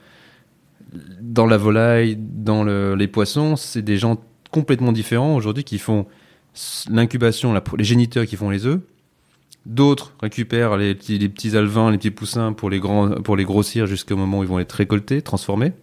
[1.21, 4.21] Dans la volaille, dans le- les poissons, c'est des gens
[4.51, 6.05] complètement différents aujourd'hui qui font
[6.89, 8.81] l'incubation, les géniteurs qui font les œufs.
[9.65, 14.43] D'autres récupèrent les petits, les alevins, les petits poussins pour les, grossir jusqu'au moment où
[14.43, 15.73] ils vont être récoltés, transformés.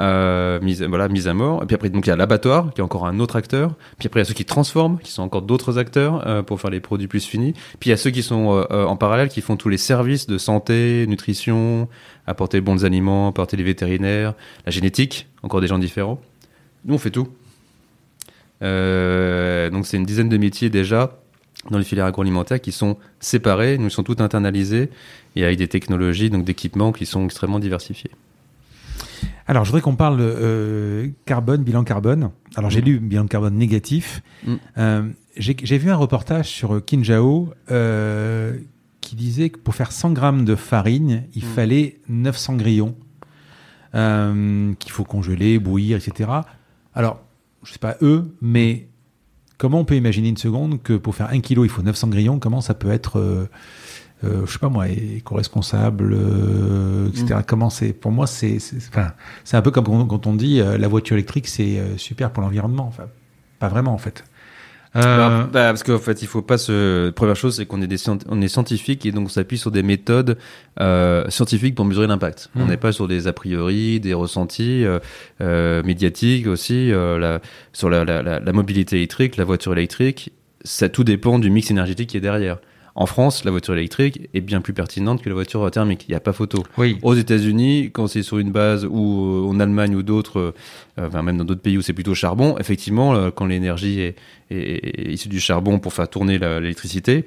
[0.00, 1.64] euh, voilà, mise à mort.
[1.64, 3.74] Et puis après, donc il y a l'abattoir, qui est encore un autre acteur.
[3.98, 6.60] Puis après, il y a ceux qui transforment, qui sont encore d'autres acteurs euh, pour
[6.60, 7.52] faire les produits plus finis.
[7.80, 9.76] Puis il y a ceux qui sont euh, euh, en parallèle, qui font tous les
[9.76, 11.88] services de santé, nutrition,
[12.28, 14.34] apporter les bons aliments, apporter les vétérinaires,
[14.66, 16.20] la génétique, encore des gens différents.
[16.84, 17.28] Nous, on fait tout.
[18.60, 21.18] Donc c'est une dizaine de métiers déjà
[21.70, 24.90] dans les filières agroalimentaires qui sont séparés, nous sont tous internalisés
[25.36, 28.10] et avec des technologies, donc d'équipements qui sont extrêmement diversifiés.
[29.46, 32.30] Alors, je voudrais qu'on parle euh, carbone, bilan carbone.
[32.56, 32.84] Alors, j'ai Mm.
[32.84, 34.22] lu bilan carbone négatif.
[34.46, 34.54] Mm.
[34.78, 35.02] Euh,
[35.36, 38.56] j'ai vu un reportage sur Kinjao euh,
[39.00, 41.48] qui disait que pour faire 100 grammes de farine, il Mm.
[41.48, 42.94] fallait 900 grillons
[43.94, 46.30] euh, qu'il faut congeler, bouillir, etc.
[46.94, 47.20] Alors,
[47.62, 48.88] je sais pas eux, mais
[49.58, 52.38] comment on peut imaginer une seconde que pour faire un kilo, il faut 900 grillons
[52.38, 53.48] Comment ça peut être euh,
[54.24, 57.40] euh, je sais pas moi, éco-responsable, euh, etc.
[57.46, 58.58] Comment c'est Pour moi, c'est,
[58.88, 59.12] enfin,
[59.44, 62.86] c'est un peu comme quand, on dit la voiture électrique, c'est super pour l'environnement.
[62.86, 63.04] Enfin,
[63.58, 64.24] pas vraiment en fait.
[64.96, 67.10] Euh, Alors, bah, parce qu'en fait, il faut pas se.
[67.10, 67.96] Première chose, c'est qu'on est des
[68.28, 70.38] on est scientifique et donc on s'appuie sur des méthodes
[70.80, 72.50] euh, scientifiques pour mesurer l'impact.
[72.54, 72.62] Mhm.
[72.62, 74.84] On n'est pas sur des a priori, des ressentis
[75.40, 77.40] euh, médiatiques aussi, euh, la,
[77.72, 80.32] sur la, la, la, la mobilité électrique, la voiture électrique.
[80.62, 82.58] Ça tout dépend du mix énergétique qui est derrière.
[82.96, 86.04] En France, la voiture électrique est bien plus pertinente que la voiture thermique.
[86.08, 86.62] Il n'y a pas photo.
[86.78, 86.96] oui.
[87.02, 90.52] Aux États-Unis, quand c'est sur une base ou euh, en Allemagne ou d'autres, euh,
[91.08, 94.16] enfin même dans d'autres pays où c'est plutôt charbon, effectivement, euh, quand l'énergie est,
[94.50, 97.24] est- est issue du charbon pour faire tourner l'électricité,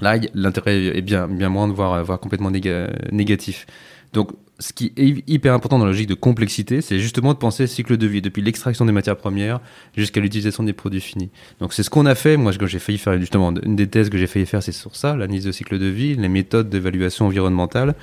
[0.00, 3.66] là, l'intérêt est bien, bien moins de voir, voir complètement néga- négatif.
[4.12, 7.38] Donc, ce qui est hy- hyper important dans la logique de complexité, c'est justement de
[7.38, 9.60] penser cycle de vie, depuis l'extraction des matières premières
[9.96, 11.30] jusqu'à l'utilisation des produits finis.
[11.60, 12.36] Donc, c'est ce qu'on a fait.
[12.36, 14.96] Moi, quand j'ai failli faire, justement, une des thèses que j'ai failli faire, c'est sur
[14.96, 17.94] ça, l'analyse de cycle de vie, les méthodes d'évaluation environnementale.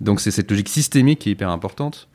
[0.00, 2.08] Donc, c'est cette logique systémique qui est hyper importante.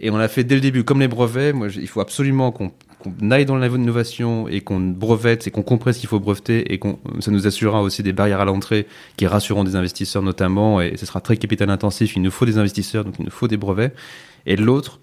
[0.00, 1.52] Et on l'a fait dès le début, comme les brevets.
[1.52, 2.72] Moi, il faut absolument qu'on
[3.02, 6.78] qu'on aille dans l'innovation et qu'on brevette et qu'on comprenne ce qu'il faut breveter et
[6.78, 10.96] qu'on ça nous assurera aussi des barrières à l'entrée qui rassureront des investisseurs notamment et
[10.96, 12.16] ce sera très capital intensif.
[12.16, 13.92] Il nous faut des investisseurs, donc il nous faut des brevets.
[14.46, 15.00] Et de l'autre,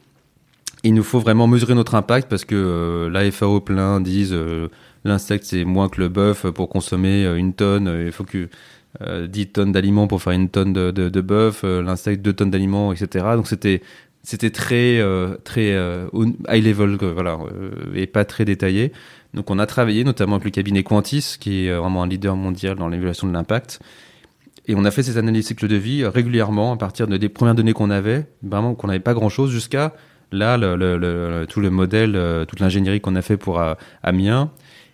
[0.84, 4.70] il nous faut vraiment mesurer notre impact parce que euh, la FAO plein disent euh,
[5.04, 7.88] l'insecte c'est moins que le bœuf pour consommer euh, une tonne.
[7.88, 8.50] euh, Il faut que
[9.02, 12.50] euh, 10 tonnes d'aliments pour faire une tonne de, de, de bœuf, l'insecte 2 tonnes
[12.52, 13.26] d'aliments, etc.
[13.36, 13.82] Donc c'était
[14.24, 16.08] c'était très euh, très euh,
[16.50, 18.92] high level voilà euh, et pas très détaillé.
[19.34, 22.76] Donc on a travaillé notamment avec le cabinet Quantis qui est vraiment un leader mondial
[22.78, 23.80] dans l'évaluation de l'impact.
[24.68, 27.56] Et on a fait ces analyses cycle de vie régulièrement à partir de- des premières
[27.56, 29.94] données qu'on avait, vraiment qu'on n'avait pas grand chose jusqu'à
[30.32, 30.58] là
[31.48, 33.60] tout le modèle, toute l'ingénierie qu'on a fait pour
[34.04, 34.52] Amiens.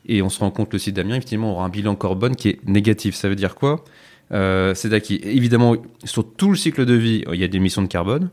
[0.08, 2.50] Et on se rend compte que le site d'Amiens, effectivement, aura un bilan carbone qui
[2.50, 3.16] est négatif.
[3.16, 3.84] Ça veut dire quoi?
[4.32, 5.20] Euh, C'est-à-dire
[6.04, 8.30] sur tout le cycle de vie, il y a des émissions de carbone.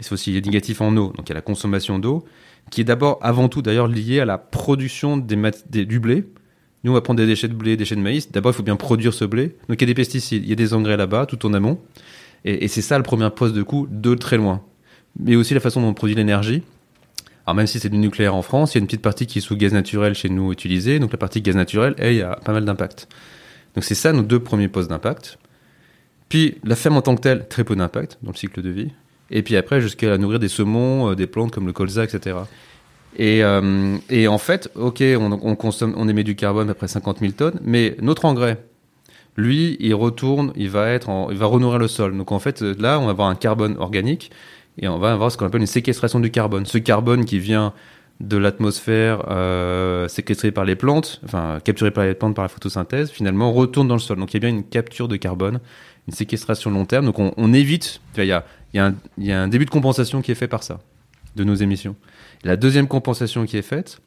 [0.00, 2.24] Et C'est aussi négatif en eau, donc il y a la consommation d'eau,
[2.70, 5.36] qui est d'abord, avant tout d'ailleurs, liée à la production des
[5.68, 6.24] des- du blé.
[6.82, 8.32] Nous, on va prendre des déchets de blé, déchets de maïs.
[8.32, 9.56] D'abord, il faut bien produire ce blé.
[9.68, 11.78] Donc, il y a des pesticides, il y a des engrais là-bas, tout en amont.
[12.46, 14.62] Et, et c'est ça le premier poste de coût de très loin.
[15.18, 16.62] Mais aussi la façon dont on produit l'énergie.
[17.44, 19.38] Alors, même si c'est du nucléaire en France, il y a une petite partie qui
[19.38, 20.98] est sous gaz naturel chez nous utilisée.
[21.00, 23.08] Donc, la partie gaz naturel, elle, il y a pas mal d'impact.
[23.74, 25.38] Donc, c'est ça nos deux premiers postes d'impact.
[26.30, 28.92] Puis, la ferme en tant que telle, très peu d'impact dans le cycle de vie.
[29.30, 32.36] Et puis après, jusqu'à nourrir des saumons, euh, des plantes comme le colza, etc.
[33.16, 36.78] Et, euh, et en fait, ok, on, on consomme, on émet du carbone à peu
[36.78, 38.58] près 50 000 tonnes, mais notre engrais,
[39.36, 42.16] lui, il retourne, il va être, il va renourrir le sol.
[42.16, 44.30] Donc en fait, là, on va avoir un carbone organique
[44.78, 46.66] et on va avoir ce qu'on appelle une séquestration du carbone.
[46.66, 47.72] Ce carbone qui vient
[48.20, 53.10] de l'atmosphère euh, séquestré par les plantes, enfin capturé par les plantes par la photosynthèse,
[53.10, 54.18] finalement retourne dans le sol.
[54.18, 55.60] Donc il y a bien une capture de carbone,
[56.06, 57.06] une séquestration long terme.
[57.06, 58.78] Donc on, on évite, il y a, il
[59.18, 60.80] y, a un- début de compensation qui est fait par ça,
[61.36, 61.96] de nos émissions.
[62.44, 64.00] La deuxième compensation qui est faite,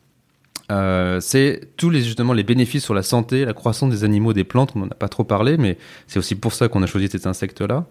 [0.72, 4.44] euh, c'est tous les justement les bénéfices sur la santé, la croissance des animaux, des
[4.46, 4.72] plantes.
[4.76, 5.78] On n'en a pas trop parlé, mais
[6.08, 7.86] c'est aussi pour ça qu'on a choisi cet insecte-là.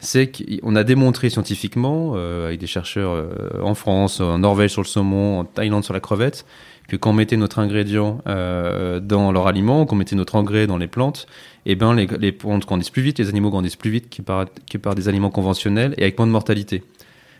[0.00, 4.82] C'est qu'on a démontré scientifiquement, euh, avec des chercheurs euh, en France, en Norvège sur
[4.82, 6.44] le saumon, en Thaïlande sur la crevette,
[6.88, 10.76] que quand on mettait notre ingrédient euh, dans leur aliment, qu'on mettait notre engrais dans
[10.76, 11.26] les plantes,
[11.66, 14.46] eh ben les, les plantes grandissent plus vite, les animaux grandissent plus vite que par,
[14.70, 16.82] que par des aliments conventionnels et avec moins de mortalité.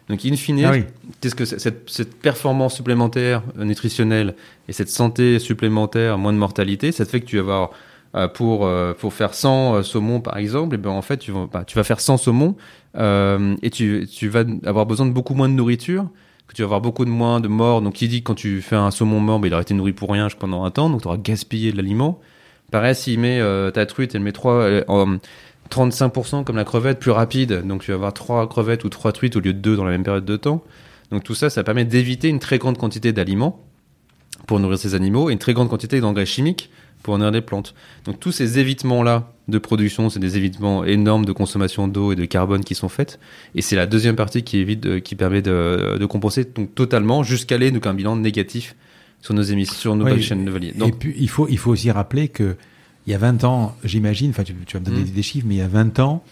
[0.09, 0.85] Donc, in fine, Ah oui.
[1.21, 4.35] qu'est-ce que cette, cette performance supplémentaire nutritionnelle
[4.69, 7.71] et cette santé supplémentaire, moins de mortalité, ça te fait que tu vas avoir
[8.15, 11.33] euh, pour euh, pour faire 100 euh, saumons par exemple, et ben en fait tu
[11.33, 12.55] vas bah, tu vas faire 100 saumons
[12.97, 16.07] et tu tu vas avoir besoin de beaucoup moins de nourriture,
[16.49, 17.83] que tu vas avoir beaucoup de moins de morts.
[17.83, 19.93] Donc qui dit que quand tu fais un saumon mort, ben, il aurait été nourri
[19.93, 22.21] pour rien pendant un temps, donc tu auras gaspillé de l'aliment.
[22.71, 25.19] Pareil, s'il met euh, ta truite, elle met trois euh, en
[25.71, 27.67] 35% comme la crevette, plus rapide.
[27.67, 29.91] Donc tu vas avoir trois crevettes ou trois truites au lieu de deux dans la
[29.91, 30.63] même période de temps.
[31.11, 33.61] Donc tout ça, ça permet d'éviter une très grande quantité d'aliments
[34.47, 36.71] pour nourrir ces animaux et une très grande quantité d'engrais chimiques
[37.03, 37.75] pour nourrir les plantes.
[38.05, 42.25] Donc tous ces évitements-là de production, c'est des évitements énormes de consommation d'eau et de
[42.25, 43.19] carbone qui sont faits.
[43.55, 47.57] Et c'est la deuxième partie qui, évite, qui permet de, de compenser donc, totalement jusqu'à
[47.57, 48.75] aller donc un bilan négatif
[49.21, 50.73] sur nos émissions, sur nos chaînes de valier.
[50.75, 52.57] Et Donc puis, il faut, il faut aussi rappeler que
[53.07, 55.11] il y a 20 ans, j'imagine, enfin, tu, tu vas me donner Mhm.
[55.11, 56.25] des chiffres, mais il y a 20 ans,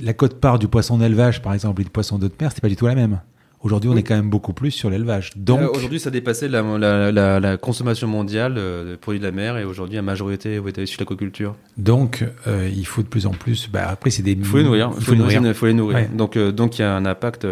[0.00, 2.68] la cote-part du poisson d'élevage, par exemple, et du poisson d'eau de mer, c'était pas
[2.68, 3.20] du tout la même.
[3.62, 4.00] Aujourd'hui, on Oui.
[4.00, 5.30] est quand même beaucoup plus sur l'élevage.
[5.36, 9.24] Donc, Euh, aujourd'hui, ça dépassait la, la, la, la consommation mondiale euh, de produits de
[9.24, 11.54] la mer et aujourd'hui, la majorité est issue de l'aquaculture.
[11.76, 13.68] donc, euh, il faut de plus en plus.
[13.72, 14.32] Bah, après, c'est des.
[14.32, 14.90] Il faut les nourrir.
[14.98, 15.54] Il faut les nourrir.
[15.54, 15.96] Faut les nourrir.
[15.96, 16.10] Ouais.
[16.12, 17.46] Donc, euh, donc il y a un impact.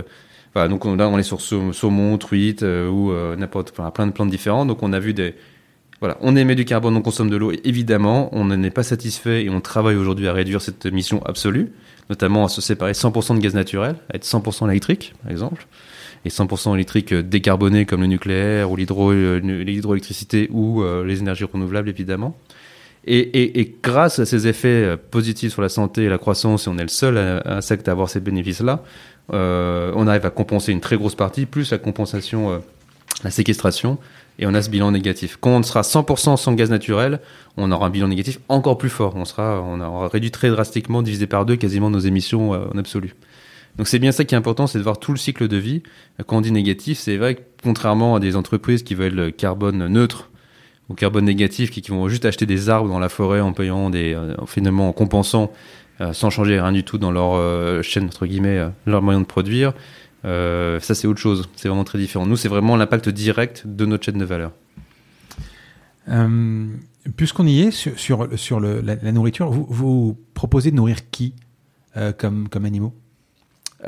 [0.52, 4.12] Voilà, donc on- là, on est sur sau- saumon, truite ou n'importe, enfin, plein de
[4.12, 4.66] plantes différentes.
[4.68, 5.34] Donc, on a vu des.
[6.00, 7.52] Voilà, on émet du carbone, on consomme de l'eau.
[7.62, 11.72] Évidemment, on n'en est pas satisfait et on travaille aujourd'hui à réduire cette mission absolue,
[12.08, 15.66] notamment à se séparer 100% de gaz naturel, à être 100% électrique, par exemple,
[16.24, 21.44] et 100% électrique euh, décarboné comme le nucléaire ou euh, l'hydroélectricité ou euh, les énergies
[21.44, 22.36] renouvelables, évidemment.
[23.06, 26.82] Et, grâce à ces effets positifs sur la santé et la croissance, et on est
[26.82, 27.16] le seul
[27.46, 28.84] insecte à avoir ces bénéfices-là,
[29.30, 32.60] on arrive à compenser une très grosse partie, plus la compensation,
[33.24, 33.96] la séquestration,
[34.38, 35.38] et on a ce bilan négatif.
[35.40, 37.20] Quand on sera 100% sans gaz naturel,
[37.56, 39.14] on aura un bilan négatif encore plus fort.
[39.16, 43.14] On, aura réduit très drastiquement, divisé par deux, quasiment nos émissions en absolu.
[43.76, 45.82] Donc c'est bien ça qui est important, c'est de voir tout le cycle de vie.
[46.26, 49.86] Quand on dit négatif, c'est vrai que contrairement à des entreprises qui veulent le carbone
[49.86, 50.30] neutre
[50.88, 54.34] ou carbone négatif, qui, vont juste acheter des arbres dans la forêt en payant euh,
[54.46, 55.52] finalement en compensant,
[56.00, 59.26] euh, sans changer rien du tout dans leur euh, chaîne entre guillemets, leur moyen de
[59.26, 59.72] produire.
[60.24, 62.26] Ça c'est autre chose, c'est vraiment très différent.
[62.26, 64.52] Nous c'est vraiment l'impact direct de notre chaîne de valeur.
[67.16, 71.34] Puisqu'on y est sur, sur, la, nourriture, vous, vous proposez de nourrir qui
[72.18, 72.99] comme, comme animaux?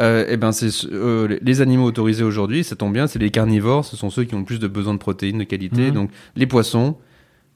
[0.01, 3.85] Euh, eh ben, c'est euh, les- animaux autorisés aujourd'hui, ça tombe bien, c'est les carnivores,
[3.85, 5.89] ce sont ceux qui ont le plus de besoin de protéines de qualité.
[5.89, 5.94] Mhm.
[5.94, 6.97] Donc, les poissons,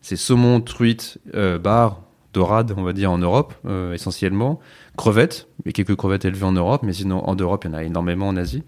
[0.02, 2.02] c'est saumon, truite, euh, bar,
[2.34, 4.60] dorade, on va dire en Europe euh, essentiellement,
[4.98, 7.74] crevettes, il y a quelques crevettes élevées en Europe, mais sinon en Europe, il y
[7.74, 8.62] en a énormément en Asie.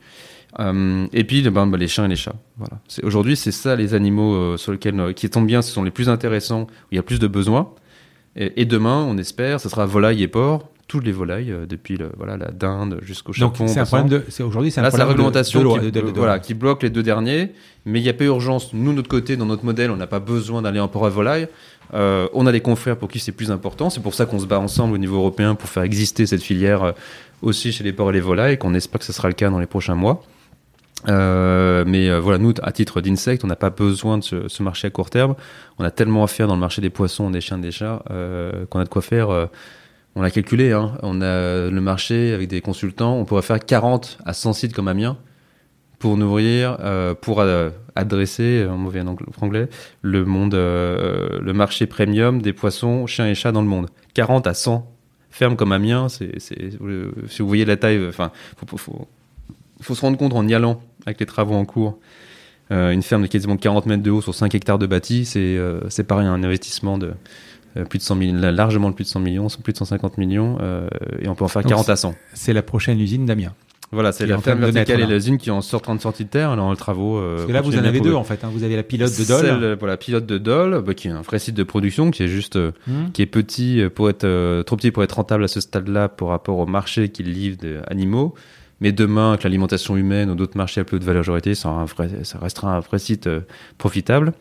[1.12, 2.34] Et puis, ben, ben, les chiens et les chats.
[2.56, 2.80] Voilà.
[3.04, 6.62] Aujourd'hui, c'est ça les animaux sur lesquels qui tombent bien, ce sont les plus intéressants,
[6.62, 7.70] où il y a plus de besoins.
[8.34, 11.96] Et, et demain, on espère, ce sera volaille et porc, toutes les volailles, euh, depuis
[11.96, 13.68] le, voilà, la dinde jusqu'au Donc, chapon.
[13.68, 14.24] c'est un problème de.
[14.28, 16.18] c'est- Aujourd'hui, c'est un Là, la problème de- réglementation de loi- qui, de- de- de-
[16.18, 17.52] voilà, qui bloque les deux derniers,
[17.86, 18.72] mais il n'y a pas urgence.
[18.72, 21.10] Nous, de notre côté, dans notre modèle, on n'a pas besoin d'aller en port à
[21.10, 21.46] volaille.
[21.94, 23.90] Euh, on a des confrères pour qui c'est plus important.
[23.90, 26.82] C'est pour ça qu'on se bat ensemble au niveau européen pour faire exister cette filière
[26.82, 26.92] euh,
[27.42, 29.50] aussi chez les porcs et les volailles, et qu'on espère que ce sera le cas
[29.50, 30.22] dans les prochains mois.
[31.08, 34.62] Euh, mais euh, voilà, nous, à titre d'insecte, on n'a pas besoin de ce, ce
[34.62, 35.34] marché à court terme.
[35.78, 38.66] On a tellement à faire dans le marché des poissons, des chiens, des chats, euh,
[38.68, 39.30] qu'on a de quoi faire.
[40.18, 40.98] Euh, on l'a calculé, hein.
[41.02, 44.88] on a le marché avec des consultants, on pourrait faire 40 à 100 sites comme
[44.88, 45.16] Amiens
[45.98, 49.68] pour nourrir, euh, pour euh, adresser, en mauvais ang- franglais,
[50.02, 50.24] le
[50.54, 53.88] euh, le marché premium des poissons, chiens et chats dans le monde.
[54.14, 54.88] 40 à 100
[55.30, 56.32] fermes comme Amiens, c'est,
[56.80, 58.30] euh, si vous voyez la taille, enfin,
[58.76, 61.98] faut, se rendre compte en y allant avec les travaux en cours.
[62.70, 65.38] Euh, une ferme de quasiment 40 mètres de haut sur 5 hectares de bâti, c'est,
[65.38, 67.12] euh, c'est un investissement de euh,
[67.84, 70.88] plus de 100 millions, largement de plus de 100 millions, plus de 150 millions, euh,
[71.20, 72.14] et on peut en faire Donc, 40 à 100.
[72.34, 73.54] C'est la prochaine usine d'Amiens.
[73.90, 76.00] Voilà, c'est qui est la ferme verticale et l'usine qui est en sort- train de
[76.02, 77.16] sortir de terre, en travaux.
[77.16, 78.16] euh, Parce que là, vous en avez deux eux.
[78.16, 78.44] en fait.
[78.44, 78.50] hein.
[78.52, 79.40] Vous avez la pilote de Dole.
[79.46, 82.22] Celle, euh, voilà, pilote de Dole, bah, qui est un vrai site de production, qui
[82.22, 83.10] est juste, euh, Hmm.
[83.14, 86.10] qui est petit euh, pour être, euh, trop petit pour être rentable à ce stade-là
[86.10, 87.56] par rapport au marché qu'il livre
[87.88, 88.34] d'animaux.
[88.80, 91.86] Mais demain, avec l'alimentation humaine ou d'autres marchés à plus haute valeur ajoutée, ça,
[92.42, 93.40] restera un vrai site euh,
[93.78, 94.34] profitable.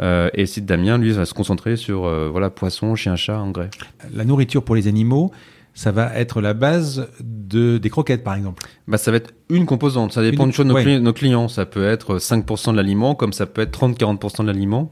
[0.00, 3.38] Euh, et le site d'Amiens, lui, va se concentrer sur euh, voilà poissons, chiens, chats,
[3.40, 3.70] engrais.
[4.12, 5.30] La nourriture pour les animaux,
[5.72, 8.64] ça va être la base de, des croquettes par exemple.
[8.88, 10.12] Bah, ça va être une composante.
[10.12, 10.84] Ça dépend Une- de nos, ouais.
[10.84, 11.48] cli- nos clients.
[11.48, 14.90] Ça peut être 5% de l'aliment, comme ça peut être 30-40% de l'aliment,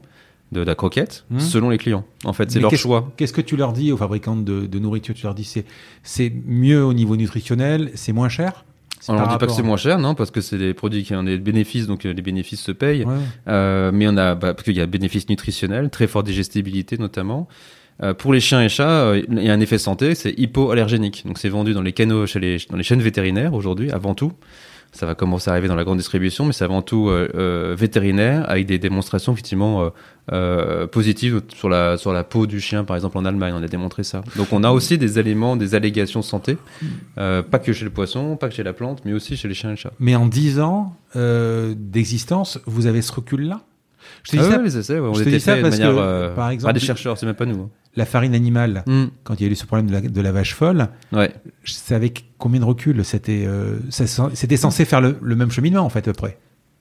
[0.53, 1.39] de la croquette, Mhm.
[1.39, 2.05] selon les clients.
[2.25, 3.11] En fait, c'est leur choix.
[3.17, 5.15] Qu'est-ce que tu leur dis aux fabricants de, de nourriture?
[5.15, 5.65] Tu leur dis c'est
[6.03, 8.63] c'est mieux au niveau nutritionnel, c'est moins cher?
[8.99, 11.03] C'est On leur dit pas que c'est moins cher, non, parce que c'est des produits
[11.03, 13.03] qui ont des bénéfices, donc euh, les bénéfices se payent.
[13.03, 13.13] Ouais.
[13.49, 17.47] Euh, mais on a, bah, parce qu'il y a bénéfices nutritionnels, très forte digestibilité notamment.
[18.01, 21.23] Euh, pour les chiens et chats, euh, il y a un effet santé, c'est hypoallergénique.
[21.25, 24.33] Donc c'est vendu dans les canaux, chez les, dans les chaînes vétérinaires aujourd'hui, avant tout.
[24.93, 27.75] Ça va commencer à arriver dans la grande distribution, mais c'est avant tout euh, euh,
[27.77, 29.91] vétérinaire, avec des démonstrations effectivement
[30.31, 33.67] euh, positives sur la, sur la peau du chien, par exemple en Allemagne, on a
[33.67, 34.23] démontré ça.
[34.35, 36.57] Donc on a aussi des éléments, des allégations santé,
[37.15, 39.71] pas que chez le poisson, pas que chez la plante, mais aussi chez les chiens
[39.71, 39.93] et les chats.
[39.99, 43.61] Mais en 10 ans d'existence, vous avez ce recul-là?
[44.23, 45.53] Je te dis Ah ça ouais, les essais, ouais, on je te était dis ça
[45.53, 47.61] fait de parce manière, que, euh, par exemple, par des chercheurs, c'est même pas nous.
[47.63, 47.69] hein.
[47.95, 49.05] la farine animale, Hmm.
[49.23, 51.31] quand il y a eu ce problème de la, de la vache folle, Ouais.
[51.65, 55.89] c'est avec combien de recul C'était euh, c'était censé faire le, le même cheminement, en
[55.89, 56.37] fait, à peu près.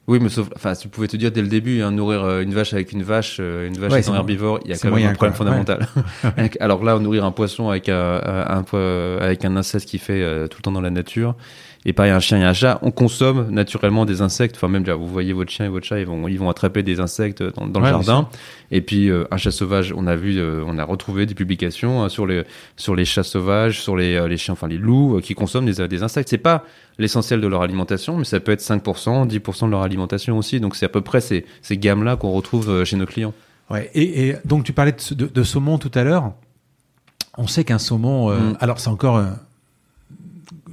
[0.08, 2.52] Oui, mais sauf, enfin, tu pouvais te dire dès le début, hein, nourrir euh, une
[2.52, 5.14] vache avec une vache, une vache Ouais, herbivore, il y a quand même moyen, un
[5.14, 5.46] problème quoi.
[5.46, 5.86] fondamental.
[6.60, 10.48] Alors là, nourrir un poisson avec un, un, un- avec un insecte qui fait euh,
[10.48, 11.36] tout le temps dans la nature,
[11.84, 14.54] et pareil un chien et un chat, on consomme naturellement des insectes.
[14.56, 16.82] Enfin même déjà, vous voyez votre chien et votre chat, ils vont ils vont attraper
[16.82, 18.28] des insectes dans, dans le jardin.
[18.70, 22.02] Et puis euh, un chat sauvage, on a vu, euh, on a retrouvé des publications
[22.02, 22.44] hein, sur les
[22.76, 25.88] sur les chats sauvages, sur les euh, les chiens, enfin les loups qui consomment des,
[25.88, 26.28] des insectes.
[26.28, 26.64] C'est pas
[26.98, 30.60] l'essentiel de leur alimentation, mais ça peut être 5%, 10% de leur alimentation aussi.
[30.60, 33.34] Donc c'est à peu près ces, ces gammes-là qu'on retrouve chez nos clients.
[33.70, 33.90] Ouais.
[33.94, 36.32] Et, et donc tu parlais de, de- de saumon tout à l'heure.
[37.38, 38.56] On sait qu'un saumon, euh, Mm.
[38.60, 39.22] alors c'est encore,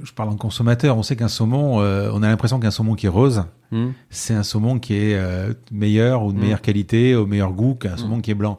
[0.02, 3.06] je parle en consommateur, on sait qu'un saumon, euh, on a l'impression qu'un saumon qui
[3.06, 3.90] est rose, Hmm.
[4.10, 6.40] c'est un saumon qui est euh, meilleur ou de Mm.
[6.40, 8.58] meilleure qualité, au meilleur goût qu'un saumon qui est blanc.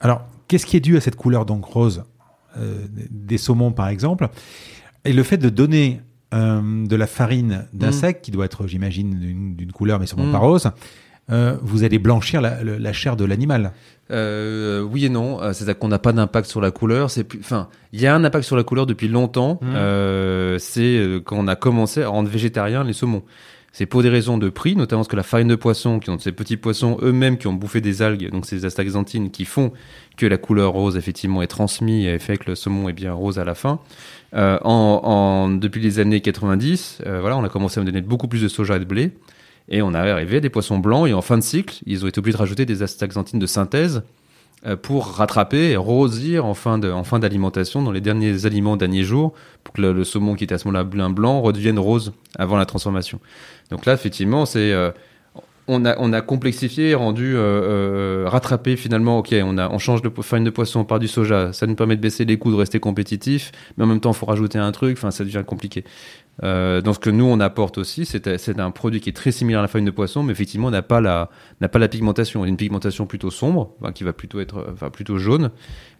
[0.00, 2.02] Alors, qu'est-ce qui est dû à cette couleur donc rose
[2.58, 4.28] euh, des saumons par exemple?
[5.04, 6.00] Et le fait de donner
[6.32, 10.70] de la farine d'insecte qui doit être, j'imagine, d'une couleur mais sûrement pas rose,
[11.32, 13.72] euh, vous allez blanchir la, chair de l'animal.
[14.10, 17.10] Euh, oui et non, Euh, c'est-à-dire qu'on n'a pas d'impact sur la couleur.
[17.10, 19.58] C'est plus, enfin, il y a un impact sur la couleur depuis longtemps.
[19.62, 23.22] Euh, c'est quand on a commencé à rendre végétarien les saumons.
[23.74, 26.18] C'est pour des raisons de prix, notamment parce que la farine de poisson, qui ont
[26.18, 29.72] ces petits poissons eux-mêmes qui ont bouffé des algues, donc ces astaxanthines, qui font
[30.18, 33.38] que la couleur rose effectivement est transmise et fait que le saumon est bien rose
[33.38, 33.78] à la fin.
[34.34, 38.28] Euh, en, en- depuis les années 90, euh, voilà, on a commencé à donner beaucoup
[38.28, 39.12] plus de soja et de blé.
[39.68, 42.18] Et on est arrivé des poissons blancs et en fin de cycle, ils ont été
[42.18, 44.02] obligés de rajouter des astaxanthines de synthèse
[44.66, 48.76] euh, pour rattraper et rosir en fin de- en fin d'alimentation dans les derniers aliments
[48.76, 49.32] derniers jours
[49.64, 52.66] pour que le, saumon qui était à ce moment-là blanc blanc redevienne rose avant la
[52.66, 53.18] transformation.
[53.70, 54.90] Donc là, effectivement, c'est euh,
[55.68, 59.18] on a on a complexifié, rendu euh, euh, rattrapé finalement.
[59.18, 61.96] Ok, on a on change de farine de poisson par du soja, ça nous permet
[61.96, 64.72] de baisser les coûts, de rester compétitif, mais en même temps, il faut rajouter un
[64.72, 64.96] truc.
[64.98, 65.84] Enfin, ça devient compliqué.
[66.42, 69.60] Euh, donc ce que nous on apporte aussi, c'est un produit qui est très similaire
[69.60, 71.28] à la farine de poisson, mais effectivement n'a pas la
[71.70, 72.44] pas la pigmentation.
[72.44, 75.50] Une pigmentation plutôt sombre, qui va plutôt être enfin plutôt jaune,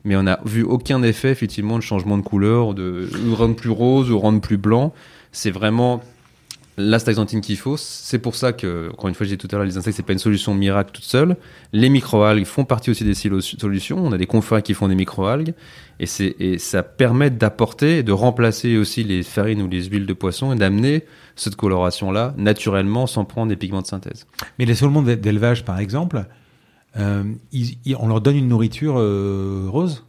[0.05, 3.71] mais on n'a vu aucun effet effectivement de changement de couleur, de ou rendre plus
[3.71, 4.93] rose ou rendre plus blanc.
[5.33, 6.03] C'est vraiment
[6.77, 7.77] l'astaxanthine qu'il faut.
[7.77, 10.03] C'est pour ça que, encore une fois, j'ai dit tout à l'heure, les insectes, c'est
[10.03, 11.37] pas une solution miracle toute seule.
[11.73, 13.99] Les microalgues font partie aussi des solutions.
[13.99, 15.55] On a des confrères qui font des microalgues.
[16.01, 16.07] Et,
[16.41, 20.57] et ça permet d'apporter, de remplacer aussi les farines ou les huiles de poisson et
[20.57, 21.05] d'amener
[21.37, 24.27] cette coloration-là naturellement sans prendre des pigments de synthèse.
[24.59, 26.25] Mais les saumons d'é- d'élevage, par exemple,
[26.99, 27.25] euh,
[27.99, 30.05] on leur donne une nourriture euh, rose?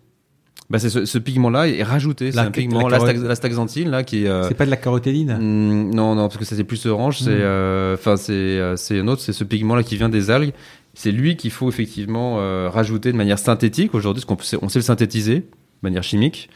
[0.69, 2.31] Bah, c'est ce, ce pigment-là est rajouté.
[2.31, 5.34] C'est un pigment, l'astaxanthine, là, qui est, euh, C'est pas de la carotéline?
[5.38, 7.19] Mm, non, non, parce que ça c'est plus orange.
[7.19, 7.41] C'est, Mm.
[7.41, 10.53] euh, enfin, c'est, euh, c'est un autre, c'est ce pigment-là qui vient des algues.
[10.94, 14.69] C'est lui qu'il faut effectivement euh, rajouter de manière synthétique aujourd'hui, parce qu'on sait, on
[14.69, 15.45] sait le synthétiser de
[15.81, 16.49] manière chimique.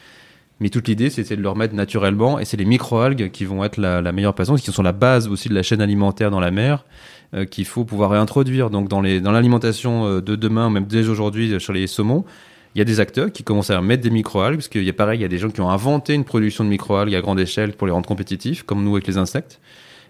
[0.60, 3.76] Mais toute l'idée, c'était de le remettre naturellement, et c'est les microalgues qui vont être
[3.76, 6.50] la, la meilleure façon, qui sont la base aussi de la chaîne alimentaire dans la
[6.50, 6.84] mer,
[7.34, 8.68] euh, qu'il faut pouvoir réintroduire.
[8.70, 12.24] Donc dans les, dans l'alimentation euh, de demain, même dès aujourd'hui euh, sur les saumons,
[12.74, 14.92] il y a des acteurs qui commencent à mettre des microalgues, parce qu'il y a
[14.92, 17.40] pareil, il y a des gens qui ont inventé une production de microalgues à grande
[17.40, 19.60] échelle pour les rendre compétitifs, comme nous avec les insectes.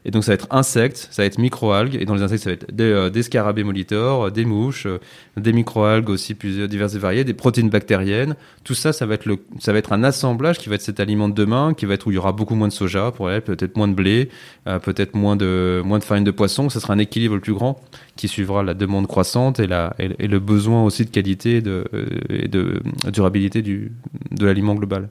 [0.04, 2.50] Et donc ça va être insectes, ça va être microalgues, et dans les insectes ça
[2.50, 4.98] va être des, euh, scarabées molitors, des mouches, euh,
[5.36, 8.36] des microalgues aussi diverses et variées, des protéines bactériennes.
[8.64, 11.00] Tout ça, ça va être le, ça va être un assemblage qui va être cet
[11.00, 13.30] aliment de demain, qui va être où il y aura beaucoup moins de soja, pour
[13.30, 14.28] elle, peut-être moins de blé,
[14.66, 16.68] euh, peut-être moins de moins de farine de poisson.
[16.68, 17.80] Ça sera un équilibre le plus grand
[18.16, 21.84] qui suivra la demande croissante et la et, le besoin aussi de qualité de,
[22.28, 22.80] et de
[23.12, 23.92] durabilité du
[24.30, 25.08] de l'aliment global.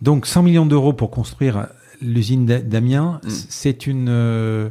[0.00, 1.66] Donc 100 millions d'euros pour construire
[2.00, 3.28] l'usine d'A- d'Amiens, Mm.
[3.30, 4.06] c'est une...
[4.08, 4.68] euh,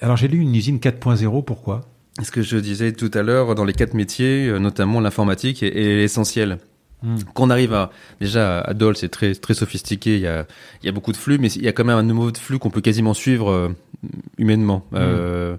[0.00, 1.82] Alors j'ai lu une usine 4.0, pourquoi?
[2.22, 5.74] Ce que je disais tout à l'heure, dans les quatre métiers, euh, notamment l'informatique, est,
[5.76, 6.58] est essentiel.
[7.02, 7.16] Mm.
[7.34, 7.90] Qu'on arrive à
[8.20, 10.16] déjà à Dole, c'est très très sophistiqué.
[10.16, 10.46] Il y a
[10.82, 12.38] il y a beaucoup de flux, mais il y a quand même un nouveau de
[12.38, 13.68] flux qu'on peut quasiment suivre euh,
[14.38, 14.84] humainement.
[14.94, 15.56] Euh,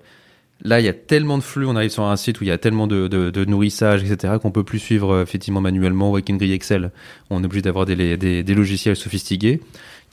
[0.63, 1.65] là, il y a tellement de flux.
[1.65, 4.35] On arrive sur un site où il y a tellement de, de, de nourrissage, etc.,
[4.41, 6.91] qu'on peut plus suivre effectivement manuellement ou avec une grille Excel.
[7.29, 9.59] On est obligé d'avoir des, des, des logiciels sophistiqués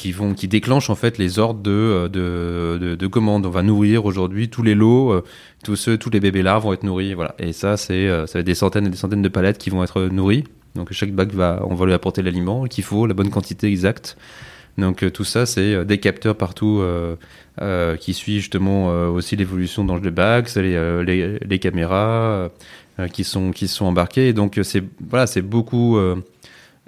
[0.00, 3.46] qui déclenchent en fait les ordres de euh, de, de, de commandes.
[3.46, 5.24] On va nourrir aujourd'hui tous les lots, euh,
[5.64, 7.34] tous ceux, tous les bébés là vont être nourris, voilà.
[7.38, 9.70] Et ça, c'est euh, ça va être des centaines et des centaines de palettes qui
[9.70, 10.44] vont être nourries.
[10.74, 14.16] Donc chaque bac va, on va lui apporter l'aliment qu'il faut, la bonne quantité exacte.
[14.78, 16.80] Donc tout ça, c'est des capteurs partout
[17.98, 22.48] qui suivent justement aussi l'évolution dans le bac, les, les, les caméras
[23.12, 24.28] qui sont qui sont embarquées.
[24.28, 25.98] Et donc c'est voilà, beaucoup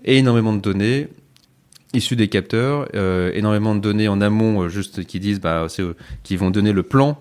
[0.05, 1.09] énormément de données
[1.93, 5.94] issues des capteurs, euh, énormément de données en amont, euh, juste qui disent bah euh,
[6.23, 7.19] qui vont donner le plan,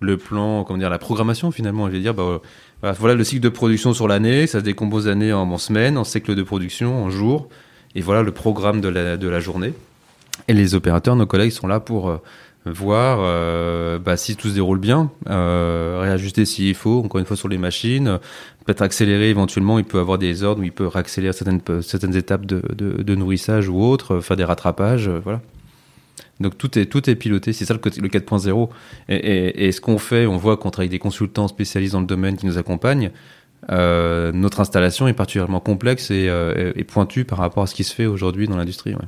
[0.00, 1.86] le plan, comment dire, la programmation finalement.
[1.86, 2.40] Je vais dire bah
[2.82, 6.04] Voilà, le cycle de production sur l'année, ça se décompose l'année en, en semaines, en
[6.04, 7.48] cycle de production, en jours,
[7.94, 9.72] et voilà le programme de la, journée.
[10.48, 12.20] Et les opérateurs, nos collègues, sont là pour
[12.66, 13.18] voir
[14.00, 17.58] bah, si tout se déroule bien, euh, réajuster s'il faut, encore une fois sur les
[17.58, 18.18] machines,
[18.64, 22.46] peut-être accélérer éventuellement, il peut avoir des ordres où il peut réaccélérer certaines, certaines étapes
[22.46, 25.40] de, de, de nourrissage ou autres, faire des rattrapages, euh, voilà.
[26.40, 28.68] Donc tout est, tout est piloté, c'est ça le, le 4.0.
[29.08, 32.00] Et, et, et ce qu'on fait, on voit qu'on travaille avec des consultants spécialistes dans
[32.00, 33.10] le domaine qui nous accompagnent.
[33.70, 37.84] Euh, notre installation est particulièrement complexe et, euh, et pointue par rapport à ce qui
[37.84, 38.94] se fait aujourd'hui dans l'industrie.
[38.94, 39.06] ouais.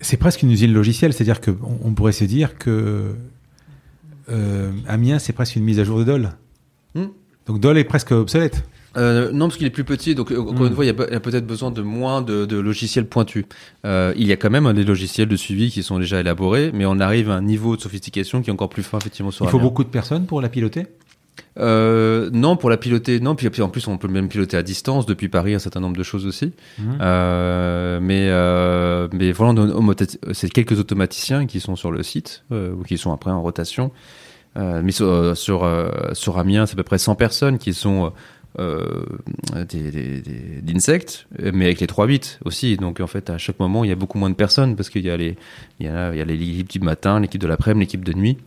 [0.00, 3.14] C'est presque une usine logicielle, c'est-à-dire qu'on on pourrait se dire que
[4.28, 6.30] euh, Amiens, c'est presque une mise à jour de Dole.
[6.94, 7.06] Hmm.
[7.46, 8.64] Donc Dole est presque obsolète.
[8.96, 10.66] Euh, non, parce qu'il est plus petit, donc euh, encore Mm.
[10.66, 13.44] une fois, il y a, peut-être besoin de moins de, de logiciels pointus.
[13.84, 16.86] Euh, il y a quand même des logiciels de suivi qui sont déjà élaborés, mais
[16.86, 19.50] on arrive à un niveau de sophistication qui est encore plus fin effectivement sur Il
[19.50, 20.86] faut beaucoup de personnes pour la piloter?
[21.58, 23.34] Euh, non, pour la piloter, non.
[23.34, 25.96] Puis, puis en plus, on peut même piloter à distance depuis Paris un certain nombre
[25.96, 26.52] de choses aussi.
[27.00, 29.60] Euh, mais euh, mais voilà,
[30.32, 33.90] c'est quelques automaticiens qui sont sur le site ou qui sont après en rotation.
[34.56, 38.12] Euh, mais sur sur, euh, sur Amiens, c'est à peu près 100 personnes qui sont
[38.60, 39.04] euh,
[39.68, 42.76] des, des, des- d'insectes, mais avec les 3 bits aussi.
[42.76, 45.04] Donc en fait, à chaque moment, il y a beaucoup moins de personnes parce qu'il
[45.04, 45.36] y a les
[45.80, 48.38] il l'équipe du matin, l'équipe de l'après-midi, l'équipe de nuit.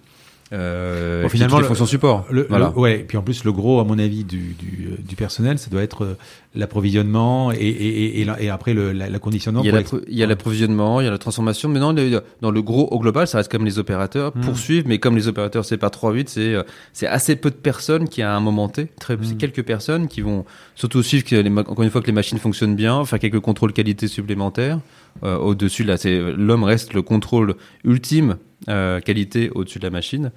[0.53, 2.25] Euh, Bon, finalement, les le- fonctions support.
[2.29, 2.71] Le, voilà.
[2.73, 5.69] le- ouais, puis en plus, le gros, à mon avis, du, du, du personnel, ça
[5.69, 6.17] doit être euh,
[6.55, 9.61] l'approvisionnement et, et, et, et, après le, la, la conditionnement.
[9.61, 11.79] Il y a pour l'appro- il y a l'approvisionnement, il y a la transformation, mais
[11.79, 14.41] non, le- dans le gros, au global, ça reste comme les opérateurs Mm.
[14.41, 16.63] poursuivent, mais comme les opérateurs c'est pas 3-8, c'est euh,
[16.93, 19.37] c'est assez peu de personnes qui à un moment T, très, c'est Mm.
[19.37, 20.45] quelques personnes qui vont
[20.75, 23.73] surtout suivre que les, encore une fois que les machines fonctionnent bien, faire quelques contrôles
[23.73, 24.79] qualité supplémentaires.
[25.23, 28.37] Euh, au-dessus, là, c'est l'homme reste le contrôle ultime
[28.69, 30.31] euh, qualité au-dessus de la machine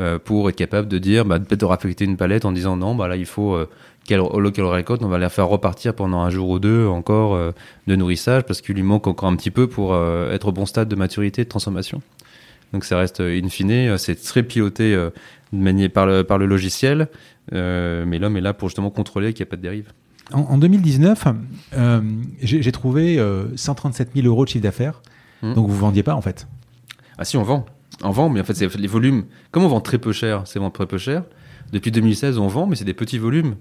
[0.00, 2.94] euh, pour être capable de dire, bah, peut-être de raffecter une palette en disant non,
[2.94, 3.58] bah là il faut
[4.04, 7.52] quel local récolte, on va la faire repartir pendant un jour ou deux encore
[7.86, 10.88] de nourrissage parce qu'il lui manque encore un petit peu pour être au bon stade
[10.88, 12.02] de maturité de transformation.
[12.72, 15.12] Donc ça reste in fine, c'est très piloté de
[15.52, 17.08] manière par le, par le logiciel,
[17.52, 19.92] mais l'homme est là pour justement contrôler qu'il n'y a pas de dérive.
[20.32, 21.24] En, en 2019,
[21.76, 22.00] euh,
[22.42, 25.02] j'ai trouvé euh, 137 000 euros de chiffre d'affaires.
[25.42, 25.54] Mhm.
[25.54, 26.46] Donc vous vendiez pas en fait.
[27.18, 27.66] Ah si, on vend.
[28.02, 29.24] On vend, mais en fait, c'est les volumes.
[29.50, 31.24] Comme on vend très peu cher, c'est vraiment très peu cher.
[31.72, 33.54] Depuis 2016, on vend, mais c'est des petits volumes.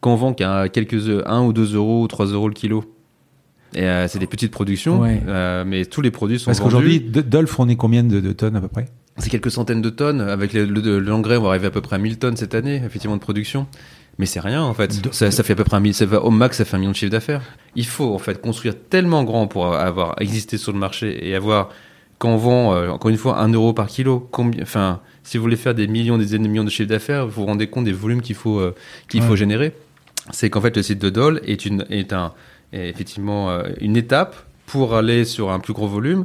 [0.00, 2.84] Quand on vend qu'à quelques 1 ou 2 euros ou 3 euros le kilo.
[3.74, 5.20] Et euh, c'est des petites productions, Ouais.
[5.26, 6.70] euh, mais tous les produits sont Parce vendus.
[6.74, 8.86] qu'aujourd'hui, D- Dole fournit combien de, de tonnes à peu près?
[9.18, 10.20] C'est quelques centaines de tonnes.
[10.20, 12.76] Avec le- le- l'engrais, on va arriver à peu près à 1000 tonnes cette année,
[12.84, 13.66] effectivement, de production.
[14.18, 15.02] Mais c'est rien, en fait.
[15.02, 16.78] De- Ça, ça fait à peu près un ça va, au max, ça fait un
[16.78, 17.42] million de chiffre d'affaires.
[17.74, 21.70] Il faut, en fait, construire tellement grand pour avoir existé sur le marché et avoir,
[22.18, 25.42] quand on vend, euh, encore une fois, un euro par kilo, combien, enfin, si vous
[25.42, 27.84] voulez faire des millions, des dizaines de millions de chiffre d'affaires, vous vous rendez compte
[27.84, 28.74] des volumes qu'il faut, euh,
[29.08, 29.26] qu'il Ouais.
[29.26, 29.72] faut générer.
[30.30, 32.32] C'est qu'en fait, le site de Dole est une, est un,
[32.72, 34.36] est effectivement, euh, une étape
[34.66, 36.24] pour aller sur un plus gros volume.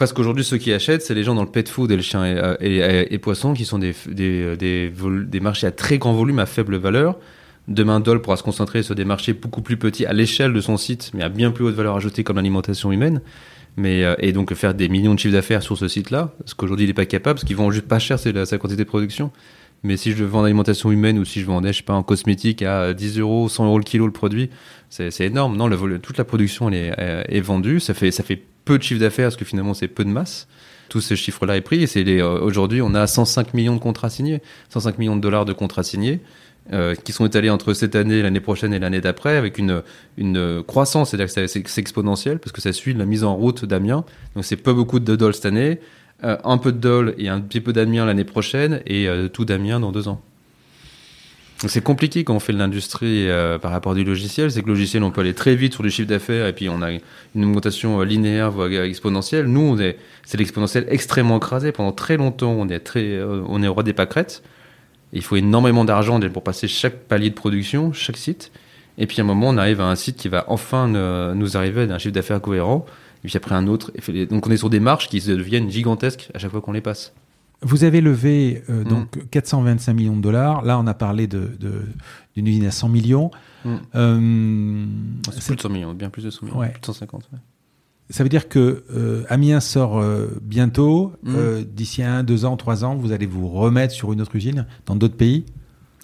[0.00, 2.24] Parce qu'aujourd'hui, ceux qui achètent, c'est les gens dans le pet food et le chien
[2.24, 6.46] et, euh, et, poissons qui sont des, des, des, marchés à très grand volume, à
[6.46, 7.18] faible valeur.
[7.68, 10.78] Demain, Dole pourra se concentrer sur des marchés beaucoup plus petits à l'échelle de son
[10.78, 13.20] site, mais à bien plus haute valeur ajoutée comme l'alimentation humaine.
[13.76, 16.86] Mais, euh, et donc faire des millions de chiffres d'affaires sur ce site-là, ce qu'aujourd'hui
[16.86, 19.30] il n'est pas capable, parce qu'ils vendent juste pas cher, c'est sa quantité de production.
[19.82, 22.02] Mais si je vends en alimentation humaine ou si je vendais, je sais pas, en
[22.02, 24.48] cosmétique à 10 euros, 100 euros le kilo le produit,
[24.88, 25.58] c'est énorme.
[25.58, 27.80] Non, le, toute la production elle est, euh, est vendue.
[27.80, 30.46] Ça fait, ça fait peu de chiffre d'affaires parce que finalement c'est peu de masse.
[30.88, 31.84] Tout ce chiffre-là est pris.
[31.84, 35.52] Et euh, aujourd'hui, on a 105 millions de contrats signés, 105 millions de dollars de
[35.52, 36.20] contrats signés.
[36.72, 39.82] euh, qui sont étalés entre cette année, l'année prochaine et l'année d'après, avec une,
[40.18, 44.04] une croissance, c'est-à-dire que c'est- exponentiel, parce que ça suit la mise en route d'Amiens.
[44.34, 45.80] Donc c'est pas beaucoup de dollars cette année,
[46.22, 49.80] euh, un peu de Dole et un petit peu d'Amiens l'année prochaine, et tout d'Amiens
[49.80, 50.20] dans deux ans.
[51.66, 54.72] C'est compliqué quand on fait de l'industrie euh, par rapport du logiciel, c'est que le
[54.72, 57.44] logiciel on peut aller très vite sur du chiffre d'affaires et puis on a une
[57.44, 59.44] augmentation euh, linéaire voire exponentielle.
[59.44, 62.52] Nous on est c'est l'exponentiel extrêmement écrasé pendant très longtemps.
[62.52, 64.42] On est très euh, on est au roi des pâquerettes.
[65.12, 68.52] Il faut énormément d'argent pour passer chaque palier de production, chaque site.
[68.96, 71.58] Et puis à un moment on arrive à un site qui va enfin ne- nous
[71.58, 72.86] arriver à un chiffre d'affaires cohérent.
[73.22, 73.92] Et puis après un autre.
[74.30, 77.12] Donc on est sur des marches qui deviennent gigantesques à chaque fois qu'on les passe.
[77.62, 78.88] Vous avez levé euh, Mm.
[78.88, 80.62] donc 425 millions de dollars.
[80.64, 81.82] Là, on a parlé de- de-
[82.34, 83.30] d'une usine à 100 millions.
[83.64, 83.74] Mm.
[83.94, 84.86] Euh,
[85.32, 86.70] C'est plus de 100 millions, bien plus de 100 millions, Ouais.
[86.70, 87.28] plus de 150.
[87.32, 87.38] ouais.
[88.12, 90.02] ça veut dire que euh, Amiens sort
[90.42, 91.12] bientôt.
[91.22, 91.62] Mm.
[91.72, 94.96] D'ici un, deux ans, trois ans, vous allez vous remettre sur une autre usine dans
[94.96, 95.44] d'autres pays?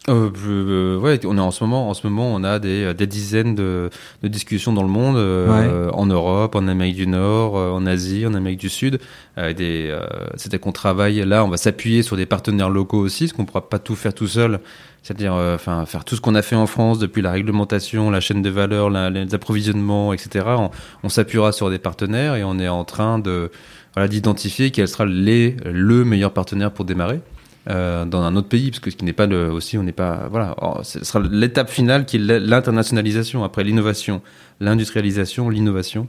[0.09, 3.07] Euh, euh, ouais, on est en ce moment, en ce moment, on a des, des
[3.07, 3.91] dizaines de,
[4.23, 8.25] de discussions dans le monde, euh, en Europe, en Amérique du Nord, euh, en Asie,
[8.27, 9.01] en Amérique du Sud.
[9.39, 9.97] Euh, des,
[10.37, 13.69] c'est-à-dire qu'on travaille là, on va s'appuyer sur des partenaires locaux aussi, parce qu'on pourra
[13.69, 14.61] pas tout faire tout seul.
[15.03, 18.43] C'est-à-dire, enfin, faire tout ce qu'on a fait en France depuis la réglementation, la chaîne
[18.43, 20.47] de valeur, la, les approvisionnements, etc.
[20.49, 20.71] On,
[21.05, 23.53] on s'appuiera sur des partenaires et on est en train de,
[23.95, 27.21] voilà, d'identifier quel sera les, le meilleur partenaire pour démarrer.
[27.69, 29.91] Euh, dans un autre pays, parce que ce qui n'est pas le, aussi, on n'est
[29.91, 33.43] pas, voilà, ce sera l'étape finale qui est l'internationalisation.
[33.43, 34.23] Après l'innovation,
[34.61, 36.07] l'industrialisation, l'innovation,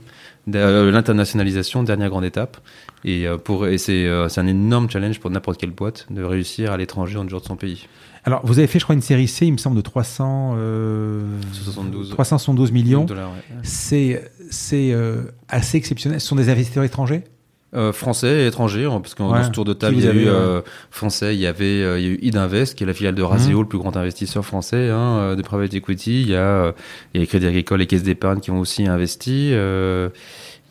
[0.54, 2.58] euh, l'internationalisation, dernière grande étape.
[3.04, 6.70] Et euh, pour, et c'est, c'est un énorme challenge pour n'importe quelle boîte de réussir
[6.70, 7.88] à l'étranger en dehors de son pays.
[8.22, 10.56] Alors, vous avez fait, je crois, une série C, il me semble, de 300,
[11.52, 12.10] 72.
[12.10, 13.06] 372 millions.
[13.06, 13.16] Ouais.
[13.64, 14.94] C'est, c'est
[15.48, 16.20] assez exceptionnel.
[16.20, 17.24] Ce sont des investisseurs étrangers?
[17.74, 19.40] Euh, français et étrangers, hein, parce qu'en Ouais.
[19.40, 21.98] dans ce tour de table, il y a eu euh, français, il y avait, euh,
[21.98, 23.60] il y a eu Idinvest, qui est la filiale de Raseo, Mhm.
[23.62, 26.22] le plus grand investisseur français hein, euh, de private equity.
[26.22, 26.72] Il y a, euh,
[27.12, 29.50] il y a Crédit Agricole et Caisse d'épargne qui ont aussi investi.
[29.52, 30.08] euh,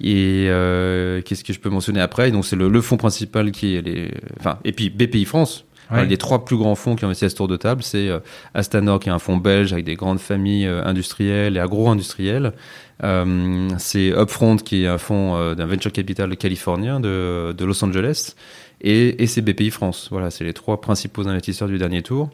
[0.01, 2.29] et euh, qu'est-ce que je peux mentionner après?
[2.31, 5.65] Donc c'est le, le fonds principal qui est les, enfin, et puis BPI France.
[5.91, 8.19] Les trois plus grands fonds qui ont investi à ce tour de table, c'est euh,
[8.53, 12.53] Astanor, qui est un fonds belge avec des grandes familles euh, industrielles et agro-industrielles.
[13.03, 18.35] Euh, c'est Upfront, qui est un fonds d'un venture capital californien de, de Los Angeles.
[18.81, 20.07] Et, et c'est BPI France.
[20.11, 22.29] Voilà, c'est les trois principaux investisseurs du dernier tour.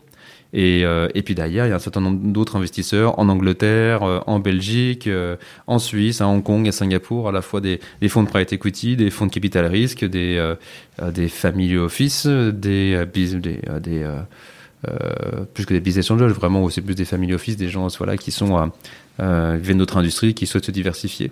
[0.54, 4.04] Et, euh, et puis derrière, il y a un certain nombre d'autres investisseurs en Angleterre,
[4.04, 5.36] euh, en Belgique, euh,
[5.66, 8.96] en Suisse, à Hong Kong, à Singapour, à la fois des, fonds de private equity,
[8.96, 10.54] des fonds de capital risque, des,
[11.12, 13.04] des family office, des,
[15.54, 18.30] plus que des business angels, vraiment, c'est plus des family office, des gens voilà, qui
[18.30, 18.72] sont
[19.18, 21.32] viennent d'autres industries, qui souhaitent se diversifier.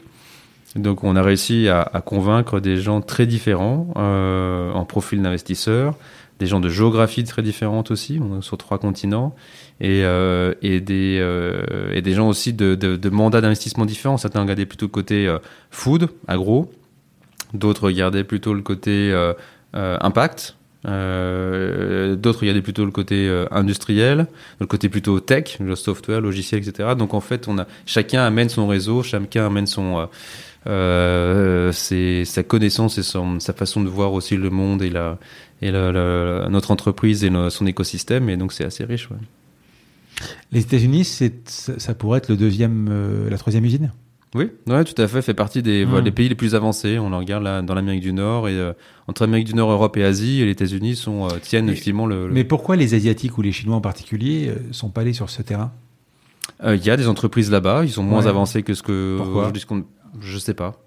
[0.75, 5.95] Donc on a réussi à, convaincre des gens très différents en profil d'investisseurs,
[6.41, 9.35] des gens de géographie très différentes aussi, sur trois continents,
[9.79, 14.17] et, euh, euh, et des gens aussi de, mandats d'investissement différents.
[14.17, 15.37] Certains regardaient plutôt le côté euh,
[15.69, 16.71] food, agro,
[17.53, 19.13] d'autres regardaient plutôt le côté
[19.73, 24.25] impact, d'autres regardaient plutôt le côté industriel,
[24.59, 26.95] le côté plutôt tech, le software, logiciel, etc.
[26.97, 27.47] Donc en fait,
[27.85, 30.09] chacun amène son réseau, chacun amène sa
[32.47, 35.19] connaissance et sa façon de voir aussi le monde et la
[35.61, 38.29] et notre entreprise et le- son écosystème.
[38.29, 39.09] Et donc c'est assez riche.
[39.11, 39.17] Ouais.
[40.51, 41.05] Les États-Unis,
[41.47, 43.91] ça pourrait être le deuxième, euh, la troisième usine?
[44.33, 45.21] Oui, ouais, tout à fait.
[45.21, 45.89] Fait partie des Mm.
[45.89, 46.97] voilà, les pays les plus avancés.
[46.99, 48.71] On le regarde là dans l'Amérique du Nord et euh,
[49.07, 52.05] entre Amérique du Nord, Europe et Asie, et les États-Unis sont euh, tiennent Mais- effectivement
[52.05, 52.27] le.
[52.27, 55.41] le- Mais pourquoi les Asiatiques ou les Chinois en particulier sont pas allés sur ce
[55.41, 55.71] terrain?
[56.65, 58.27] Il y a des entreprises là-bas, ils sont moins Ouais.
[58.27, 59.17] avancés que ce que.
[59.17, 59.51] Pourquoi?
[59.67, 59.83] qu'on-
[60.21, 60.79] Je sais pas.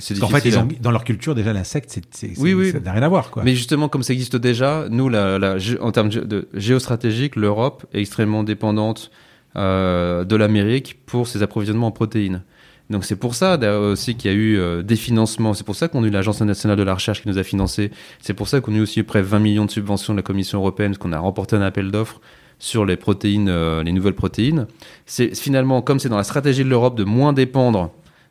[0.00, 2.72] C'est qu'en fait, ils ont, dans leur culture, déjà, l'insecte, c'est, c'est, Oui, oui.
[2.72, 3.30] ça n'a rien à voir.
[3.30, 3.42] Quoi.
[3.44, 8.00] Mais justement, comme ça existe déjà, nous, la, la- en termes de géostratégique, l'Europe est
[8.00, 9.10] extrêmement dépendante
[9.56, 12.42] euh, de l'Amérique pour ses approvisionnements en protéines.
[12.88, 15.54] Donc c'est pour ça aussi qu'il y a eu euh, des financements.
[15.54, 17.92] C'est pour ça qu'on a eu l'Agence nationale de la recherche qui nous a financé.
[18.20, 20.22] C'est pour ça qu'on a eu aussi près de 20 millions de subventions de la
[20.24, 22.20] Commission européenne, parce qu'on a remporté un appel d'offres
[22.58, 24.66] sur les protéines, euh, les nouvelles protéines.
[25.06, 27.90] C'est finalement, comme c'est dans la stratégie de l'Europe de moins dépendre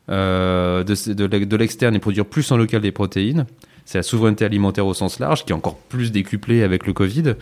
[0.10, 3.46] euh, de, de, l'externe et produire plus en local des protéines,
[3.86, 7.36] c'est la souveraineté alimentaire au sens large, qui est encore plus décuplée avec le Covid.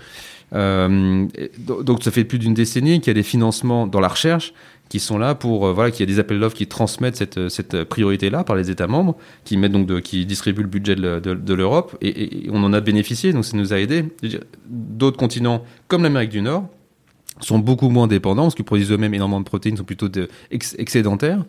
[0.53, 1.25] Euh,
[1.69, 4.53] donc ça fait plus d'une décennie qu'il y a des financements dans la recherche
[4.87, 7.49] qui sont là pour euh, voilà qu'il y a des appels d'offres qui transmettent cette,
[7.49, 11.19] cette priorité là par les États membres qui mettent donc qui distribuent le budget de,
[11.19, 14.05] de, l'Europe et, et- on en a bénéficié donc ça nous a aidé.
[14.69, 16.69] D'autres continents comme l'Amérique du Nord
[17.41, 20.75] sont beaucoup moins dépendants parce qu'ils produisent eux-mêmes énormément de protéines sont plutôt de, ex-
[20.79, 21.43] excédentaires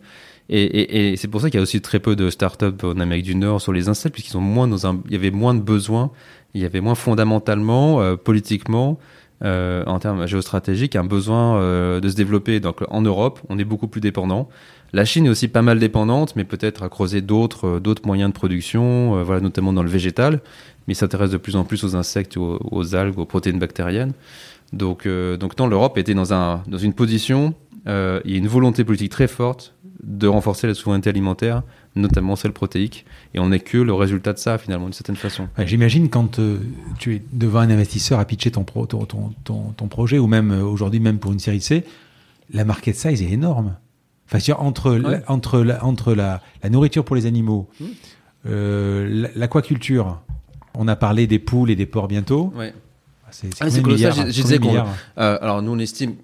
[0.49, 3.01] et, et, et c'est pour ça qu'il y a aussi très peu de startups en
[3.01, 5.55] Amérique du Nord sur les insectes puisqu'ils sont moins dans un il y avait moins
[5.55, 6.11] de besoins
[6.55, 8.99] il y avait moins fondamentalement, euh, politiquement,
[9.45, 12.59] euh, en termes géostratégiques, un besoin euh, de se développer.
[12.61, 14.49] Donc en Europe, on est beaucoup plus dépendant.
[14.93, 18.31] La Chine est aussi pas mal dépendante, mais peut-être à creuser d'autres euh, d'autres moyens
[18.31, 20.41] de production, euh, voilà, notamment dans le végétal.
[20.87, 24.13] Mais il s'intéresse de plus en plus aux insectes, aux, algues, aux protéines bactériennes.
[24.73, 27.55] Donc, euh, donc non, l'Europe était dans, un, dans une position,
[27.87, 31.63] il y a une volonté politique très forte de renforcer la souveraineté alimentaire,
[31.97, 33.05] notamment celle protéique.
[33.35, 35.49] Et on n'est que le résultat de ça, finalement, d'une certaine façon.
[35.59, 36.59] Ouais, J'imagine quand euh,
[36.99, 40.27] tu es devant un investisseur à pitcher ton, pro, ton, ton, ton, ton projet, ou
[40.29, 41.85] même euh, aujourd'hui, même pour une série C,
[42.53, 43.75] la market size est énorme.
[44.27, 47.85] Enfin, c'est-à-dire entre, la, entre, la, entre la, la nourriture pour les animaux, Mm.
[48.47, 50.21] euh, l'aquaculture,
[50.75, 52.53] on a parlé des poules et des porcs bientôt.
[52.57, 52.73] Ouais.
[53.31, 54.13] C'est Ah, c'est de colossal.
[54.13, 56.15] milliards Je- disais qu'on- Euh, alors nous on estime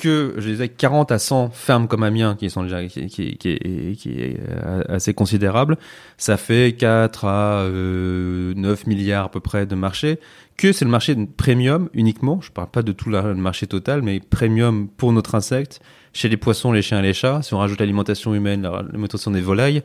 [0.00, 3.48] que, je disais, 40 à 100 fermes comme Amiens, qui sont déjà, qui, qui, qui,
[3.50, 5.78] est, qui est euh, assez considérable,
[6.16, 10.18] ça fait 4 à euh, 9 milliards à peu près de marché,
[10.56, 14.20] que c'est le marché premium uniquement, je parle pas de tout le marché total, mais
[14.20, 15.80] premium pour notre insecte,
[16.12, 19.40] chez les poissons, les chiens et les chats, si on rajoute l'alimentation humaine, l'alimentation des
[19.40, 19.82] volailles,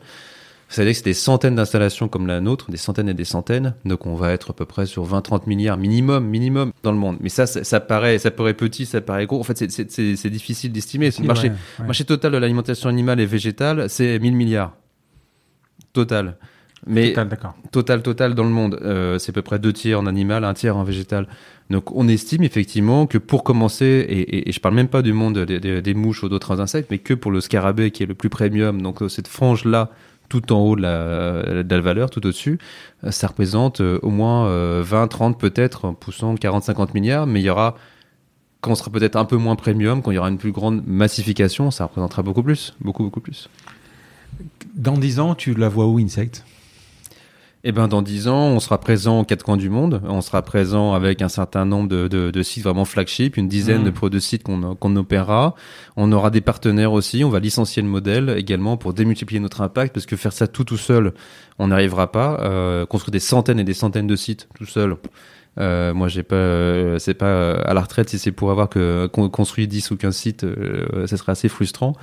[0.67, 3.75] vous savez que c'est des centaines d'installations comme la nôtre, des centaines et des centaines.
[3.85, 7.17] Donc on va être à peu près sur 20-30 milliards minimum, minimum dans le monde.
[7.21, 9.39] Mais ça, ça, paraît, ça paraît petit, ça paraît gros.
[9.39, 11.11] En fait, c'est difficile d'estimer.
[11.19, 14.73] Le marché, marché total de l'alimentation animale et végétale, c'est 1000 milliards.
[15.93, 16.37] Total.
[16.87, 17.39] Mais total,
[17.71, 20.53] total, total dans le monde, euh, c'est à peu près deux tiers en animal, un
[20.53, 21.27] tiers en végétal.
[21.69, 25.39] Donc on estime effectivement que pour commencer, et, et, je parle même pas du monde
[25.39, 28.29] des, des mouches ou d'autres insectes, mais que pour le scarabée qui est le plus
[28.29, 29.89] premium, donc cette frange là
[30.29, 32.59] tout en haut de la, valeur, tout au-dessus,
[33.03, 34.45] euh, ça représente euh, au moins
[34.81, 37.75] 20, euh, 30 peut-être, en poussant 40, 50 milliards, mais il y aura,
[38.61, 40.85] quand on sera peut-être un peu moins premium, quand il y aura une plus grande
[40.85, 43.49] massification, ça représentera beaucoup plus, beaucoup, beaucoup plus.
[44.75, 46.43] Dans 10 ans, tu la vois où, Insect?
[47.67, 50.01] Eh ben, dans dix ans, on sera présent aux quatre coins du monde.
[50.07, 53.81] On sera présent avec un certain nombre de, de, de sites vraiment flagship, une dizaine
[53.81, 53.91] mmh.
[53.91, 55.55] de, de sites qu'on qu'on opérera.
[55.97, 57.23] On aura des partenaires aussi.
[57.23, 60.63] On va licencier le modèle également pour démultiplier notre impact parce que faire ça tout
[60.63, 61.13] tout seul,
[61.59, 62.39] on n'arrivera pas.
[62.41, 64.97] Euh, construire des centaines et des centaines de sites tout seul.
[65.57, 68.69] Euh, moi, j'ai pas, euh, c'est pas euh, à la retraite si c'est pour avoir
[68.69, 70.45] que construit 10 ou 15 sites,
[71.07, 71.93] ça serait assez frustrant.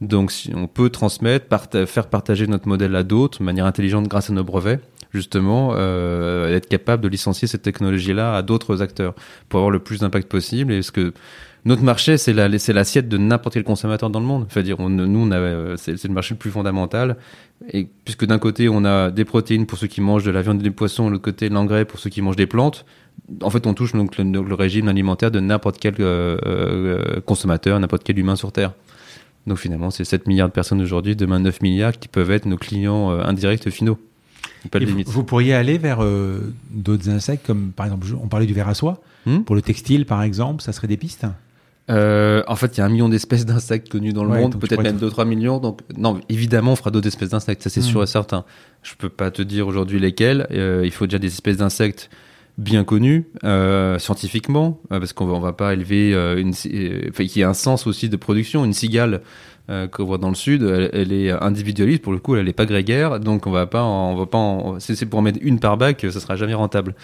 [0.00, 1.46] Donc, si on peut transmettre,
[1.86, 4.80] faire partager notre modèle à d'autres de manière intelligente grâce à nos brevets
[5.12, 9.14] justement euh, être capable de licencier cette technologie-là à d'autres acteurs
[9.48, 10.72] pour avoir le plus d'impact possible.
[10.72, 11.12] Et ce que
[11.64, 14.46] notre marché, c'est la, c'est l'assiette de n'importe quel consommateur dans le monde.
[14.48, 17.16] C'est-à-dire, on, nous, on a, c'est, le marché le plus fondamental.
[17.72, 20.60] Et puisque d'un côté, on a des protéines pour ceux qui mangent de la viande
[20.60, 22.84] et des poissons, de l'autre côté, l'engrais pour ceux qui mangent des plantes.
[23.42, 28.02] En fait, on touche donc le, régime alimentaire de n'importe quel euh, euh, consommateur, n'importe
[28.02, 28.72] quel humain sur Terre.
[29.46, 32.56] Donc finalement, c'est 7 milliards de personnes aujourd'hui, demain 9 milliards qui peuvent être nos
[32.56, 33.98] clients euh, indirects finaux.
[35.06, 38.74] Vous, pourriez aller vers euh, d'autres insectes, comme par exemple, on parlait du ver à
[38.74, 39.00] soie.
[39.26, 41.26] Hmm pour le textile, par exemple, ça serait des pistes
[41.90, 44.82] euh, en fait, il y a un million d'espèces d'insectes connues dans le monde, peut-être
[44.82, 45.58] même 2-3 millions.
[45.58, 47.84] Donc, non, évidemment, on fera d'autres espèces d'insectes, ça c'est hmm.
[47.84, 48.44] sûr et certain.
[48.84, 50.46] Je peux pas te dire aujourd'hui lesquelles.
[50.52, 52.08] Euh, il faut déjà des espèces d'insectes
[52.56, 53.26] bien connues
[53.98, 56.52] scientifiquement, parce qu'on va, on va pas élever une,
[57.10, 58.64] enfin, qui a un sens aussi de production.
[58.64, 59.22] Une cigale,
[59.72, 62.66] euh, qu'on voit dans le sud, elle, est individualiste pour le coup, elle n'est pas
[62.66, 66.04] grégaire, donc on va pas, on va pas, c'est pour en mettre une par bac,
[66.10, 66.94] ça sera jamais rentable.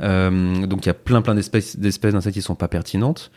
[0.00, 3.30] Euh, donc il y a plein plein d'espèces d'insectes qui sont pas pertinentes.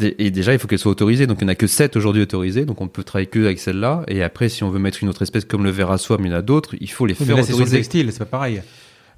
[0.00, 1.28] Et déjà, il faut qu'elles soient autorisées.
[1.28, 2.64] Donc, il n'y en a que 7 aujourd'hui autorisées.
[2.64, 4.02] Donc, on peut travailler que avec celle-là.
[4.08, 6.28] Et après, si on veut mettre une autre espèce comme le ver à soie, mais
[6.28, 7.64] il y en a d'autres, il faut les faire autoriser.
[7.64, 8.60] C'est textile, c'est pas pareil.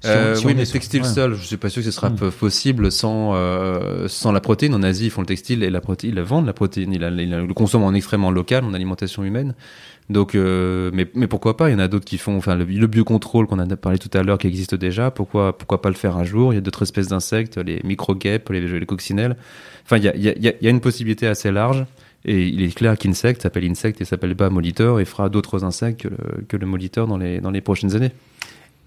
[0.05, 2.31] Euh, oui, mais textile seul, je suis pas sûr que ce sera hmm.
[2.31, 4.73] possible sans euh, sans la protéine.
[4.75, 7.01] En Asie, ils font le textile et la protéine, ils la vendent la protéine, ils,
[7.01, 9.55] le consomment en extrêmement local, en alimentation humaine.
[10.09, 11.69] Donc, euh, mais mais pourquoi pas?
[11.69, 14.23] Il y en a d'autres qui font, enfin, le, biocontrôle qu'on a parlé tout à
[14.23, 15.09] l'heure, qui existe déjà.
[15.09, 16.53] Pourquoi pourquoi pas le faire un jour?
[16.53, 19.35] Il y a d'autres espèces d'insectes, les micro-guêpes, les, les coccinelles.
[19.83, 21.85] Enfin, il y a, y, a, y a une possibilité assez large.
[22.25, 26.01] Et il est clair qu'Insect s'appelle Insect et s'appelle pas Molitor et fera d'autres insectes
[26.01, 26.17] que le,
[26.47, 28.11] que le Molitor dans les, dans les prochaines années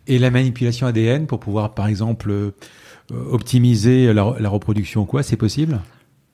[0.06, 2.52] et la manipulation ADN pour pouvoir, par exemple, euh,
[3.10, 5.80] optimiser la, reproduction, quoi, c'est possible?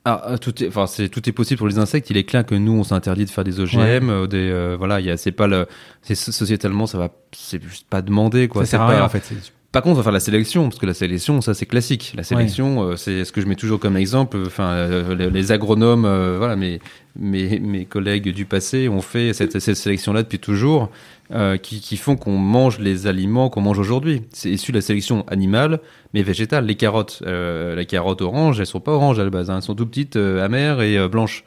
[0.05, 2.09] Ah, euh, tout est, enfin, c'est tout est possible pour les insectes.
[2.09, 5.05] Il est clair que nous, on s'interdit de faire des OGM, euh, des, voilà, il
[5.05, 5.67] y a, c'est pas le,
[6.01, 8.65] c'est sociétalement, ça va, c'est juste pas demandé, quoi.
[8.65, 9.33] Ça sert à rien, en fait.
[9.71, 12.13] Par contre, on va faire la sélection, parce que la sélection, ça c'est classique.
[12.15, 14.37] La sélection, c'est ce que je mets toujours comme exemple.
[14.45, 16.07] Enfin, les, agronomes,
[16.37, 16.79] voilà, mes,
[17.19, 20.89] mes, mes collègues du passé ont fait cette, cette sélection-là depuis toujours.
[21.33, 24.21] Euh, qui, qui, font qu'on mange les aliments qu'on mange aujourd'hui.
[24.31, 25.81] C'est issu de la sélection animale,
[26.13, 26.65] mais végétale.
[26.65, 29.57] Les carottes, euh, la carotte orange, elles sont pas oranges à la base, hein.
[29.57, 31.43] elles sont tout petites, euh, amères et euh, blanches.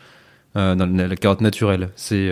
[0.57, 2.31] Euh, la carotte naturelle, c'est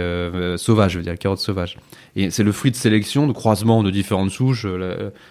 [0.57, 1.79] sauvage, je veux dire, la carotte sauvage.
[2.17, 4.67] Et c'est le fruit de sélection, de croisement de différentes souches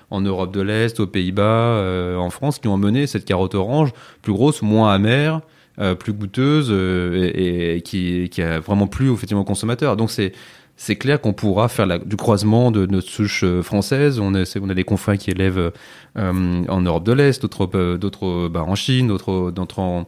[0.10, 3.92] en Europe de l'Est, aux Pays-Bas, en France, qui ont amené cette carotte orange
[4.22, 5.42] plus grosse, moins amère,
[6.00, 9.98] plus goûteuse et, qui, a vraiment plu effectivement aux consommateurs.
[9.98, 10.10] Donc
[10.78, 14.20] c'est clair qu'on pourra faire du croisement de notre souche euh, française.
[14.20, 15.72] On a, des confrères qui élèvent
[16.18, 20.06] euh, en Europe de l'Est, d'autres, euh, bah, en Chine, d'autres en,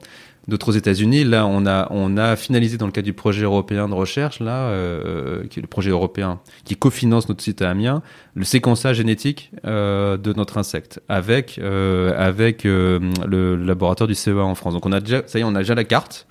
[0.49, 1.23] d'autres aux États-Unis.
[1.23, 4.69] Là, on a, on a finalisé dans le cadre du projet européen de recherche, là,
[4.69, 8.01] euh, qui est le projet européen qui cofinance notre site à Amiens,
[8.35, 14.55] le séquençage génétique euh, de notre insecte avec euh, avec le laboratoire du CEA en
[14.55, 14.73] France.
[14.73, 16.27] Donc on a déjà, ça y est, on a déjà la carte.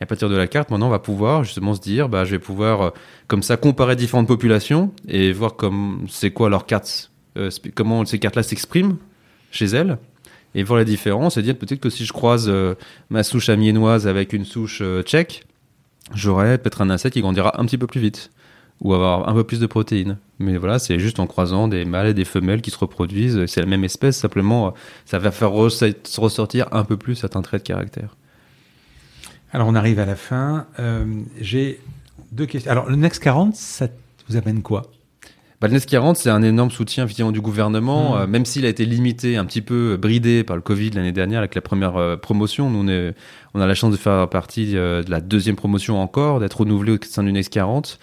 [0.00, 2.32] Et à partir de la carte, maintenant, on va pouvoir justement se dire, bah, je
[2.32, 2.90] vais pouvoir, euh,
[3.28, 8.18] comme ça, comparer différentes populations et voir comme c'est quoi leur carte, euh, comment ces
[8.18, 8.96] cartes-là s'expriment
[9.52, 9.98] chez elles
[10.54, 12.74] et voir la différence et dire peut-être que si je croise euh,
[13.10, 15.46] ma souche amiénoise avec une souche tchèque,
[16.14, 18.30] j'aurai peut-être un insecte qui grandira un petit peu plus vite
[18.82, 20.18] ou avoir un peu plus de protéines.
[20.40, 23.46] Mais voilà, c'est juste en croisant des mâles et des femelles qui se reproduisent.
[23.46, 24.74] C'est la même espèce, simplement,
[25.06, 28.16] ça va faire ressortir un peu plus certains traits de caractère.
[29.52, 30.66] Alors, on arrive à la fin.
[30.78, 31.04] Euh,
[31.40, 31.80] j'ai
[32.32, 32.70] deux questions.
[32.70, 33.88] Alors, le Next 40, ça
[34.28, 34.90] vous amène quoi?
[35.68, 38.20] Le NES 40, c'est un énorme soutien effectivement du gouvernement, mmh.
[38.20, 41.38] euh, même s'il a été limité, un petit peu bridé par le Covid l'année dernière
[41.38, 42.70] avec la première euh, promotion.
[42.70, 43.14] Nous, on, est,
[43.54, 46.98] on, a la chance de faire partie de la deuxième promotion encore, d'être renouvelé au
[47.02, 47.98] sein du NES 40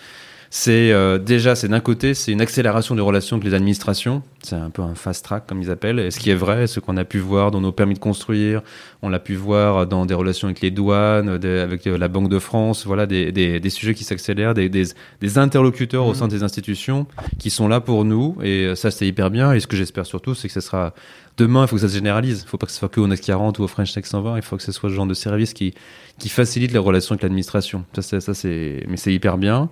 [0.52, 4.24] c'est euh, déjà, c'est d'un côté, c'est une accélération des relations avec les administrations.
[4.42, 6.00] C'est un peu un fast track, comme ils appellent.
[6.00, 8.62] Et ce qui est vrai, ce qu'on a pu voir dans nos permis de construire,
[9.04, 12.40] on l'a pu voir dans des relations avec les douanes, avec euh, la Banque de
[12.40, 14.86] France, voilà, des, des, des sujets qui s'accélèrent, des, des,
[15.22, 16.16] des, interlocuteurs au mmh.
[16.16, 17.06] sein des institutions
[17.38, 18.36] qui sont là pour nous.
[18.42, 19.54] Et euh, ça, c'est hyper bien.
[19.54, 20.96] Et ce que j'espère surtout, c'est que ce sera
[21.40, 22.42] demain, il faut que ça se généralise.
[22.42, 24.06] Il ne faut pas que ce soit que au Next 40 ou au French Tech
[24.06, 24.36] 120.
[24.36, 25.74] Il faut que ce soit ce genre de service qui,
[26.20, 27.86] qui facilite les relations avec l'administration.
[27.94, 29.70] Ça, ça, c'est, mais c'est hyper bien.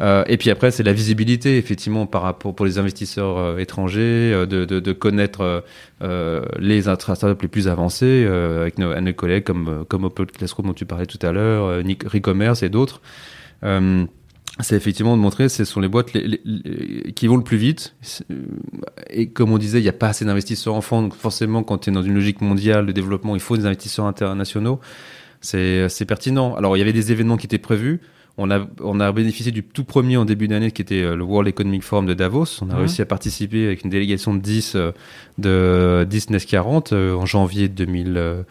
[0.00, 4.32] Euh, et puis après, c'est la visibilité, effectivement, par rapport pour les investisseurs euh, étrangers,
[4.32, 5.64] euh, de, de, connaître
[6.58, 11.18] les startups les plus avancés avec nos, collègues comme comme Classroom dont tu parlais tout
[11.26, 13.00] à l'heure, Recommerce et d'autres
[14.60, 16.10] c'est effectivement de montrer, ce sont les boîtes
[17.14, 17.94] qui vont le plus vite.
[18.30, 18.34] Euh,
[19.10, 21.02] et comme on disait, il n'y a pas assez d'investisseurs en fonds.
[21.02, 24.06] Donc forcément, quand tu es dans une logique mondiale de développement, il faut des investisseurs
[24.06, 24.80] internationaux.
[25.54, 26.56] Euh, c'est pertinent.
[26.56, 28.00] Alors, il y avait des événements qui étaient prévus.
[28.40, 31.24] On a, on a bénéficié du tout premier en début d'année qui était euh, le
[31.24, 32.62] World Economic Forum de Davos.
[32.62, 34.76] On a réussi à participer avec une délégation de 10
[35.38, 38.44] de 10 NES 40 en janvier 2000.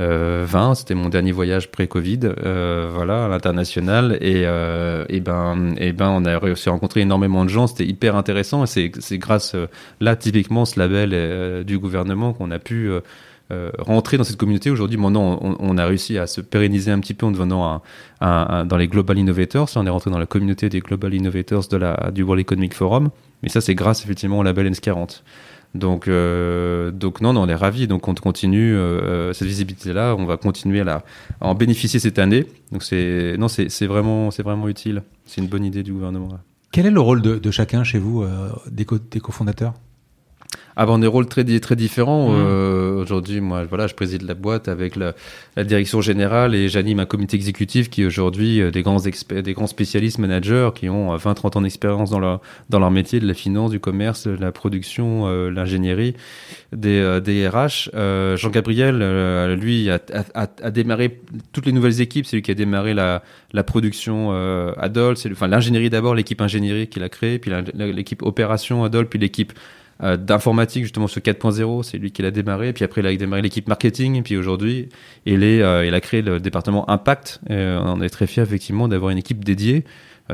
[0.00, 4.18] Euh, 20, c'était mon dernier voyage pré-Covid, euh, voilà, à l'international.
[4.20, 7.66] Et, euh, et, ben, et ben, on a réussi à rencontrer énormément de gens.
[7.66, 8.64] C'était hyper intéressant.
[8.64, 9.56] Et c'est grâce,
[10.00, 12.90] là, typiquement, ce label du gouvernement qu'on a pu.
[13.78, 14.68] Rentrer dans cette communauté.
[14.68, 17.82] Aujourd'hui, maintenant, on, on, a réussi à se pérenniser un petit peu en devenant
[18.20, 19.68] un, dans les Global Innovators.
[19.76, 21.68] On est rentré dans la communauté des Global Innovators
[22.12, 23.10] du World Economic Forum.
[23.44, 25.20] Mais ça, c'est grâce effectivement au label N40.
[25.74, 27.86] Donc, euh, donc non, non, on est ravis.
[27.86, 30.14] Donc, on continue euh, cette visibilité-là.
[30.18, 31.04] On va continuer à,
[31.40, 32.46] en bénéficier cette année.
[32.72, 35.02] Donc, c'est non, c'est vraiment, c'est vraiment utile.
[35.26, 36.28] C'est une bonne idée du gouvernement.
[36.70, 38.24] Quel est le rôle de, de chacun chez vous,
[38.70, 39.74] des, co des cofondateurs?
[40.76, 42.30] Avoir des rôles très très différents.
[42.30, 42.36] Mmh.
[42.94, 45.14] Euh, Aujourd'hui, moi, voilà, je préside la boîte avec la,
[45.64, 50.18] direction générale et j'anime un comité exécutif qui aujourd'hui euh, des grands des grands spécialistes
[50.18, 52.40] managers qui ont 20-30 euh, ans d'expérience dans leur
[52.70, 56.14] dans leur métier de la finance, du commerce, de la production, euh, l'ingénierie,
[56.72, 57.90] des, euh, des RH.
[58.36, 61.20] Jean-Gabriel, lui, a, démarré
[61.52, 62.26] toutes les nouvelles équipes.
[62.26, 63.22] C'est lui qui a démarré la,
[63.52, 64.32] la production
[64.76, 69.52] Adol, enfin l'ingénierie d'abord, l'équipe ingénierie qu'il a créée, puis l'équipe opération Adol, puis l'équipe
[70.02, 72.72] euh, d'informatique justement ce 4.0 c'est lui qui l'a démarré.
[72.72, 74.16] Puis après il a démarré l'équipe marketing.
[74.16, 74.88] Et puis aujourd'hui
[75.26, 77.40] il est euh, il a créé le département impact.
[77.48, 79.84] Et on est très fier effectivement d'avoir une équipe dédiée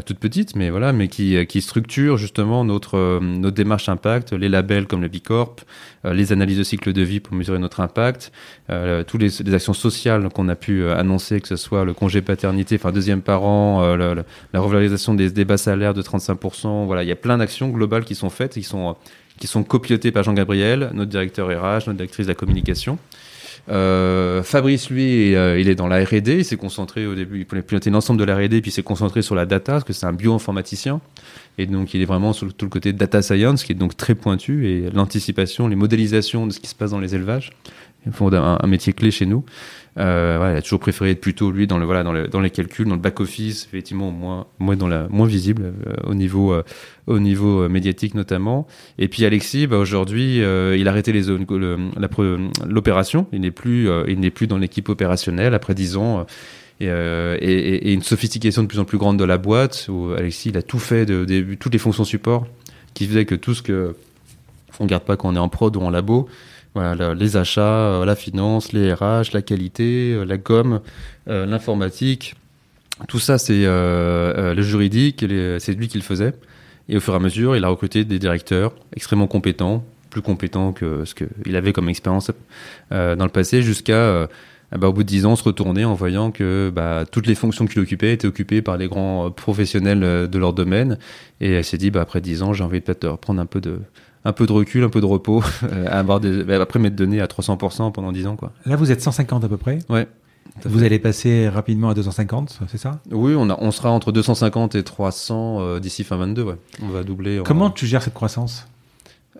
[0.05, 4.87] toute petite mais voilà mais qui qui structure justement notre notre démarche impact les labels
[4.87, 5.63] comme le B Corp
[6.05, 8.31] les analyses de cycle de vie pour mesurer notre impact
[9.09, 12.77] toutes les, les, actions sociales qu'on a pu annoncer que ce soit le congé paternité
[12.77, 17.13] enfin deuxième parent la, la, revalorisation des, des bas salaires de 35% voilà il y
[17.13, 18.97] a plein d'actions globales qui sont faites qui sont
[19.41, 22.99] qui sont copilotés par Jean-Gabriel, notre directeur RH, notre directrice de la communication.
[23.69, 26.39] Euh, Fabrice, lui, euh, il est dans la R&D.
[26.39, 29.23] Il s'est concentré au début, il piloter l'ensemble de la R&D, puis il s'est concentré
[29.23, 31.01] sur la data, parce que c'est un bioinformaticien.
[31.59, 34.15] Et donc, il est vraiment sur tout le côté data science, qui est donc très
[34.15, 37.51] pointu, et l'anticipation, les modélisations de ce qui se passe dans les élevages.
[38.07, 39.45] Un, un métier clé chez nous.
[39.99, 42.41] Euh, voilà, il a toujours préféré être plutôt lui dans le voilà dans, le, dans
[42.41, 46.63] les calculs, dans le back office, effectivement moins moins visible euh, au niveau euh,
[47.07, 48.69] au niveau euh, médiatique notamment.
[48.99, 51.13] Et puis Alexis, bah, aujourd'hui, il a arrêté
[52.67, 53.27] l'opération.
[53.33, 56.27] Il n'est plus il n'est plus dans l'équipe opérationnelle après dix ans.
[56.83, 60.49] Et, et, et, une sophistication de plus en plus grande de la boîte où Alexis
[60.49, 62.47] il a tout fait de, de, toutes les fonctions support
[62.95, 63.95] qui faisait que tout ce que
[64.79, 66.27] on garde pas quand on est en prod ou en labo
[66.77, 70.81] les achats, euh, la finance, les RH, la qualité, euh, la com,
[71.29, 72.37] euh, l'informatique.
[73.09, 75.25] Tout ça, c'est le juridique,
[75.59, 76.35] c'est lui qui le faisait.
[76.91, 80.73] Et au fur et à mesure, il a recruté des directeurs extrêmement compétents, plus compétents
[80.73, 82.31] que ce qu'il avait comme expérience
[82.91, 84.29] dans le passé, jusqu'à
[84.77, 87.67] bah, au bout de dix ans se retourner en voyant que bah, toutes les fonctions
[87.67, 90.99] qu'il occupait étaient occupées par les grands professionnels de leur domaine.
[91.41, 93.63] Et elle s'est dit, bah, après dix ans, j'ai envie peut-être de reprendre un peu
[93.63, 93.79] de,
[94.25, 97.21] un peu de recul, un peu de repos, euh, avoir des, bah, après m'être donné
[97.21, 98.37] à 300% pendant 10 ans.
[98.37, 98.53] Quoi.
[98.67, 100.09] Là, vous êtes 150 à peu près Ouais.
[100.65, 103.01] Vous allez passer rapidement à 250, c'est ça?
[103.11, 106.57] Oui, on, a, on sera entre 250 et 300 euh, d'ici fin 22, ouais.
[106.83, 107.41] On va doubler.
[107.45, 108.67] Comment tu gères cette croissance?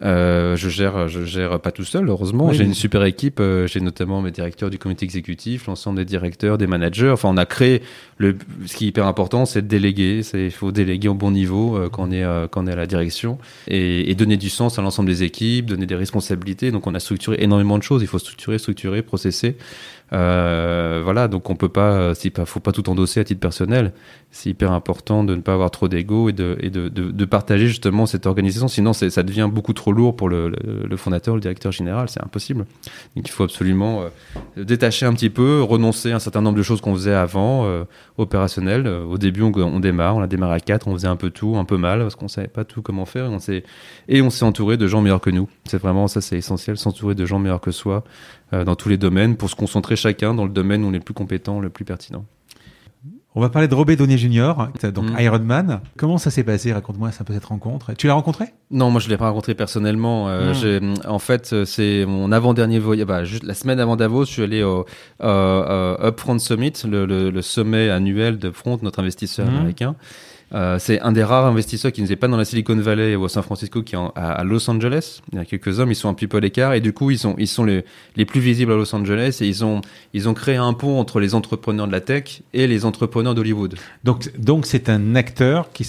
[0.03, 2.49] Euh, je gère, je gère pas tout seul, heureusement.
[2.49, 3.39] Oui, j'ai une super équipe.
[3.41, 7.11] euh, j'ai notamment mes directeurs du comité exécutif, l'ensemble des directeurs, des managers.
[7.11, 7.83] Enfin, on a créé
[8.17, 8.37] le.
[8.67, 10.23] Ce qui est hyper important, c'est de déléguer.
[10.23, 12.73] C'est il faut déléguer au bon niveau euh, quand on est euh, quand on est
[12.73, 13.39] à la direction
[13.69, 16.71] et, et donner du sens à l'ensemble des équipes, donner des responsabilités.
[16.71, 18.01] Donc, on a structuré énormément de choses.
[18.01, 19.57] Il faut structurer, structurer, processer.
[20.13, 23.41] Euh, voilà, donc on peut pas, euh, c'est pas, faut pas tout endosser à titre
[23.41, 23.93] personnel.
[24.33, 27.25] C'est hyper important de ne pas avoir trop d'ego et de, et de, de, de
[27.25, 28.69] partager justement cette organisation.
[28.69, 32.09] Sinon, ça devient beaucoup trop lourd pour le, le, le fondateur, le directeur général.
[32.09, 32.67] C'est impossible.
[33.17, 36.63] Donc il faut absolument euh, détacher un petit peu, renoncer à un certain nombre de
[36.63, 37.85] choses qu'on faisait avant, euh,
[38.19, 38.87] opérationnelles.
[38.89, 41.57] Au début, on, on démarre, on a démarré à quatre, on faisait un peu tout,
[41.57, 43.31] un peu mal parce qu'on savait pas tout comment faire.
[44.09, 45.49] Et on s'est entouré de gens meilleurs que nous.
[45.65, 48.05] C'est vraiment ça, c'est essentiel, s'entourer de gens meilleurs que soi
[48.53, 51.05] dans tous les domaines pour se concentrer chacun dans le domaine où on est le
[51.05, 52.25] plus compétent, le plus pertinent.
[53.37, 54.55] On va parler de Robert Donnet Jr.,
[54.93, 55.21] donc Mm.
[55.21, 55.81] Iron Man.
[55.97, 56.73] Comment ça s'est passé?
[56.73, 57.93] Raconte-moi un peu cette rencontre.
[57.95, 58.47] Tu l'as rencontré?
[58.73, 60.29] Non, moi je l'ai pas rencontré personnellement.
[60.29, 60.55] Euh, Mm.
[60.55, 63.07] j'ai- En fait, euh, c'est mon avant-dernier voyage.
[63.07, 64.81] Bah, juste la semaine avant Davos, je suis allé au
[65.23, 69.57] euh, euh, Upfront Summit, le, le- le sommet annuel de Front, notre investisseur Mm.
[69.57, 69.95] américain.
[70.53, 73.29] Euh, c'est un des rares investisseurs qui n'est pas dans la Silicon Valley ou à
[73.29, 75.21] San Francisco, qui est en- à, à Los Angeles.
[75.33, 77.11] Il y a quelques hommes, ils sont un petit peu à l'écart et du coup,
[77.13, 77.85] ils sont, ils sont les,
[78.17, 79.81] les plus visibles à Los Angeles et ils ont,
[80.13, 83.77] ils ont créé un pont entre les entrepreneurs de la tech et les entrepreneurs d'Hollywood.
[84.03, 85.85] Donc, donc c'est un acteur qui,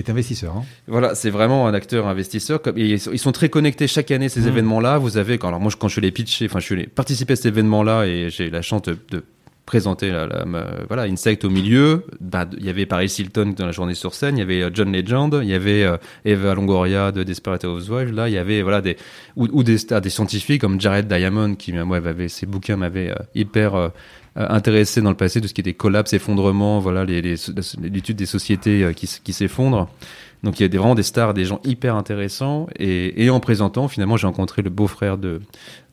[0.00, 0.54] est investisseur.
[0.56, 0.64] hein.
[0.86, 2.60] Voilà, c'est vraiment un acteur investisseur.
[2.60, 4.48] Comme, ils, sont, très connectés chaque année ces Mm.
[4.48, 4.98] événements-là.
[4.98, 7.32] Vous avez, quand, alors moi quand je suis allé pitcher, enfin je suis allé participer
[7.32, 9.22] à cet événement-là et j'ai la chance de, de
[9.66, 10.44] présenter la,
[10.88, 12.04] voilà Insect au milieu.
[12.20, 14.70] Bah, il y avait Paris Hilton dans la journée sur scène, il y avait euh,
[14.72, 18.12] John Legend, il y avait euh, Eva Longoria de Desperate Housewives.
[18.12, 18.96] Là, il y avait voilà des
[19.36, 23.90] ou, des des scientifiques comme Jared Diamond qui moi avait ses bouquins m'avaient euh, hyper
[24.36, 28.92] intéressé dans le passé de ce qui était collapse, effondrement, voilà l'étude des sociétés euh,
[28.92, 29.88] qui, qui s'effondrent.
[30.42, 32.66] Donc il y a des, vraiment des stars, des gens hyper intéressants.
[32.78, 35.40] Et, et en présentant, finalement, j'ai rencontré le beau-frère de,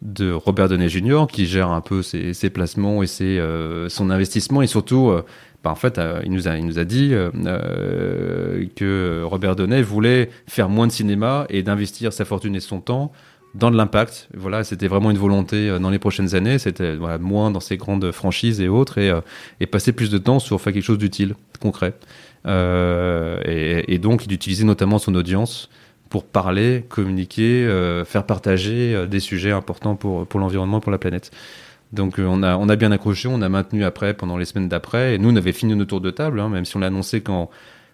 [0.01, 1.25] de Robert Downey Jr.
[1.31, 4.61] qui gère un peu ses, ses placements et ses, euh, son investissement.
[4.61, 5.23] Et surtout, euh,
[5.63, 9.55] bah, en fait, euh, il, nous a, il nous a dit euh, euh, que Robert
[9.55, 13.11] Downey voulait faire moins de cinéma et d'investir sa fortune et son temps
[13.53, 14.29] dans de l'impact.
[14.33, 16.59] Voilà, c'était vraiment une volonté euh, dans les prochaines années.
[16.59, 19.21] C'était moins dans ces grandes franchises et autres et, euh,
[19.59, 21.93] et passer plus de temps sur faire quelque chose d'utile, concret.
[22.47, 25.69] Euh, et, donc d'utiliser notamment son audience
[26.09, 27.65] pour parler, communiquer,
[28.05, 31.31] faire partager des sujets importants pour, pour l'environnement, pour la planète.
[31.93, 35.15] Donc on a, on a bien accroché, on a maintenu après, pendant les semaines d'après,
[35.15, 37.21] et nous on avait fini notre tour de table, hein, même si on l'a annoncé
[37.21, 37.49] qu'en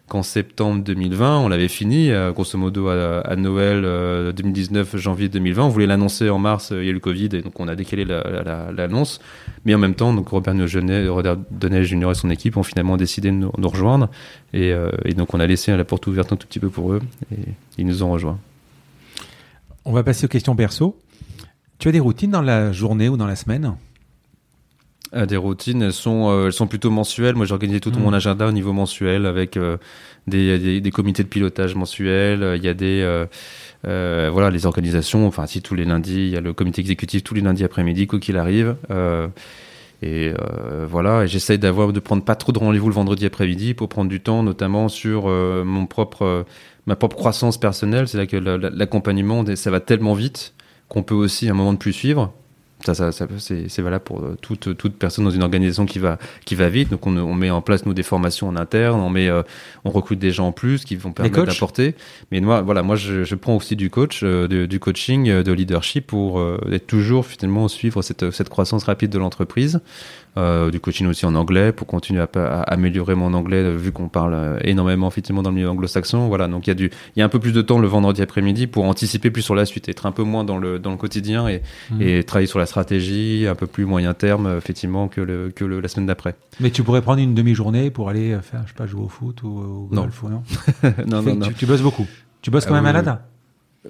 [0.07, 5.63] qu'en septembre 2020, on l'avait fini, euh, grosso modo à, Noël euh, 2019, janvier 2020.
[5.65, 7.67] On voulait l'annoncer en mars, euh, il y a eu le Covid, et donc on
[7.67, 9.19] a décalé la- la- la- l'annonce.
[9.65, 11.35] Mais en même temps, donc Robert Neugenet, Robert
[11.83, 14.09] Junior et son équipe ont finalement décidé de nous, rejoindre.
[14.53, 16.93] Et, euh, et donc on a laissé la porte ouverte un tout petit peu pour
[16.93, 17.01] eux,
[17.33, 17.41] et
[17.77, 18.39] ils nous ont rejoints.
[19.83, 20.97] On va passer aux questions perso.
[21.79, 23.73] Tu as des routines dans la journée ou dans la semaine?
[25.13, 27.35] Euh, des routines, elles sont, euh, elles sont plutôt mensuelles.
[27.35, 27.99] Moi, j'ai organisé tout Mm.
[28.01, 29.77] mon agenda au niveau mensuel avec euh,
[30.27, 32.55] des, des, des comités de pilotage mensuels.
[32.57, 33.01] Il y a des,
[33.85, 35.25] euh, voilà, les organisations.
[35.27, 38.05] Enfin, si tous les lundis, il y a le comité exécutif tous les lundis après-midi,
[38.07, 38.75] quoi qu'il arrive.
[40.03, 40.31] Et
[40.89, 44.09] voilà, et j'essaye d'avoir de prendre pas trop de rendez-vous le vendredi après-midi pour prendre
[44.09, 46.45] du temps, notamment sur mon propre,
[46.85, 48.07] ma propre croissance personnelle.
[48.07, 50.53] C'est là que la- la- l'accompagnement, ça va tellement vite
[50.89, 52.31] qu'on peut aussi à un moment de plus suivre.
[52.85, 56.19] Ça, ça, ça c'est valable pour euh, toute, toute personne dans une organisation qui va,
[56.45, 56.89] qui va vite.
[56.89, 59.41] Donc, on, on met en place, nous, des formations en interne, on, met, euh,
[59.83, 61.95] on recrute des gens en plus qui vont permettre d'apporter.
[62.31, 65.41] Mais moi, voilà, moi, je, je prends aussi du coach, euh, de- du coaching, euh,
[65.43, 69.79] de leadership pour euh, être toujours, finalement, suivre cette, cette croissance rapide de l'entreprise.
[70.37, 73.91] Euh, du coaching aussi en anglais pour continuer à, à améliorer mon anglais euh, vu
[73.91, 76.27] qu'on parle euh, énormément effectivement dans le milieu anglo-saxon.
[76.27, 77.87] Voilà donc il y a du il y a un peu plus de temps le
[77.87, 80.91] vendredi après-midi pour anticiper plus sur la suite être un peu moins dans le dans
[80.91, 81.63] le quotidien et,
[81.99, 85.65] et travailler sur la stratégie un peu plus moyen terme euh, effectivement que le que
[85.65, 86.35] le, la semaine d'après.
[86.59, 89.09] Mais tu pourrais prendre une demi-journée pour aller euh, faire, je sais pas, jouer au
[89.09, 90.01] foot ou au Non.
[90.01, 90.43] golf ou non?
[91.07, 92.05] Non non non Tu, tu bosses beaucoup.
[92.43, 93.17] Tu bosses Ah un oui, malade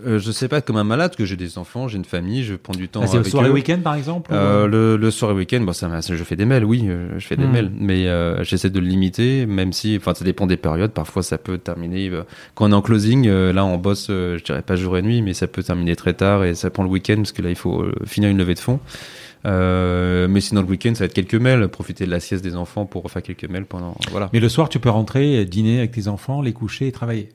[0.06, 2.56] Euh, je sais pas comme un malade que j'ai des enfants j'ai une famille je
[2.56, 3.52] prends du temps Ah, C'est le avec soir et eux.
[3.53, 6.45] week-end par exemple ou- Euh, le, le soir et week-end, bon, ça, je fais des
[6.45, 7.52] mails, oui, euh, je fais des Hmm.
[7.52, 10.91] mails, mais euh, j'essaie de le limiter, même si, enfin, ça dépend des périodes.
[10.91, 12.24] Parfois, ça peut terminer euh,
[12.56, 13.28] quand on est en closing.
[13.28, 16.14] euh, là, on bosse, je dirais pas jour et nuit, mais ça peut terminer très
[16.14, 18.60] tard et ça prend le week-end parce que là, il faut finir une levée de
[18.60, 18.80] fonds.
[19.45, 22.56] Euh, mais sinon, le week-end, ça va être quelques mails, profiter de la sieste des
[22.56, 24.30] enfants pour refaire quelques mails pendant, voilà.
[24.34, 27.30] Mais le soir, tu peux rentrer, dîner avec tes enfants, les coucher et travailler.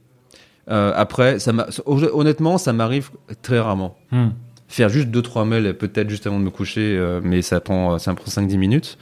[0.70, 1.52] Euh, après, ça
[1.86, 3.10] honnêtement, ça m'arrive
[3.42, 3.96] très rarement.
[4.68, 7.98] faire juste deux trois mails peut-être juste avant de me coucher euh, mais ça prend
[7.98, 8.96] ça me prend 5 10 minutes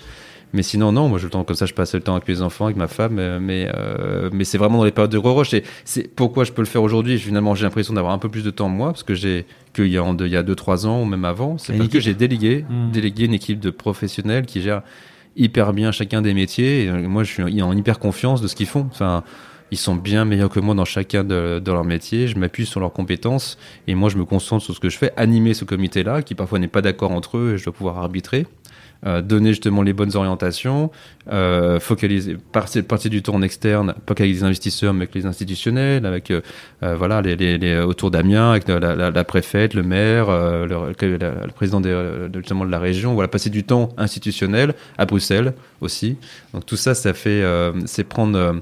[0.52, 2.42] Mais sinon, non, moi, je le temps comme ça, je passe le temps avec mes
[2.42, 3.68] enfants, avec ma femme, mais,
[4.32, 5.54] mais c'est vraiment dans les périodes de gros rush.
[5.54, 7.18] Et c'est pourquoi je peux le faire aujourd'hui.
[7.20, 9.96] Finalement, j'ai l'impression d'avoir un peu plus de temps moi, parce que j'ai, qu'il y
[9.96, 12.90] a, il y a 2-3 ans, ou même avant, c'est parce que j'ai délégué, hmm.
[12.90, 14.82] délégué une équipe de professionnels qui gère
[15.36, 16.86] hyper bien chacun des métiers.
[16.86, 18.88] Et moi, je suis en hyper confiance de ce qu'ils font.
[18.90, 19.22] Enfin,
[19.70, 22.28] ils sont bien meilleurs que moi dans chacun de, leur métier.
[22.28, 25.12] Je m'appuie sur leurs compétences et moi, je me concentre sur ce que je fais,
[25.16, 28.46] animer ce comité-là, qui parfois n'est pas d'accord entre eux et je dois pouvoir arbitrer.
[29.06, 30.90] Euh, donner justement les bonnes orientations,
[31.32, 35.24] euh, focaliser partie, partie du temps en externe, pas qu'avec les investisseurs, mais avec les
[35.24, 36.42] institutionnels, avec euh,
[36.82, 40.92] euh voilà les, autour d'Amiens, avec la, préfète, le maire, le,
[41.54, 43.14] président de, de, justement de la région.
[43.14, 46.18] Voilà, passer du temps institutionnel à Bruxelles aussi.
[46.52, 47.42] Donc tout ça, ça fait
[47.86, 48.60] c'est prendre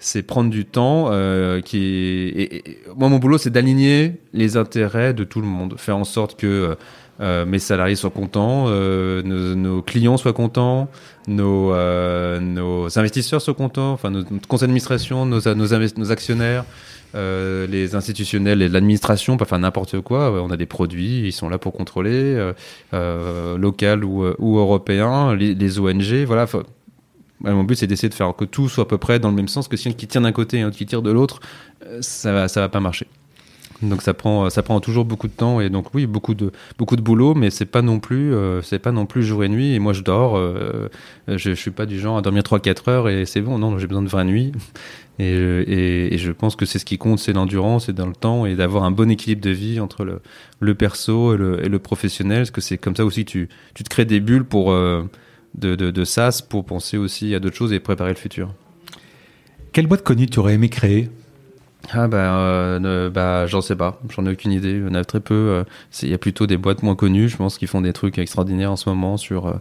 [0.00, 2.78] c'est prendre du temps euh, qui est...
[2.96, 6.76] moi mon boulot c'est d'aligner les intérêts de tout le monde faire en sorte que
[7.20, 10.88] euh, mes salariés soient contents, euh, nos, nos, clients soient contents,
[11.28, 16.64] nos, euh, nos investisseurs soient contents, enfin notre conseil d'administration, nos, nos, actionnaires,
[17.14, 20.32] euh, les institutionnels et l'administration, faire n'importe quoi.
[20.42, 22.52] On a des produits, ils sont là pour contrôler,
[22.94, 26.46] euh, local ou, ou européen, les, les ONG, voilà.
[27.40, 29.48] Mon but, c'est d'essayer de faire que tout soit à peu près dans le même
[29.48, 31.40] sens que si un qui tire d'un côté et un qui tire de l'autre,
[32.00, 33.06] ça va, ça va pas marcher.
[33.82, 36.96] Donc ça prend, ça prend toujours beaucoup de temps et donc oui, beaucoup de, beaucoup
[36.96, 39.74] de boulot, mais c'est pas euh, pas non plus jour et nuit.
[39.74, 40.36] Et moi, je dors.
[40.36, 40.88] Euh,
[41.28, 43.58] je, je suis pas du genre à dormir 3-4 heures et c'est bon.
[43.58, 44.52] Non, j'ai besoin de vraies nuits.
[45.18, 48.54] Et, je pense que c'est ce qui compte, c'est l'endurance et dans le temps et
[48.54, 50.06] d'avoir un bon équilibre de vie entre
[50.60, 52.38] le, perso et le, et le professionnel.
[52.38, 55.02] Parce que c'est comme ça aussi tu, tu te crées des bulles pour euh,
[55.54, 58.52] de, de, de sas pour penser aussi à d'autres choses et préparer le futur.
[59.72, 61.10] Quelle boîte connue tu aurais aimé créer?
[61.92, 64.72] Ah bah, euh, bah j'en sais pas, j'en ai aucune idée.
[64.72, 65.34] Il y en a très peu.
[65.34, 65.64] Euh,
[66.02, 68.70] il y a plutôt des boîtes moins connues, je pense, qui font des trucs extraordinaires
[68.70, 69.52] en ce moment sur euh,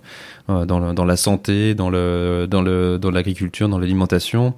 [0.49, 4.53] euh dans, le, dans la santé, dans le dans le dans l'agriculture, dans l'alimentation.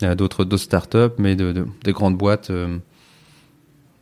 [0.00, 2.50] Il y a d'autres d'autres startups, mais de, de, des grandes boîtes,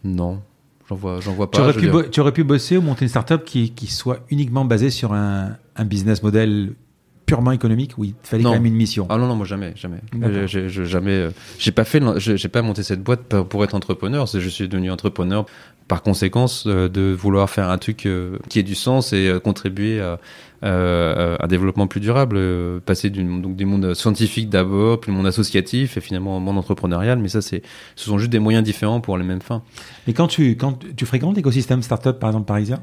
[0.05, 0.41] non.
[0.89, 1.59] J'en vois, j'en vois pas.
[1.59, 4.65] Tu aurais, pu tu aurais pu bosser ou monter une startup qui, qui soit uniquement
[4.65, 6.75] basée sur un, un business model
[7.29, 9.07] purement économique oui il fallait quand même une mission.
[9.11, 10.01] Ah non non moi jamais jamais.
[10.47, 14.27] J'ai jamais euh, j'ai pas fait j'ai pas monté cette boîte pour être entrepreneur.
[14.27, 15.47] Je suis devenu entrepreneur
[15.87, 20.01] par conséquence euh, de vouloir faire un truc euh, qui ait du sens et contribuer
[20.01, 20.19] à,
[20.63, 22.41] un développement plus durable
[22.81, 26.59] passer du donc du monde scientifique d'abord puis le monde associatif et finalement au monde
[26.59, 27.19] entrepreneurial.
[27.19, 27.63] Mais ça c'est
[27.95, 29.63] ce sont juste des moyens différents pour les mêmes fins.
[30.07, 32.81] Mais quand tu quand tu fréquentes l'écosystème startup par exemple parisien?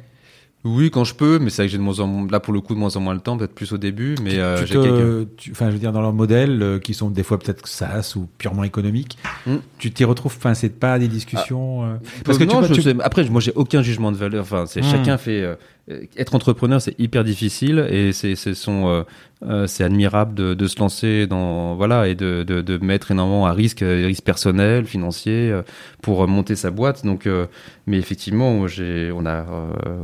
[0.66, 2.60] Oui, quand je peux, mais c'est vrai que j'ai de moins en là pour le
[2.60, 5.28] coup de moins en moins le temps, peut-être plus au début, mais euh, j'ai quelques...
[5.52, 8.28] enfin, je veux dire dans leurs modèles euh, qui sont des fois peut-être SaaS ou
[8.40, 9.58] purement économiques, hmm.
[9.78, 10.34] tu t'y retrouves.
[10.36, 11.84] Enfin, c'est pas des discussions.
[11.84, 11.86] Ah.
[11.86, 14.42] Euh, parce que non, tu, je, après, moi, j'ai aucun jugement de valeur.
[14.42, 14.92] Enfin, c'est hmm.
[14.92, 15.56] chacun fait.
[16.18, 19.06] Être entrepreneur, c'est hyper difficile et c'est son
[19.44, 23.46] euh, c'est admirable de, de, se lancer dans voilà et de, de, de mettre énormément
[23.46, 25.62] à risque, euh, risque personnel, financier, euh,
[26.02, 27.06] pour monter sa boîte.
[27.06, 27.28] Donc,
[27.88, 29.46] mais effectivement, on a,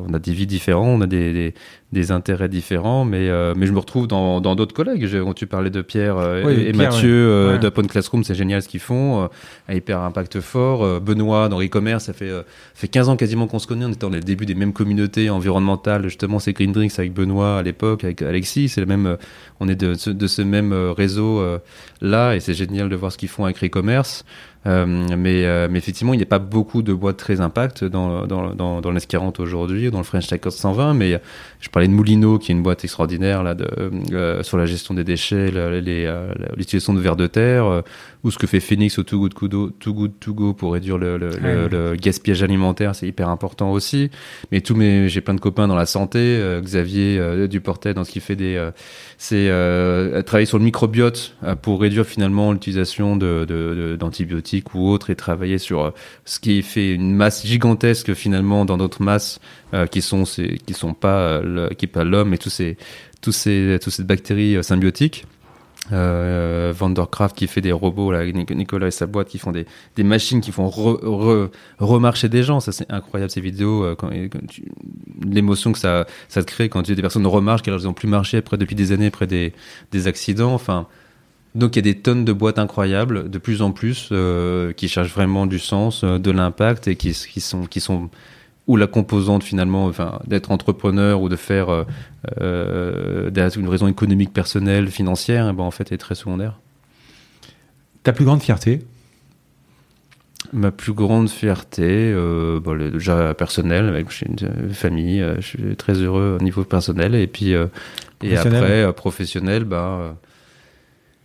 [0.08, 1.54] on a des vies différentes, on a des, des,
[1.92, 5.08] des intérêts différents, mais mais je me retrouve dans dans d'autres collègues.
[5.12, 9.30] Quand tu parlais de Pierre et, Mathieu d'Open Classroom, c'est génial ce qu'ils font,
[9.68, 11.02] un hyper impact fort.
[11.02, 12.32] Benoît dans e-commerce, ça fait
[12.74, 13.86] fait 15 ans quasiment qu'on se connaît.
[13.86, 16.04] On était dans le début des mêmes communautés environnementales.
[16.04, 19.18] Justement, c'est Green Drinks avec Benoît à l'époque, avec Alexis, c'est le même
[19.62, 21.60] on est de, de ce même euh, réseau euh,
[22.02, 24.26] là et c'est génial de voir ce qu'ils font avec e-commerce.
[24.68, 28.28] Euh, mais, euh, mais, effectivement, il n'y a pas beaucoup de boîtes très impact dans,
[28.28, 30.94] dans, dans, dans l'S40 aujourd'hui, dans le French Tech 120.
[30.94, 31.20] Mais
[31.60, 33.68] je parlais de Moulino, qui est une boîte extraordinaire là, de,
[34.12, 35.52] euh, sur la gestion des déchets,
[36.56, 37.84] l'utilisation de verre de terre,
[38.24, 40.98] ou ce que fait Phoenix au Too Good, Kudo, Too Good To Go pour réduire
[40.98, 41.32] le, le,
[41.68, 44.12] le, gaspillage alimentaire, c'est hyper important aussi.
[44.52, 48.22] Mais tous mes, j'ai plein de copains dans la santé, Xavier Duportet dans ce qu'il
[48.22, 48.70] fait des,
[49.18, 49.48] c'est
[50.26, 53.98] travailler sur le microbiote pour réduire finalement l'utilisation de,
[54.74, 55.92] ou autre et travailler sur euh,
[56.26, 59.40] ce qui fait une masse gigantesque finalement dans d'autres masses
[59.74, 62.78] euh, qui sont qui sont pas euh, qui pas l'homme et tous ces
[63.22, 65.26] tous ces toutes ces bactéries symbiotiques.
[65.92, 69.66] Euh, Vandercraft qui fait des robots, là, Nicolas et sa boîte qui font des,
[69.96, 72.60] des machines qui font remarcher des gens.
[72.60, 73.96] Ça, c'est incroyable ces vidéos.
[73.98, 74.10] quand,
[75.26, 78.38] l'émotion que ça, ça te crée quand tu des personnes remarchent qu'elles n'ont plus marché
[78.38, 79.54] après depuis des années après des,
[79.92, 80.54] des accidents.
[80.54, 80.88] Enfin,
[81.54, 84.88] donc il y a des tonnes de boîtes incroyables, de plus en plus, euh, qui
[84.88, 88.10] cherchent vraiment du sens, euh, de l'impact et qui, qui, sont qui sont
[88.68, 91.84] où la composante finalement, enfin d'être entrepreneur ou de faire euh,
[92.40, 96.60] euh une raison économique personnelle, financière, eh ben, en fait est très secondaire.
[98.04, 98.80] Ta plus grande fierté?
[100.54, 102.14] Ma plus grande fierté,
[102.62, 107.28] bon, déjà personnelle, avec j'ai une famille, je suis très heureux au niveau personnel et
[107.28, 107.54] puis
[108.22, 110.16] Et après, professionnel, bah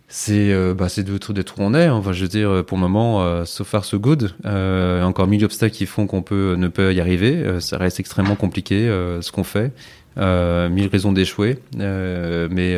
[0.09, 1.89] c'est euh, bah, c'est d'être d'être où on est.
[1.89, 4.33] Enfin, je veux dire, pour le moment, euh, so far so good.
[4.45, 7.35] Euh, encore mille obstacles qui font qu'on peut ne peut y arriver.
[7.35, 8.87] Euh, ça reste extrêmement compliqué
[9.21, 9.73] ce qu'on fait.
[10.15, 11.59] mille raisons d'échouer.
[11.75, 12.75] mais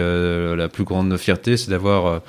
[0.56, 2.22] la plus grande fierté, c'est d'avoir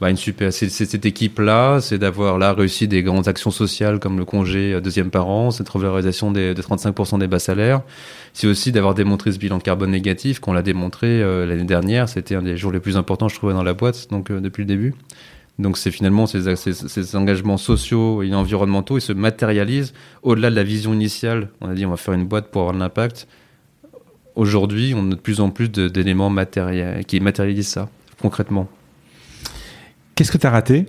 [0.00, 4.16] bah, une super, c'est cette équipe-là, c'est d'avoir là réussi des grandes actions sociales comme
[4.16, 7.82] le congé euh, deuxième parent, cette revalorisation des, de 35% des bas salaires.
[8.32, 12.08] C'est aussi d'avoir démontré ce bilan carbone négatif qu'on l'a démontré euh, l'année dernière.
[12.08, 14.60] C'était un des jours les plus importants, je trouvais, dans la boîte, donc euh, depuis
[14.60, 14.94] le début.
[15.58, 19.92] Donc c'est finalement ces, ces, ces, engagements sociaux et environnementaux, ils se matérialisent
[20.22, 21.48] au-delà de la vision initiale.
[21.60, 23.26] On a dit on va faire une boîte pour avoir de l'impact.
[24.36, 27.88] Aujourd'hui, on a de plus en plus d'éléments matériels qui matérialisent ça
[28.22, 28.68] concrètement.
[30.18, 30.86] Qu'est-ce que tu as raté?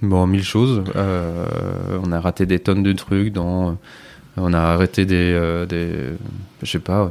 [0.00, 0.84] Bon, mille choses.
[0.94, 3.32] Euh, on a raté des tonnes de trucs.
[3.32, 3.76] Dans,
[4.36, 6.16] on a arrêté des, euh, des,
[6.62, 7.10] je sais pas.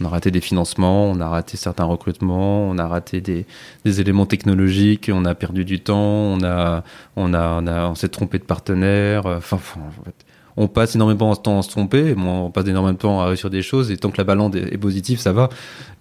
[0.00, 3.46] On a raté des financements, on a raté certains recrutements, on a raté des,
[3.84, 6.82] des éléments technologiques, on a perdu du temps, on a,
[7.14, 9.26] on a, on s'est trompé de partenaire.
[9.26, 10.26] Enfin, en fait,
[10.58, 13.48] on passe énormément de temps à se tromper, on passe énormément de temps à réussir
[13.48, 15.48] des choses, et tant que la balance est, positive, ça va.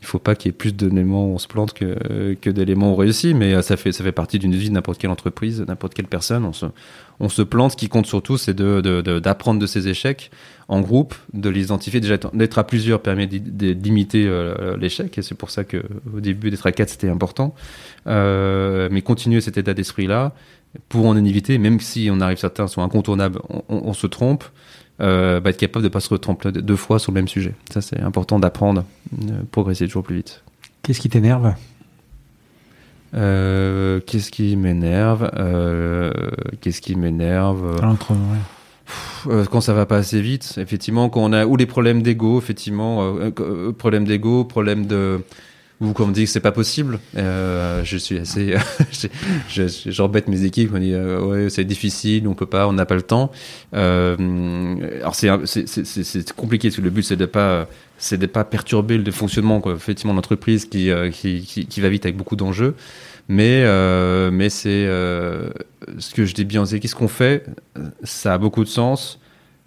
[0.01, 2.89] Il faut pas qu'il y ait plus d'éléments où on se plante que, que d'éléments
[2.89, 5.11] où on réussit, mais euh, ça fait, ça fait partie d'une vie de n'importe quelle
[5.11, 6.43] entreprise, n'importe quelle personne.
[7.19, 7.73] On se, plante.
[7.73, 10.31] Ce qui compte surtout, c'est de, d'apprendre de, ces échecs
[10.69, 11.99] en groupe, de les identifier.
[11.99, 15.83] Déjà, d'être à plusieurs permet d'imiter euh, l'échec, et c'est pour ça que
[16.15, 17.53] au début d'être à quatre, c'était important.
[18.07, 20.33] Euh, mais continuer cet état d'esprit-là,
[20.89, 23.39] pour en éviter, même si on arrive certains sont incontournables,
[23.69, 24.43] on, se trompe,
[25.01, 27.53] euh, bah, être capable de ne pas se retromper deux fois sur le même sujet.
[27.71, 30.43] Ça, c'est important d'apprendre, de progresser toujours plus vite.
[30.83, 31.53] Qu'est-ce qui t'énerve?
[33.13, 35.29] Euh, Qu'est-ce qui m'énerve?
[35.35, 36.11] Euh,
[36.61, 37.79] Qu'est-ce qui m'énerve?
[39.51, 43.13] Quand ça va pas assez vite, effectivement, quand on a ou les problèmes d'ego, effectivement,
[43.77, 45.21] problème d'ego, problème de
[45.79, 48.55] ou quand on me dit que c'est pas possible, euh, je suis assez,
[49.85, 52.85] j'embête mes équipes, on me dit euh, ouais c'est difficile, on peut pas, on n'a
[52.85, 53.31] pas le temps.
[53.75, 57.67] Euh, alors c'est compliqué parce que le but c'est de pas
[57.99, 62.05] c'est de pas perturber le fonctionnement quoi, effectivement l'entreprise qui, euh, qui, qui, va vite
[62.05, 62.75] avec beaucoup d'enjeux,
[63.27, 63.61] mais
[64.31, 67.45] mais c'est ce que je dis bien, c'est qu'est-ce qu'on fait,
[68.03, 69.19] ça a beaucoup de sens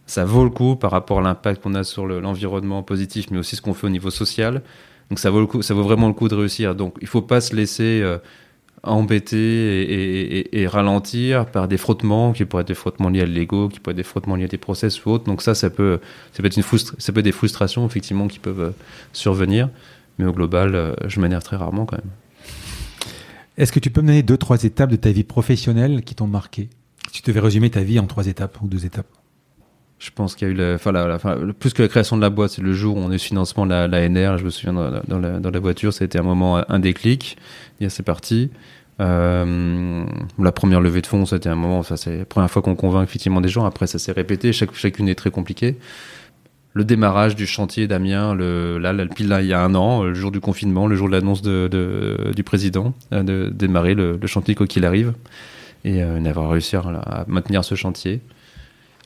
[0.07, 3.55] ça vaut le coup par rapport à l'impact qu'on a sur l'environnement positif, mais aussi
[3.55, 4.61] ce qu'on fait au niveau social.
[5.11, 6.75] Donc ça vaut, le coup, ça vaut vraiment le coup de réussir.
[6.75, 8.19] Donc il ne faut pas se laisser euh,
[8.85, 13.81] embêter et, ralentir par des frottements qui pourraient être des frottements liés à l'ego, qui
[13.81, 15.25] pourraient être des frottements liés à des process ou autres.
[15.25, 15.99] Donc ça, ça peut,
[16.33, 18.71] ça peut être une ça des frustrations effectivement qui peuvent euh,
[19.13, 19.69] survenir.
[20.19, 22.11] Mais au global, euh, je m'énerve très rarement quand même.
[23.59, 26.29] Est-ce que tu peux me donner deux, trois étapes de ta vie professionnelle qui t'ont
[26.29, 26.71] marqué?
[27.13, 29.09] Si tu devais résumer ta vie en trois étapes ou deux étapes
[30.01, 31.19] je pense qu'il y a eu enfin, la,
[31.53, 33.73] plus que la création de la boîte, c'est le jour où on est financement de
[33.87, 34.39] la, NR.
[34.39, 37.37] Je me souviens dans la, voiture, ça a été un moment, un déclic.
[37.87, 38.51] C'est parti.
[39.01, 40.05] Euh,
[40.39, 43.05] la première levée de fonds, c'était un moment, ça c'est la première fois qu'on convainc
[43.05, 43.67] effectivement des gens.
[43.67, 44.55] Après, ça s'est répété.
[44.55, 45.77] Chaque, chacune est très compliquée.
[46.73, 50.15] Le démarrage du chantier d'Amiens, là, là, pile là, il y a un an, le
[50.15, 54.55] jour du confinement, le jour de l'annonce du président, euh, de démarrer le, le chantier
[54.55, 55.13] quoi qu'il arrive,
[55.85, 58.23] et euh, d'avoir réussi à, à maintenir ce chantier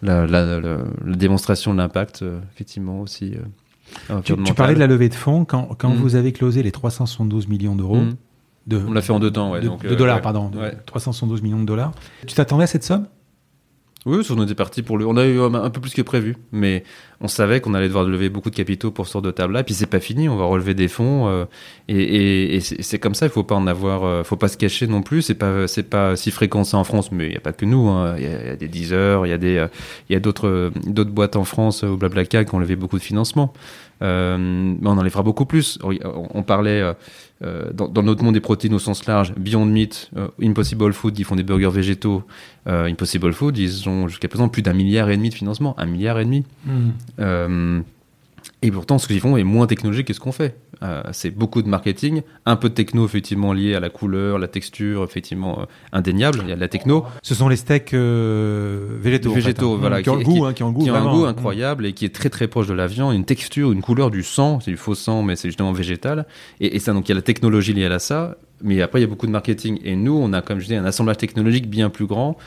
[0.04, 3.34] la, la, démonstration de l'impact, euh, effectivement, aussi.
[4.10, 5.44] Euh, tu, parlais de la levée de fonds.
[5.44, 5.96] Quand, quand mm.
[5.96, 8.14] vous avez closé les 372 millions d'euros, mm.
[8.66, 10.50] de, on l'a fait en deux temps, ouais, de, donc, de dollars, euh, pardon,
[10.86, 11.92] 372 millions de dollars.
[12.26, 13.06] Tu t'attendais à cette somme?
[14.06, 15.06] Oui, on était parti pour le.
[15.06, 16.84] On a eu un peu plus que prévu, mais
[17.22, 19.60] on savait qu'on allait devoir lever beaucoup de capitaux pour genre de table-là.
[19.60, 21.26] Et puis c'est pas fini, on va relever des fonds.
[21.28, 21.46] Euh,
[21.88, 24.86] et, et, c'est comme ça, il faut pas en avoir, euh, faut pas se cacher
[24.86, 25.22] non plus.
[25.22, 27.64] C'est pas, c'est pas si fréquent ça en France, mais il y a pas que
[27.64, 27.88] nous.
[27.88, 28.16] Hein.
[28.18, 29.66] Il y, a, des Deezer, il y a des,
[30.10, 33.02] il y a d'autres, d'autres boîtes en France au Blablacar qui ont levé beaucoup de
[33.02, 33.54] financements.
[34.02, 35.78] Euh, mais on en les fera beaucoup plus.
[35.82, 36.92] On, parlait euh,
[37.42, 40.10] euh, dans, dans, notre monde des protéines au sens large, Beyond Meat,
[40.42, 42.22] Impossible Food, ils font des burgers végétaux.
[42.66, 46.18] Impossible Food, ils ont jusqu'à présent plus d'un milliard et demi de financement, un milliard
[46.18, 46.44] et demi.
[46.66, 47.82] Mmh.
[48.64, 50.56] Et pourtant, ce qu'ils font est moins technologique que ce qu'on fait.
[50.82, 54.48] Euh, c'est beaucoup de marketing, un peu de techno effectivement lié à la couleur, la
[54.48, 56.38] texture, effectivement euh, indéniable.
[56.44, 57.04] Il y a de la techno.
[57.22, 59.34] Ce sont les steaks euh, végétaux.
[59.34, 59.78] Végétaux, hein.
[59.78, 62.30] voilà, qui, ont goût, hein, qui ont qui un goût incroyable et qui est très
[62.30, 64.60] très proche de la viande, une texture, une couleur du sang.
[64.60, 66.24] C'est du faux sang, mais c'est justement végétal.
[66.58, 68.38] Et, et, ça, donc il y a la technologie liée à ça.
[68.62, 69.78] Mais après, il y a beaucoup de marketing.
[69.84, 72.38] Et nous, on a, comme je dis, un assemblage technologique bien plus grand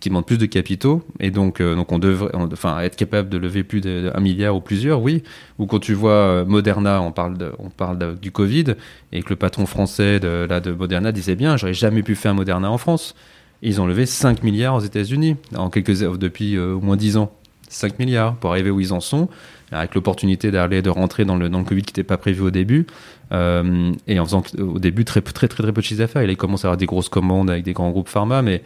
[0.00, 1.02] qui demande plus de capitaux.
[1.20, 4.60] Et donc euh, donc on devrait enfin être capable de lever plus d'un milliard ou
[4.60, 5.22] plusieurs oui.
[5.58, 8.74] Ou quand tu vois euh, Moderna on parle de, on parle du Covid
[9.12, 12.34] et que le patron français de là de Moderna disait bien j'aurais jamais pu faire
[12.34, 13.14] Moderna en France.
[13.62, 17.32] Ils ont levé 5 milliards aux États-Unis en quelques depuis euh, au moins 10 ans.
[17.68, 19.28] 5 milliards pour arriver où ils en sont
[19.72, 22.50] avec l'opportunité d'aller de rentrer dans le dans le Covid qui n'était pas prévu au
[22.50, 22.86] début
[23.32, 26.22] euh, et en faisant au début très très très très peu de chiffre d'affaires.
[26.22, 28.62] Il commence à avoir des grosses commandes avec des grands groupes pharma, mais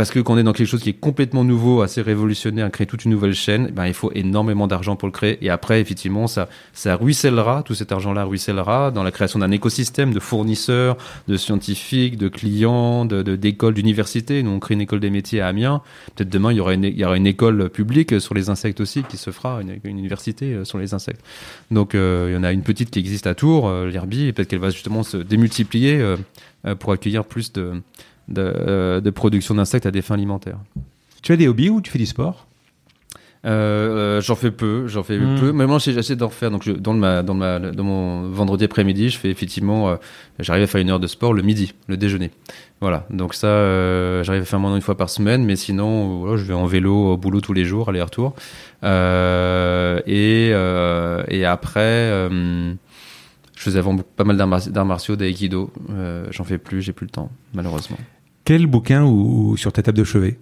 [0.00, 2.86] parce que quand on est dans quelque chose qui est complètement nouveau, assez révolutionnaire, créer
[2.86, 5.36] toute une nouvelle chaîne, ben, il faut énormément d'argent pour le créer.
[5.44, 10.14] Et après, effectivement, ça, ça ruissellera, tout cet argent-là ruissellera dans la création d'un écosystème
[10.14, 10.96] de fournisseurs,
[11.28, 14.42] de scientifiques, de clients, de, d'écoles, d'universités.
[14.42, 15.82] Nous, on crée une école des métiers à Amiens.
[16.16, 18.80] Peut-être demain, il y aura une, il y aura une école publique sur les insectes
[18.80, 21.20] aussi qui se fera, une, université euh, sur les insectes.
[21.70, 24.32] Donc, euh, il y en a une petite qui existe à Tours, euh, l'Herbie, et
[24.32, 26.02] peut-être qu'elle va justement se démultiplier
[26.78, 27.82] pour accueillir plus de,
[28.38, 30.58] euh, de, production d'insectes à des fins alimentaires.
[31.22, 32.46] Tu as des hobbies ou tu fais du sport?
[33.46, 35.40] Euh, euh, j'en fais peu, j'en fais hmm.
[35.40, 35.52] peu.
[35.52, 36.50] Mais moi, j'essaie d'en faire.
[36.50, 39.96] Donc, je, dans, ma, dans, ma, dans mon vendredi après-midi, je fais effectivement,
[40.38, 42.30] j'arrive à faire une heure de sport le midi, le déjeuner.
[42.80, 43.06] Voilà.
[43.10, 45.44] Donc ça, j'arrive à faire moins une fois par semaine.
[45.44, 48.34] Mais sinon, voilà, je vais en vélo au boulot tous les jours, aller-retour.
[48.84, 52.76] et, et après, je
[53.56, 55.72] faisais avant pas mal d'arts martiaux, d'aïkido.
[56.30, 57.98] j'en fais plus, j'ai plus le temps, malheureusement.
[58.50, 60.36] Quel bouquin ou, sur ta table de chevet?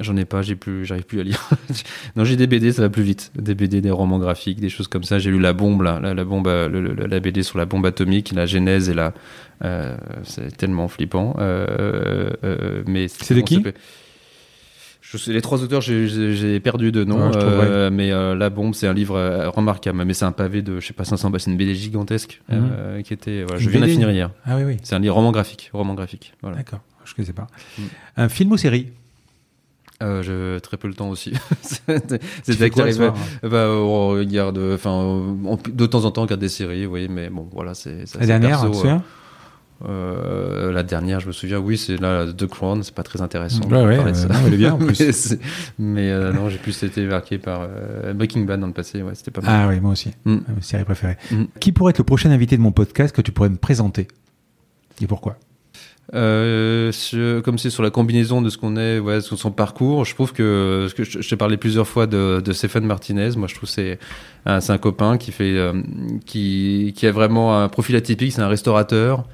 [0.00, 1.50] J'en ai pas, j'ai plus, j'arrive plus à lire.
[2.16, 3.30] non, j'ai des BD, ça va plus vite.
[3.34, 5.18] Des BD, des romans graphiques, des choses comme ça.
[5.18, 8.88] J'ai lu la bombe, là, la, bombe, la BD sur la bombe atomique, la genèse
[8.88, 9.12] et la.
[9.62, 11.36] Euh, c'est tellement flippant.
[11.38, 13.62] Euh, euh, mais c'est de qui?
[15.02, 18.88] je sais, les trois auteurs, j'ai perdu de nom, euh, mais euh, La Bombe, c'est
[18.88, 20.02] un livre euh, remarquable.
[20.04, 22.40] Mais c'est un pavé de, je sais pas, 500 bah, C'est une BD gigantesque
[23.04, 23.44] qui était.
[23.44, 24.30] Voilà, je viens de la finir hier.
[24.44, 24.76] Ah oui, oui.
[24.82, 26.34] C'est un livre roman graphique, roman graphique.
[26.42, 26.56] Voilà.
[26.56, 27.46] D'accord, je ne sais pas.
[27.78, 27.82] Mm.
[28.16, 28.92] Un film ou série?
[30.02, 31.32] Euh, je très peu le temps aussi.
[31.62, 33.12] c'est que j'arrive.
[33.42, 35.36] Bah, on regarde, enfin,
[35.68, 38.04] de temps en temps, on regarde des séries, oui, mais bon, voilà, c'est.
[38.18, 39.00] La dernière, perso,
[39.84, 43.62] euh, la dernière, je me souviens, oui, c'est là, The Crown, c'est pas très intéressant.
[43.68, 45.36] Ouais, ouais, euh, elle est bien en plus.
[45.78, 47.68] mais, euh, non, j'ai plus été marqué par
[48.14, 49.50] Breaking Bad dans le passé, ouais, c'était pas mal.
[49.52, 50.38] Ah oui, moi aussi, mm.
[50.62, 51.18] série préférée.
[51.30, 51.44] Mm.
[51.60, 54.08] Qui pourrait être le prochain invité de mon podcast que tu pourrais me présenter?
[55.00, 55.36] Et pourquoi?
[56.12, 60.32] Comme c'est sur la combinaison de ce qu'on est, ouais, sur son parcours, je trouve
[60.32, 63.30] que, je, t'ai parlé plusieurs fois de, de Stéphane Martinez.
[63.36, 63.98] Moi, je trouve c'est
[64.60, 65.58] c'est un copain qui fait,
[66.24, 68.32] qui, qui a vraiment un profil atypique.
[68.32, 69.24] C'est un restaurateur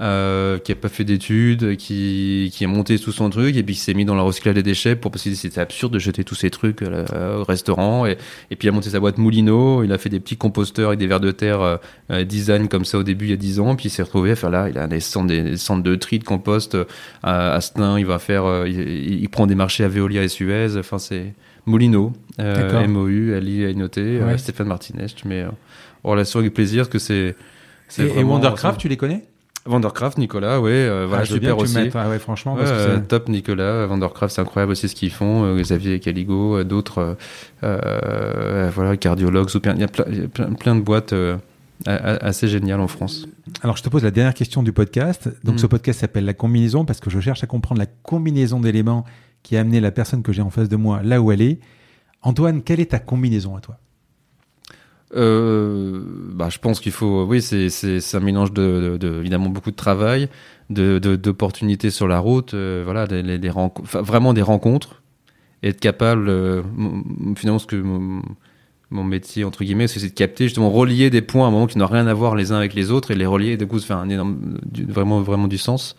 [0.00, 3.74] euh, qui a pas fait d'études, qui, qui a monté tout son truc et puis
[3.74, 6.24] qui s'est mis dans la recyclage des déchets pour parce que c'était absurde de jeter
[6.24, 8.06] tous ces trucs euh, au restaurant.
[8.06, 8.16] Et,
[8.50, 11.00] et puis il a monté sa boîte Moulino, il a fait des petits composteurs avec
[11.00, 11.76] des vers de terre euh,
[12.10, 13.76] euh design comme ça au début il y a 10 ans.
[13.76, 16.18] Puis il s'est retrouvé à faire là, il a des centres, des centres de tri
[16.18, 16.76] de compost
[17.22, 20.76] à, à Stein, il va faire il, il, prend des marchés à Veolia et Suez,
[20.78, 21.34] enfin c'est
[21.66, 26.98] Moulino, M-O-U, Ali a noté, Stéphane Martinez, tu mets en relation avec plaisir parce que
[26.98, 27.34] c'est
[27.98, 29.24] et, et Wondercraft, tu les connais?
[29.68, 31.76] Vandercraft, Nicolas, ouais, euh, voilà, ah, super aussi.
[31.76, 35.44] ouais, franchement, parce que top Nicolas, Vandercraft, c'est incroyable aussi ce qu'ils font.
[35.44, 37.16] Euh, Xavier Caligo, euh, d'autres,
[37.60, 41.14] voilà, cardiologues, il y a plein, plein, de boîtes
[41.86, 43.28] assez géniales en France.
[43.62, 45.28] Alors, je te pose la dernière question du podcast.
[45.44, 49.04] Donc, ce podcast s'appelle La combinaison parce que je cherche à comprendre la combinaison d'éléments
[49.42, 51.60] qui a amené la personne que j'ai en face de moi là où elle est.
[52.22, 53.78] Antoine, quelle est ta combinaison à toi?
[55.14, 56.02] Euh,
[56.34, 59.76] bah, je pense qu'il faut, oui, c'est c'est un mélange de, de, évidemment beaucoup de
[59.76, 60.28] travail,
[60.70, 63.50] de d'opportunités sur la route, euh, voilà, des, des,
[63.94, 65.02] vraiment des rencontres,
[65.62, 66.62] être capable, euh,
[67.36, 68.22] finalement, ce que mon,
[68.90, 71.78] mon, métier entre guillemets, c'est de capter justement relier des points à un moment qui
[71.78, 73.78] n'ont rien à voir les uns avec les autres et les relier, et du coup,
[73.78, 74.58] ça fait un énorme,
[74.88, 75.96] vraiment vraiment du sens.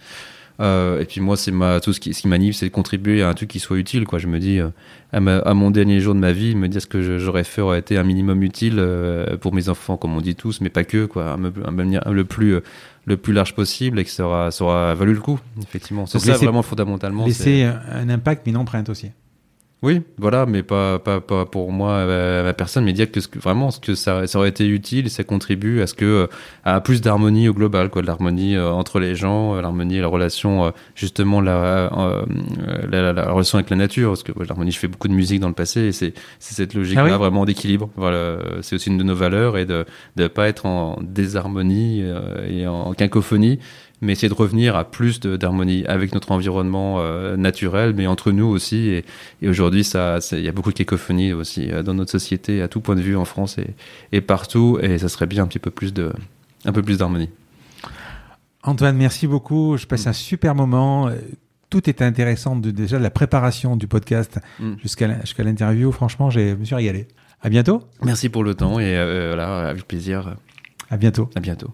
[0.59, 3.21] Euh, et puis moi, c'est ma tout ce qui, ce qui m'anime, c'est de contribuer
[3.21, 4.05] à un truc qui soit utile.
[4.05, 4.19] Quoi.
[4.19, 4.69] Je me dis, euh,
[5.13, 7.79] à, à, mon dernier jour de ma vie, me dire ce que j'aurais fait aurait
[7.79, 11.05] été un minimum utile euh, pour mes enfants, comme on dit tous, mais pas que,
[11.05, 12.59] quoi, le plus
[13.05, 15.39] le plus large possible et que ça aura, ça aura valu le coup.
[15.63, 17.25] Effectivement, c'est ça vraiment fondamentalement.
[17.25, 19.11] Laisser un impact, mais une empreinte aussi.
[19.81, 23.29] Oui, voilà, mais pas, pas, pas pour moi, à ma personne, mais dire que, ce
[23.29, 26.27] que vraiment, ce que ça, ça aurait été utile ça contribue à ce que,
[26.65, 30.07] à plus d'harmonie au global, quoi, de l'harmonie euh, entre les gens, euh, l'harmonie la
[30.07, 31.89] relation, euh, justement, la,
[32.91, 35.47] la, la, relation avec la nature, parce que l'harmonie, je fais beaucoup de musique dans
[35.47, 37.89] le passé et c'est, c'est cette logique-là, ah vraiment d'équilibre.
[37.95, 39.85] Voilà, c'est aussi une de nos valeurs et de,
[40.17, 42.03] de pas être en désharmonie
[42.49, 43.59] et en cacophonie
[44.01, 48.45] mais essayer de revenir à plus d'harmonie avec notre environnement euh, naturel, mais entre nous
[48.45, 48.89] aussi.
[48.89, 49.05] Et,
[49.41, 52.81] et aujourd'hui, il y a beaucoup de cacophonie aussi euh, dans notre société, à tout
[52.81, 53.75] point de vue en France et,
[54.11, 54.79] et, partout.
[54.81, 56.11] Et ça serait bien un petit peu plus de,
[56.65, 57.29] un peu plus d'harmonie.
[58.63, 59.77] Antoine, merci beaucoup.
[59.77, 61.09] Je passe un super moment.
[61.69, 64.73] Tout était intéressant de, déjà de la préparation du podcast mm.
[64.81, 65.91] jusqu'à jusqu'à l'interview.
[65.91, 67.07] Franchement, je me suis régalé.
[67.41, 67.83] À bientôt.
[68.03, 70.35] Merci pour le temps et euh, voilà, avec plaisir.
[70.89, 71.29] À bientôt.
[71.35, 71.73] À bientôt.